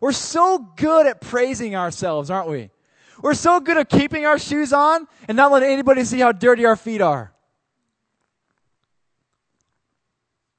We're 0.00 0.12
so 0.12 0.58
good 0.58 1.06
at 1.06 1.20
praising 1.20 1.76
ourselves, 1.76 2.28
aren't 2.28 2.48
we? 2.48 2.70
We're 3.22 3.34
so 3.34 3.60
good 3.60 3.76
at 3.76 3.88
keeping 3.88 4.26
our 4.26 4.38
shoes 4.38 4.72
on 4.72 5.06
and 5.28 5.36
not 5.36 5.52
letting 5.52 5.70
anybody 5.70 6.02
see 6.02 6.18
how 6.18 6.32
dirty 6.32 6.64
our 6.66 6.74
feet 6.74 7.00
are. 7.00 7.32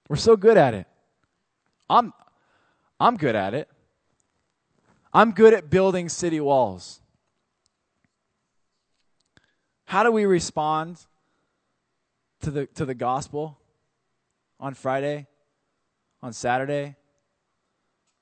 We're 0.08 0.16
so 0.16 0.38
good 0.38 0.56
at 0.56 0.74
it. 0.74 0.88
I'm, 1.90 2.14
I'm 3.00 3.18
good 3.18 3.36
at 3.36 3.54
it. 3.54 3.68
I'm 5.14 5.32
good 5.32 5.54
at 5.54 5.70
building 5.70 6.08
city 6.08 6.40
walls. 6.40 7.02
How 9.94 10.02
do 10.02 10.12
we 10.12 10.26
respond 10.26 10.98
to 12.42 12.50
the, 12.50 12.66
to 12.66 12.84
the 12.84 12.96
gospel 12.96 13.60
on 14.60 14.74
Friday, 14.74 15.28
on 16.20 16.34
Saturday, 16.34 16.96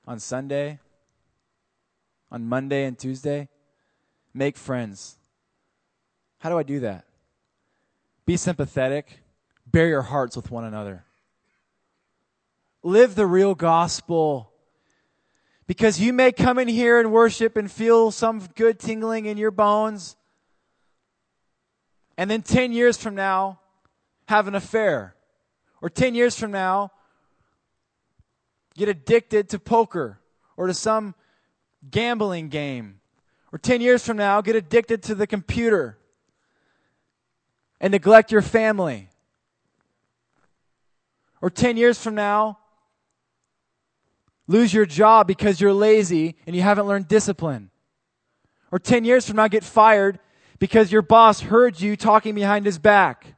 on 0.06 0.18
Sunday, 0.18 0.80
on 2.30 2.46
Monday 2.46 2.84
and 2.84 2.98
Tuesday? 2.98 3.48
Make 4.34 4.58
friends. 4.58 5.16
How 6.40 6.50
do 6.50 6.58
I 6.58 6.62
do 6.62 6.80
that? 6.80 7.06
Be 8.26 8.36
sympathetic. 8.36 9.20
Bare 9.66 9.88
your 9.88 10.02
hearts 10.02 10.36
with 10.36 10.50
one 10.50 10.64
another. 10.64 11.06
Live 12.82 13.14
the 13.14 13.24
real 13.24 13.54
gospel. 13.54 14.52
Because 15.66 15.98
you 15.98 16.12
may 16.12 16.32
come 16.32 16.58
in 16.58 16.68
here 16.68 17.00
and 17.00 17.10
worship 17.10 17.56
and 17.56 17.72
feel 17.72 18.10
some 18.10 18.46
good 18.56 18.78
tingling 18.78 19.24
in 19.24 19.38
your 19.38 19.50
bones, 19.50 20.16
and 22.16 22.30
then 22.30 22.42
10 22.42 22.72
years 22.72 22.96
from 22.96 23.14
now, 23.14 23.58
have 24.26 24.48
an 24.48 24.54
affair. 24.54 25.14
Or 25.80 25.88
10 25.88 26.14
years 26.14 26.38
from 26.38 26.50
now, 26.52 26.92
get 28.76 28.88
addicted 28.88 29.48
to 29.50 29.58
poker 29.58 30.20
or 30.56 30.66
to 30.66 30.74
some 30.74 31.14
gambling 31.90 32.48
game 32.48 33.00
or 33.52 33.58
10 33.58 33.82
years 33.82 34.04
from 34.04 34.16
now 34.16 34.40
get 34.40 34.56
addicted 34.56 35.02
to 35.04 35.14
the 35.14 35.26
computer 35.26 35.98
and 37.80 37.92
neglect 37.92 38.32
your 38.32 38.42
family. 38.42 39.10
Or 41.42 41.50
10 41.50 41.76
years 41.76 42.02
from 42.02 42.14
now, 42.14 42.58
lose 44.46 44.72
your 44.72 44.86
job 44.86 45.26
because 45.26 45.60
you're 45.60 45.72
lazy 45.72 46.36
and 46.46 46.56
you 46.56 46.62
haven't 46.62 46.86
learned 46.86 47.08
discipline. 47.08 47.70
Or 48.70 48.78
10 48.78 49.04
years 49.04 49.26
from 49.26 49.36
now, 49.36 49.48
get 49.48 49.64
fired 49.64 50.18
because 50.62 50.92
your 50.92 51.02
boss 51.02 51.40
heard 51.40 51.80
you 51.80 51.96
talking 51.96 52.36
behind 52.36 52.64
his 52.64 52.78
back. 52.78 53.34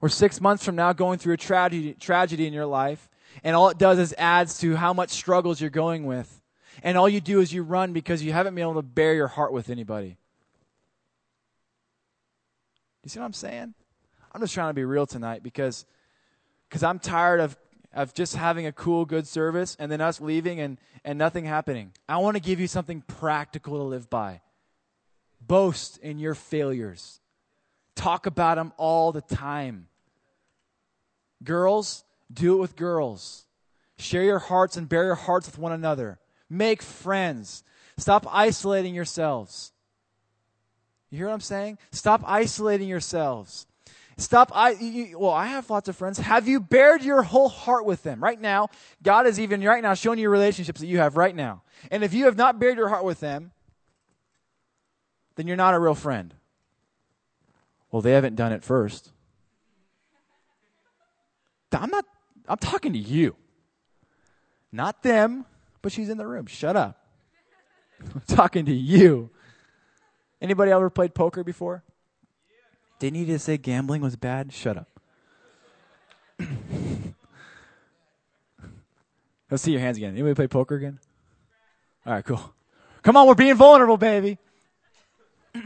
Or 0.00 0.08
six 0.08 0.40
months 0.40 0.64
from 0.64 0.76
now, 0.76 0.92
going 0.92 1.18
through 1.18 1.34
a 1.34 1.36
tragedy, 1.36 1.94
tragedy 1.94 2.46
in 2.46 2.52
your 2.52 2.66
life 2.66 3.08
and 3.42 3.56
all 3.56 3.68
it 3.68 3.78
does 3.78 3.98
is 3.98 4.14
adds 4.16 4.58
to 4.58 4.76
how 4.76 4.92
much 4.92 5.10
struggles 5.10 5.60
you're 5.60 5.70
going 5.70 6.06
with. 6.06 6.40
And 6.84 6.96
all 6.96 7.08
you 7.08 7.20
do 7.20 7.40
is 7.40 7.52
you 7.52 7.64
run 7.64 7.92
because 7.92 8.22
you 8.22 8.32
haven't 8.32 8.54
been 8.54 8.62
able 8.62 8.74
to 8.74 8.82
bare 8.82 9.14
your 9.14 9.26
heart 9.26 9.52
with 9.52 9.70
anybody. 9.70 10.18
You 13.02 13.08
see 13.08 13.18
what 13.18 13.26
I'm 13.26 13.32
saying? 13.32 13.74
I'm 14.30 14.40
just 14.40 14.54
trying 14.54 14.70
to 14.70 14.74
be 14.74 14.84
real 14.84 15.04
tonight 15.04 15.42
because 15.42 15.84
because 16.68 16.84
I'm 16.84 17.00
tired 17.00 17.40
of 17.40 17.56
of 17.94 18.14
just 18.14 18.36
having 18.36 18.66
a 18.66 18.72
cool, 18.72 19.04
good 19.04 19.26
service 19.26 19.76
and 19.78 19.90
then 19.90 20.00
us 20.00 20.20
leaving 20.20 20.60
and, 20.60 20.78
and 21.04 21.18
nothing 21.18 21.44
happening. 21.44 21.92
I 22.08 22.18
want 22.18 22.36
to 22.36 22.42
give 22.42 22.60
you 22.60 22.66
something 22.66 23.02
practical 23.02 23.78
to 23.78 23.84
live 23.84 24.08
by. 24.08 24.40
Boast 25.40 25.98
in 25.98 26.18
your 26.18 26.34
failures. 26.34 27.20
Talk 27.94 28.26
about 28.26 28.56
them 28.56 28.72
all 28.76 29.12
the 29.12 29.20
time. 29.20 29.88
Girls, 31.42 32.04
do 32.32 32.56
it 32.56 32.60
with 32.60 32.76
girls. 32.76 33.46
Share 33.98 34.22
your 34.24 34.38
hearts 34.38 34.76
and 34.76 34.88
bare 34.88 35.04
your 35.04 35.14
hearts 35.14 35.46
with 35.46 35.58
one 35.58 35.72
another. 35.72 36.18
Make 36.48 36.82
friends. 36.82 37.64
Stop 37.98 38.26
isolating 38.30 38.94
yourselves. 38.94 39.72
You 41.10 41.18
hear 41.18 41.26
what 41.26 41.34
I'm 41.34 41.40
saying? 41.40 41.78
Stop 41.90 42.22
isolating 42.26 42.88
yourselves. 42.88 43.66
Stop. 44.16 44.52
I 44.54 44.70
you, 44.72 45.18
well, 45.18 45.30
I 45.30 45.46
have 45.46 45.68
lots 45.70 45.88
of 45.88 45.96
friends. 45.96 46.18
Have 46.18 46.46
you 46.46 46.60
bared 46.60 47.02
your 47.02 47.22
whole 47.22 47.48
heart 47.48 47.84
with 47.84 48.02
them 48.02 48.22
right 48.22 48.40
now? 48.40 48.68
God 49.02 49.26
is 49.26 49.40
even 49.40 49.62
right 49.62 49.82
now 49.82 49.94
showing 49.94 50.18
you 50.18 50.28
relationships 50.28 50.80
that 50.80 50.86
you 50.86 50.98
have 50.98 51.16
right 51.16 51.34
now. 51.34 51.62
And 51.90 52.04
if 52.04 52.12
you 52.12 52.26
have 52.26 52.36
not 52.36 52.58
bared 52.58 52.76
your 52.76 52.88
heart 52.88 53.04
with 53.04 53.20
them, 53.20 53.52
then 55.36 55.46
you're 55.46 55.56
not 55.56 55.74
a 55.74 55.78
real 55.78 55.94
friend. 55.94 56.34
Well, 57.90 58.02
they 58.02 58.12
haven't 58.12 58.36
done 58.36 58.52
it 58.52 58.62
first. 58.62 59.10
I'm 61.72 61.90
not 61.90 62.04
I'm 62.48 62.58
talking 62.58 62.92
to 62.92 62.98
you. 62.98 63.36
Not 64.72 65.02
them, 65.02 65.44
but 65.80 65.92
she's 65.92 66.08
in 66.08 66.18
the 66.18 66.26
room. 66.26 66.46
Shut 66.46 66.76
up. 66.76 67.06
I'm 68.14 68.22
talking 68.26 68.66
to 68.66 68.72
you. 68.72 69.30
Anybody 70.40 70.72
ever 70.72 70.90
played 70.90 71.14
poker 71.14 71.44
before? 71.44 71.84
Didn't 73.02 73.18
you 73.18 73.26
just 73.26 73.44
say 73.44 73.56
gambling 73.56 74.00
was 74.00 74.14
bad? 74.14 74.52
Shut 74.52 74.76
up. 74.76 74.86
Let's 79.50 79.64
see 79.64 79.72
your 79.72 79.80
hands 79.80 79.96
again. 79.96 80.12
Anybody 80.12 80.34
play 80.36 80.46
poker 80.46 80.76
again? 80.76 81.00
All 82.06 82.12
right, 82.12 82.24
cool. 82.24 82.54
Come 83.02 83.16
on, 83.16 83.26
we're 83.26 83.34
being 83.34 83.56
vulnerable, 83.56 83.96
baby. 83.96 84.38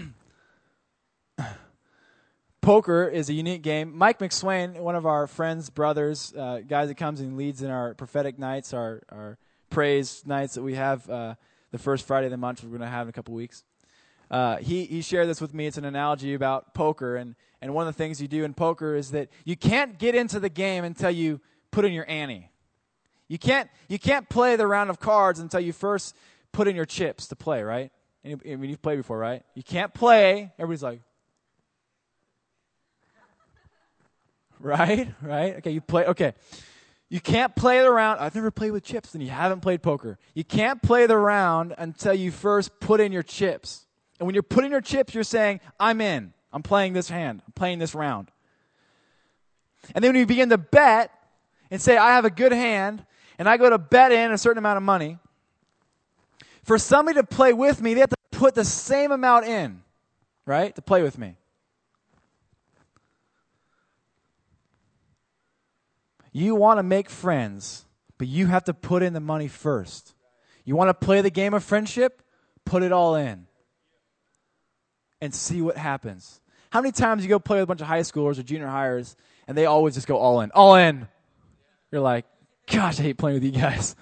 poker 2.62 3.06
is 3.06 3.28
a 3.28 3.34
unique 3.34 3.60
game. 3.60 3.94
Mike 3.94 4.18
McSwain, 4.18 4.80
one 4.80 4.96
of 4.96 5.04
our 5.04 5.26
friends, 5.26 5.68
brothers, 5.68 6.32
uh, 6.34 6.62
guys 6.66 6.88
that 6.88 6.96
comes 6.96 7.20
and 7.20 7.36
leads 7.36 7.60
in 7.60 7.68
our 7.68 7.92
prophetic 7.92 8.38
nights, 8.38 8.72
our, 8.72 9.02
our 9.12 9.36
praise 9.68 10.22
nights 10.24 10.54
that 10.54 10.62
we 10.62 10.76
have 10.76 11.10
uh, 11.10 11.34
the 11.70 11.76
first 11.76 12.06
Friday 12.06 12.28
of 12.28 12.30
the 12.30 12.38
month, 12.38 12.64
we're 12.64 12.70
going 12.70 12.80
to 12.80 12.86
have 12.86 13.08
in 13.08 13.10
a 13.10 13.12
couple 13.12 13.34
weeks. 13.34 13.62
Uh, 14.30 14.56
he, 14.56 14.84
he 14.84 15.02
shared 15.02 15.28
this 15.28 15.40
with 15.40 15.54
me. 15.54 15.66
It's 15.66 15.78
an 15.78 15.84
analogy 15.84 16.34
about 16.34 16.74
poker. 16.74 17.16
And, 17.16 17.34
and 17.60 17.74
one 17.74 17.86
of 17.86 17.94
the 17.94 17.98
things 17.98 18.20
you 18.20 18.28
do 18.28 18.44
in 18.44 18.54
poker 18.54 18.94
is 18.94 19.12
that 19.12 19.28
you 19.44 19.56
can't 19.56 19.98
get 19.98 20.14
into 20.14 20.40
the 20.40 20.48
game 20.48 20.84
until 20.84 21.10
you 21.10 21.40
put 21.70 21.84
in 21.84 21.92
your 21.92 22.08
ante. 22.08 22.50
You 23.28 23.38
can't, 23.38 23.68
you 23.88 23.98
can't 23.98 24.28
play 24.28 24.56
the 24.56 24.66
round 24.66 24.90
of 24.90 25.00
cards 25.00 25.40
until 25.40 25.60
you 25.60 25.72
first 25.72 26.16
put 26.52 26.68
in 26.68 26.76
your 26.76 26.86
chips 26.86 27.28
to 27.28 27.36
play, 27.36 27.62
right? 27.62 27.90
I 28.24 28.28
mean, 28.28 28.70
you've 28.70 28.82
played 28.82 28.96
before, 28.96 29.18
right? 29.18 29.42
You 29.54 29.62
can't 29.62 29.94
play. 29.94 30.52
Everybody's 30.58 30.82
like, 30.82 31.00
right? 34.58 35.08
Right? 35.22 35.56
Okay, 35.56 35.70
you 35.70 35.80
play. 35.80 36.06
Okay. 36.06 36.34
You 37.08 37.20
can't 37.20 37.54
play 37.54 37.80
the 37.80 37.90
round. 37.90 38.18
I've 38.18 38.34
never 38.34 38.50
played 38.50 38.72
with 38.72 38.82
chips, 38.82 39.14
and 39.14 39.22
you 39.22 39.30
haven't 39.30 39.60
played 39.60 39.80
poker. 39.80 40.18
You 40.34 40.42
can't 40.42 40.82
play 40.82 41.06
the 41.06 41.16
round 41.16 41.72
until 41.78 42.14
you 42.14 42.32
first 42.32 42.80
put 42.80 43.00
in 43.00 43.12
your 43.12 43.22
chips. 43.22 43.85
And 44.18 44.26
when 44.26 44.34
you're 44.34 44.42
putting 44.42 44.70
your 44.70 44.80
chips, 44.80 45.14
you're 45.14 45.24
saying, 45.24 45.60
I'm 45.78 46.00
in. 46.00 46.32
I'm 46.52 46.62
playing 46.62 46.94
this 46.94 47.08
hand. 47.08 47.42
I'm 47.46 47.52
playing 47.52 47.78
this 47.78 47.94
round. 47.94 48.30
And 49.94 50.02
then 50.02 50.12
when 50.12 50.20
you 50.20 50.26
begin 50.26 50.48
to 50.48 50.58
bet 50.58 51.10
and 51.70 51.80
say, 51.80 51.96
I 51.96 52.12
have 52.12 52.24
a 52.24 52.30
good 52.30 52.52
hand, 52.52 53.04
and 53.38 53.48
I 53.48 53.56
go 53.56 53.68
to 53.68 53.78
bet 53.78 54.12
in 54.12 54.32
a 54.32 54.38
certain 54.38 54.58
amount 54.58 54.78
of 54.78 54.82
money, 54.82 55.18
for 56.62 56.78
somebody 56.78 57.20
to 57.20 57.26
play 57.26 57.52
with 57.52 57.80
me, 57.82 57.94
they 57.94 58.00
have 58.00 58.10
to 58.10 58.16
put 58.30 58.54
the 58.54 58.64
same 58.64 59.12
amount 59.12 59.46
in, 59.46 59.82
right? 60.46 60.74
To 60.74 60.82
play 60.82 61.02
with 61.02 61.18
me. 61.18 61.36
You 66.32 66.54
want 66.54 66.78
to 66.78 66.82
make 66.82 67.08
friends, 67.08 67.84
but 68.18 68.28
you 68.28 68.46
have 68.46 68.64
to 68.64 68.74
put 68.74 69.02
in 69.02 69.12
the 69.12 69.20
money 69.20 69.48
first. 69.48 70.14
You 70.64 70.74
want 70.74 70.88
to 70.88 70.94
play 70.94 71.20
the 71.20 71.30
game 71.30 71.54
of 71.54 71.62
friendship? 71.62 72.22
Put 72.64 72.82
it 72.82 72.92
all 72.92 73.14
in 73.14 73.45
and 75.20 75.34
see 75.34 75.62
what 75.62 75.76
happens. 75.76 76.40
How 76.70 76.80
many 76.80 76.92
times 76.92 77.22
you 77.22 77.28
go 77.28 77.38
play 77.38 77.56
with 77.56 77.64
a 77.64 77.66
bunch 77.66 77.80
of 77.80 77.86
high 77.86 78.00
schoolers 78.00 78.38
or 78.38 78.42
junior 78.42 78.66
hires 78.66 79.16
and 79.46 79.56
they 79.56 79.66
always 79.66 79.94
just 79.94 80.06
go 80.06 80.18
all 80.18 80.40
in, 80.40 80.50
all 80.52 80.74
in? 80.74 81.08
You're 81.90 82.00
like, 82.00 82.26
gosh, 82.66 82.98
I 83.00 83.04
hate 83.04 83.18
playing 83.18 83.36
with 83.36 83.44
you 83.44 83.60
guys. 83.60 83.96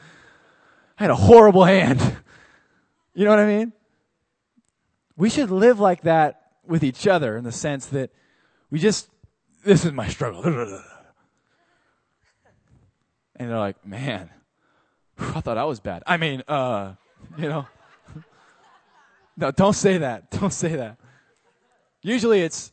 I 0.99 1.05
had 1.05 1.11
a 1.11 1.17
horrible 1.17 1.65
hand. 1.65 2.01
you 3.15 3.25
know 3.25 3.31
what 3.31 3.39
I 3.39 3.47
mean? 3.47 3.73
We 5.17 5.31
should 5.31 5.51
live 5.51 5.79
like 5.79 6.03
that 6.03 6.43
with 6.67 6.83
each 6.83 7.07
other 7.07 7.37
in 7.37 7.45
the 7.45 7.53
sense 7.53 7.87
that 7.87 8.11
we 8.71 8.79
just, 8.79 9.09
this 9.65 9.85
is 9.85 9.93
my 9.93 10.09
struggle. 10.09 10.43
And 13.37 13.51
they're 13.51 13.59
like, 13.59 13.85
man, 13.85 14.31
I 15.19 15.41
thought 15.41 15.59
I 15.59 15.65
was 15.65 15.81
bad. 15.81 16.03
I 16.07 16.17
mean, 16.17 16.43
uh, 16.47 16.95
you 17.39 17.49
know. 17.49 17.67
no, 19.37 19.51
don't 19.51 19.75
say 19.75 19.99
that. 19.99 20.31
Don't 20.31 20.53
say 20.53 20.77
that. 20.77 20.99
Usually 22.05 22.43
it's, 22.43 22.71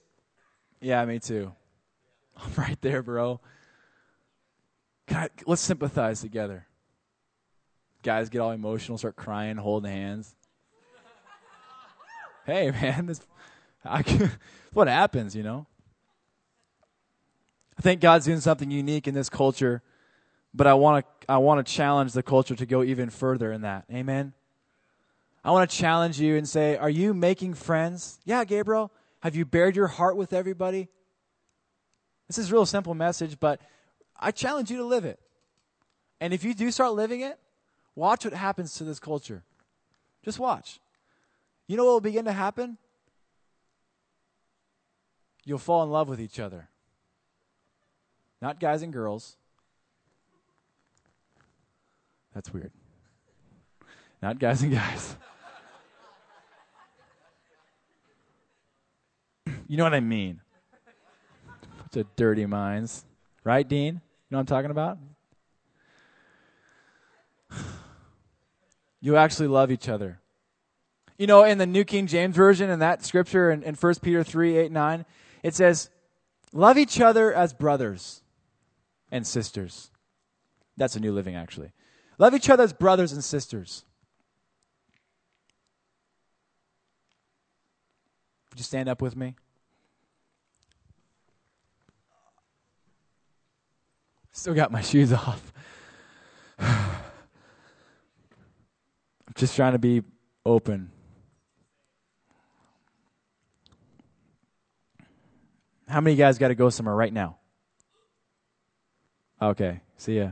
yeah, 0.81 1.05
me 1.05 1.17
too. 1.17 1.53
I'm 2.37 2.51
right 2.57 2.79
there, 2.81 3.01
bro. 3.01 3.39
Let's 5.45 5.61
sympathize 5.61 6.19
together. 6.19 6.67
Guys 8.03 8.27
get 8.27 8.39
all 8.39 8.51
emotional, 8.51 8.97
start 8.97 9.15
crying, 9.15 9.55
holding 9.55 9.89
hands. 9.89 10.35
hey, 12.45 12.71
man, 12.71 13.05
this, 13.05 13.21
I, 13.85 14.03
what 14.73 14.89
happens, 14.89 15.33
you 15.33 15.43
know? 15.43 15.65
I 17.77 17.81
think 17.81 18.01
God's 18.01 18.25
doing 18.25 18.41
something 18.41 18.69
unique 18.69 19.07
in 19.07 19.13
this 19.13 19.29
culture, 19.29 19.81
but 20.53 20.67
I 20.67 20.73
want 20.73 21.05
to 21.05 21.31
I 21.31 21.37
want 21.37 21.65
to 21.65 21.73
challenge 21.73 22.11
the 22.11 22.21
culture 22.21 22.55
to 22.55 22.65
go 22.65 22.83
even 22.83 23.09
further 23.09 23.53
in 23.53 23.61
that. 23.61 23.85
Amen. 23.91 24.33
I 25.43 25.51
want 25.51 25.69
to 25.69 25.75
challenge 25.75 26.19
you 26.19 26.35
and 26.35 26.47
say, 26.47 26.75
are 26.75 26.89
you 26.89 27.13
making 27.13 27.53
friends? 27.53 28.19
Yeah, 28.25 28.43
Gabriel. 28.43 28.91
Have 29.21 29.35
you 29.35 29.45
bared 29.45 29.75
your 29.75 29.87
heart 29.87 30.17
with 30.17 30.33
everybody? 30.33 30.89
This 32.27 32.37
is 32.37 32.49
a 32.49 32.53
real 32.53 32.65
simple 32.65 32.93
message, 32.93 33.39
but 33.39 33.61
I 34.19 34.31
challenge 34.31 34.71
you 34.71 34.77
to 34.77 34.85
live 34.85 35.05
it. 35.05 35.19
And 36.19 36.33
if 36.33 36.43
you 36.43 36.53
do 36.53 36.71
start 36.71 36.93
living 36.93 37.21
it, 37.21 37.39
watch 37.95 38.25
what 38.25 38.33
happens 38.33 38.75
to 38.75 38.83
this 38.83 38.99
culture. 38.99 39.43
Just 40.23 40.39
watch. 40.39 40.79
You 41.67 41.77
know 41.77 41.85
what 41.85 41.93
will 41.93 42.01
begin 42.01 42.25
to 42.25 42.31
happen? 42.31 42.77
You'll 45.43 45.57
fall 45.57 45.83
in 45.83 45.89
love 45.89 46.07
with 46.07 46.21
each 46.21 46.39
other. 46.39 46.69
Not 48.41 48.59
guys 48.59 48.81
and 48.81 48.93
girls. 48.93 49.35
That's 52.33 52.53
weird. 52.53 52.71
Not 54.21 54.39
guys 54.39 54.61
and 54.61 54.71
guys. 54.71 55.15
You 59.71 59.77
know 59.77 59.85
what 59.85 59.93
I 59.93 60.01
mean? 60.01 60.41
Bunch 61.77 61.95
of 61.95 62.15
dirty 62.17 62.45
minds. 62.45 63.05
Right, 63.45 63.65
Dean? 63.65 63.93
You 63.93 64.01
know 64.29 64.37
what 64.37 64.39
I'm 64.41 64.45
talking 64.45 64.69
about? 64.69 64.97
You 68.99 69.15
actually 69.15 69.47
love 69.47 69.71
each 69.71 69.87
other. 69.87 70.19
You 71.17 71.25
know, 71.25 71.45
in 71.45 71.57
the 71.57 71.65
New 71.65 71.85
King 71.85 72.05
James 72.05 72.35
Version, 72.35 72.69
in 72.69 72.79
that 72.79 73.05
scripture 73.05 73.49
in, 73.49 73.63
in 73.63 73.75
1 73.75 73.95
Peter 74.01 74.25
3 74.25 74.57
8, 74.57 74.73
9, 74.73 75.05
it 75.41 75.55
says, 75.55 75.89
Love 76.51 76.77
each 76.77 76.99
other 76.99 77.33
as 77.33 77.53
brothers 77.53 78.23
and 79.09 79.25
sisters. 79.25 79.89
That's 80.75 80.97
a 80.97 80.99
new 80.99 81.13
living, 81.13 81.37
actually. 81.37 81.71
Love 82.17 82.35
each 82.35 82.49
other 82.49 82.63
as 82.63 82.73
brothers 82.73 83.13
and 83.13 83.23
sisters. 83.23 83.85
Would 88.49 88.59
you 88.59 88.65
stand 88.65 88.89
up 88.89 89.01
with 89.01 89.15
me? 89.15 89.35
Still 94.31 94.53
got 94.53 94.71
my 94.71 94.81
shoes 94.91 95.13
off. 95.13 95.53
I'm 96.59 96.95
just 99.35 99.55
trying 99.55 99.73
to 99.73 99.79
be 99.79 100.03
open. 100.45 100.91
How 105.87 105.99
many 105.99 106.15
guys 106.15 106.37
got 106.37 106.47
to 106.47 106.55
go 106.55 106.69
somewhere 106.69 106.95
right 106.95 107.11
now? 107.11 107.37
Okay, 109.41 109.81
see 109.97 110.19
ya. 110.19 110.31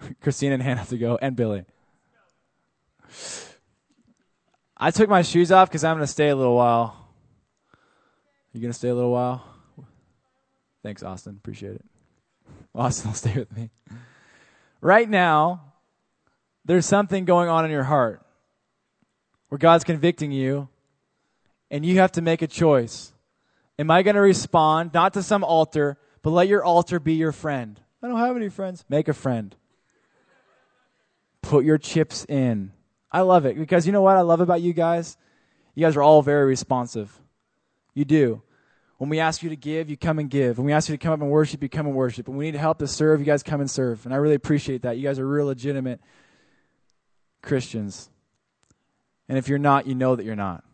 Christina 0.22 0.54
and 0.54 0.62
Hannah 0.62 0.86
to 0.86 0.96
go, 0.96 1.18
and 1.20 1.36
Billy. 1.36 1.64
I 4.76 4.90
took 4.90 5.08
my 5.08 5.22
shoes 5.22 5.52
off 5.52 5.68
because 5.68 5.84
I'm 5.84 5.96
going 5.96 6.06
to 6.06 6.12
stay 6.12 6.28
a 6.28 6.36
little 6.36 6.56
while. 6.56 7.08
You 8.52 8.60
going 8.60 8.72
to 8.72 8.78
stay 8.78 8.88
a 8.88 8.94
little 8.94 9.12
while? 9.12 9.53
Thanks, 10.84 11.02
Austin. 11.02 11.32
Appreciate 11.40 11.76
it. 11.76 11.84
Austin 12.74 13.08
will 13.10 13.14
stay 13.16 13.34
with 13.34 13.56
me. 13.56 13.70
Right 14.82 15.08
now, 15.08 15.72
there's 16.66 16.84
something 16.84 17.24
going 17.24 17.48
on 17.48 17.64
in 17.64 17.70
your 17.70 17.84
heart 17.84 18.22
where 19.48 19.58
God's 19.58 19.82
convicting 19.82 20.30
you, 20.30 20.68
and 21.70 21.86
you 21.86 22.00
have 22.00 22.12
to 22.12 22.22
make 22.22 22.42
a 22.42 22.46
choice. 22.46 23.14
Am 23.78 23.90
I 23.90 24.02
going 24.02 24.14
to 24.14 24.20
respond, 24.20 24.92
not 24.92 25.14
to 25.14 25.22
some 25.22 25.42
altar, 25.42 25.96
but 26.20 26.30
let 26.30 26.48
your 26.48 26.62
altar 26.62 27.00
be 27.00 27.14
your 27.14 27.32
friend? 27.32 27.80
I 28.02 28.08
don't 28.08 28.18
have 28.18 28.36
any 28.36 28.50
friends. 28.50 28.84
Make 28.90 29.08
a 29.08 29.14
friend. 29.14 29.56
Put 31.40 31.64
your 31.64 31.78
chips 31.78 32.26
in. 32.26 32.72
I 33.10 33.22
love 33.22 33.46
it 33.46 33.56
because 33.56 33.86
you 33.86 33.92
know 33.92 34.02
what 34.02 34.18
I 34.18 34.20
love 34.20 34.42
about 34.42 34.60
you 34.60 34.74
guys? 34.74 35.16
You 35.74 35.86
guys 35.86 35.96
are 35.96 36.02
all 36.02 36.20
very 36.20 36.44
responsive. 36.44 37.18
You 37.94 38.04
do. 38.04 38.42
When 38.98 39.10
we 39.10 39.18
ask 39.20 39.42
you 39.42 39.50
to 39.50 39.56
give, 39.56 39.90
you 39.90 39.96
come 39.96 40.18
and 40.18 40.30
give. 40.30 40.58
When 40.58 40.66
we 40.66 40.72
ask 40.72 40.88
you 40.88 40.96
to 40.96 41.02
come 41.02 41.12
up 41.12 41.20
and 41.20 41.30
worship, 41.30 41.62
you 41.62 41.68
come 41.68 41.86
and 41.86 41.94
worship. 41.94 42.28
When 42.28 42.36
we 42.36 42.44
need 42.46 42.54
help 42.54 42.78
to 42.78 42.86
serve, 42.86 43.20
you 43.20 43.26
guys 43.26 43.42
come 43.42 43.60
and 43.60 43.70
serve. 43.70 44.04
And 44.04 44.14
I 44.14 44.18
really 44.18 44.36
appreciate 44.36 44.82
that. 44.82 44.96
You 44.96 45.02
guys 45.02 45.18
are 45.18 45.26
real 45.26 45.46
legitimate 45.46 46.00
Christians. 47.42 48.08
And 49.28 49.36
if 49.36 49.48
you're 49.48 49.58
not, 49.58 49.86
you 49.86 49.94
know 49.94 50.14
that 50.16 50.24
you're 50.24 50.36
not. 50.36 50.64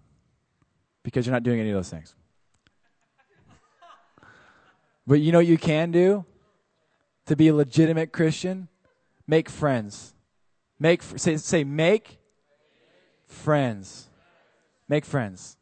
Because 1.03 1.27
you're 1.27 1.33
not 1.33 1.43
doing 1.43 1.61
any 1.61 1.71
of 1.71 1.77
those 1.77 1.89
things. 1.89 2.15
But 5.07 5.21
you 5.21 5.33
know 5.33 5.39
what 5.39 5.47
you 5.47 5.59
can 5.59 5.91
do 5.91 6.25
to 7.27 7.37
be 7.37 7.49
a 7.49 7.55
legitimate 7.55 8.13
Christian? 8.13 8.69
make 9.31 9.49
friends. 9.49 10.13
Make 10.79 11.03
say, 11.03 11.37
say 11.37 11.65
make 11.65 12.19
friends. 13.27 14.09
Make 14.89 15.05
friends. 15.05 15.57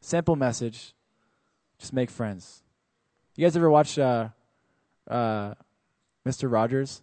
Simple 0.00 0.34
message. 0.34 0.94
Just 1.82 1.92
make 1.92 2.10
friends. 2.10 2.62
You 3.34 3.44
guys 3.44 3.56
ever 3.56 3.68
watch 3.68 3.98
uh, 3.98 4.28
uh, 5.10 5.54
Mr. 6.24 6.48
Rogers? 6.48 7.02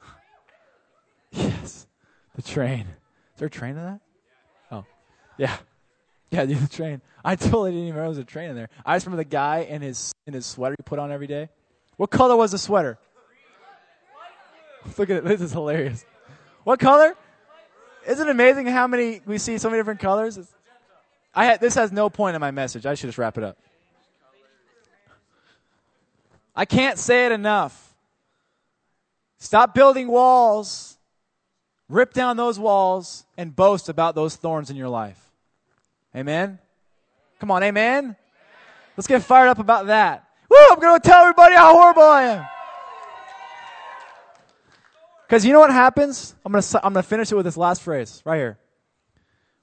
yes. 1.32 1.88
The 2.36 2.42
train. 2.42 2.82
Is 2.82 3.38
there 3.38 3.48
a 3.48 3.50
train 3.50 3.70
in 3.70 3.82
that? 3.82 4.00
Oh. 4.70 4.84
Yeah. 5.36 5.56
Yeah, 6.30 6.44
the 6.44 6.68
train. 6.70 7.02
I 7.24 7.34
totally 7.34 7.72
didn't 7.72 7.88
even 7.88 7.96
know 7.96 8.02
there 8.02 8.08
was 8.08 8.18
a 8.18 8.24
train 8.24 8.50
in 8.50 8.54
there. 8.54 8.68
I 8.86 8.94
just 8.94 9.04
remember 9.04 9.24
the 9.24 9.30
guy 9.30 9.66
in 9.68 9.82
his 9.82 10.12
in 10.28 10.34
his 10.34 10.46
sweater 10.46 10.76
he 10.78 10.84
put 10.84 11.00
on 11.00 11.10
every 11.10 11.26
day. 11.26 11.48
What 11.96 12.10
color 12.10 12.36
was 12.36 12.52
the 12.52 12.58
sweater? 12.58 13.00
Look 14.96 15.10
at 15.10 15.16
it. 15.16 15.24
This 15.24 15.40
is 15.40 15.50
hilarious. 15.50 16.04
What 16.62 16.78
color? 16.78 17.16
Isn't 18.06 18.28
it 18.28 18.30
amazing 18.30 18.66
how 18.66 18.86
many 18.86 19.22
we 19.26 19.38
see 19.38 19.58
so 19.58 19.70
many 19.70 19.80
different 19.80 19.98
colors? 19.98 20.38
It's, 20.38 20.54
I 21.34 21.44
had, 21.44 21.60
this 21.60 21.74
has 21.74 21.92
no 21.92 22.10
point 22.10 22.34
in 22.34 22.40
my 22.40 22.50
message. 22.50 22.86
I 22.86 22.94
should 22.94 23.08
just 23.08 23.18
wrap 23.18 23.38
it 23.38 23.44
up. 23.44 23.56
I 26.54 26.64
can't 26.64 26.98
say 26.98 27.26
it 27.26 27.32
enough. 27.32 27.94
Stop 29.38 29.74
building 29.74 30.08
walls. 30.08 30.98
Rip 31.88 32.12
down 32.12 32.36
those 32.36 32.58
walls 32.58 33.24
and 33.36 33.54
boast 33.54 33.88
about 33.88 34.14
those 34.14 34.36
thorns 34.36 34.70
in 34.70 34.76
your 34.76 34.88
life. 34.88 35.18
Amen? 36.14 36.58
Come 37.38 37.50
on, 37.50 37.62
amen? 37.62 38.16
Let's 38.96 39.06
get 39.06 39.22
fired 39.22 39.48
up 39.48 39.58
about 39.58 39.86
that. 39.86 40.24
Woo, 40.48 40.56
I'm 40.70 40.78
going 40.78 41.00
to 41.00 41.08
tell 41.08 41.22
everybody 41.22 41.54
how 41.54 41.72
horrible 41.72 42.02
I 42.02 42.22
am. 42.22 42.46
Because 45.26 45.44
you 45.44 45.52
know 45.52 45.60
what 45.60 45.70
happens? 45.70 46.34
I'm 46.44 46.52
going 46.52 46.62
to 46.62 46.84
I'm 46.84 46.92
going 46.92 47.02
to 47.02 47.08
finish 47.08 47.30
it 47.30 47.36
with 47.36 47.44
this 47.44 47.56
last 47.56 47.82
phrase 47.82 48.20
right 48.24 48.36
here. 48.36 48.58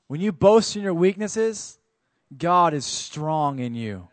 When 0.07 0.21
you 0.21 0.31
boast 0.31 0.75
in 0.75 0.83
your 0.83 0.93
weaknesses, 0.93 1.79
God 2.35 2.73
is 2.73 2.85
strong 2.85 3.59
in 3.59 3.75
you. 3.75 4.07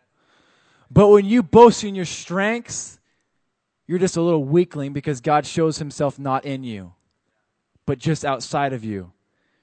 But 0.90 1.08
when 1.08 1.24
you 1.24 1.42
boast 1.42 1.84
in 1.84 1.94
your 1.94 2.04
strengths, 2.04 2.98
you're 3.86 3.98
just 3.98 4.16
a 4.16 4.22
little 4.22 4.44
weakling 4.44 4.92
because 4.92 5.20
God 5.20 5.46
shows 5.46 5.78
himself 5.78 6.18
not 6.18 6.44
in 6.44 6.64
you, 6.64 6.94
but 7.86 7.98
just 7.98 8.24
outside 8.24 8.72
of 8.72 8.84
you. 8.84 9.12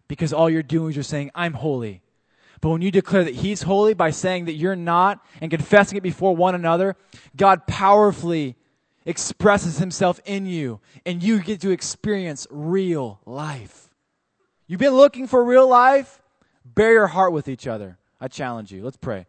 Because 0.08 0.34
all 0.34 0.50
you're 0.50 0.64
doing 0.64 0.90
is 0.90 0.96
you're 0.96 1.04
saying, 1.04 1.32
I'm 1.34 1.54
holy. 1.54 2.02
But 2.62 2.70
when 2.70 2.82
you 2.84 2.92
declare 2.92 3.24
that 3.24 3.36
He's 3.36 3.64
holy 3.64 3.96
by 3.96 4.12
saying 4.12 4.46
that 4.46 4.54
you're 4.54 4.76
not 4.76 5.26
and 5.42 5.50
confessing 5.50 5.98
it 5.98 6.04
before 6.04 6.36
one 6.36 6.54
another, 6.54 6.96
God 7.36 7.66
powerfully 7.66 8.56
expresses 9.04 9.80
Himself 9.80 10.20
in 10.26 10.46
you, 10.46 10.80
and 11.06 11.24
you 11.24 11.40
get 11.42 11.60
to 11.62 11.72
experience 11.72 12.46
real 12.52 13.20
life. 13.26 13.90
You've 14.68 14.80
been 14.80 14.94
looking 14.94 15.28
for 15.28 15.44
real 15.44 15.68
life? 15.68 16.21
Bare 16.64 16.94
your 16.94 17.08
heart 17.08 17.34
with 17.34 17.48
each 17.48 17.68
other. 17.68 17.98
I 18.20 18.28
challenge 18.28 18.72
you. 18.72 18.84
Let's 18.84 18.98
pray. 18.98 19.26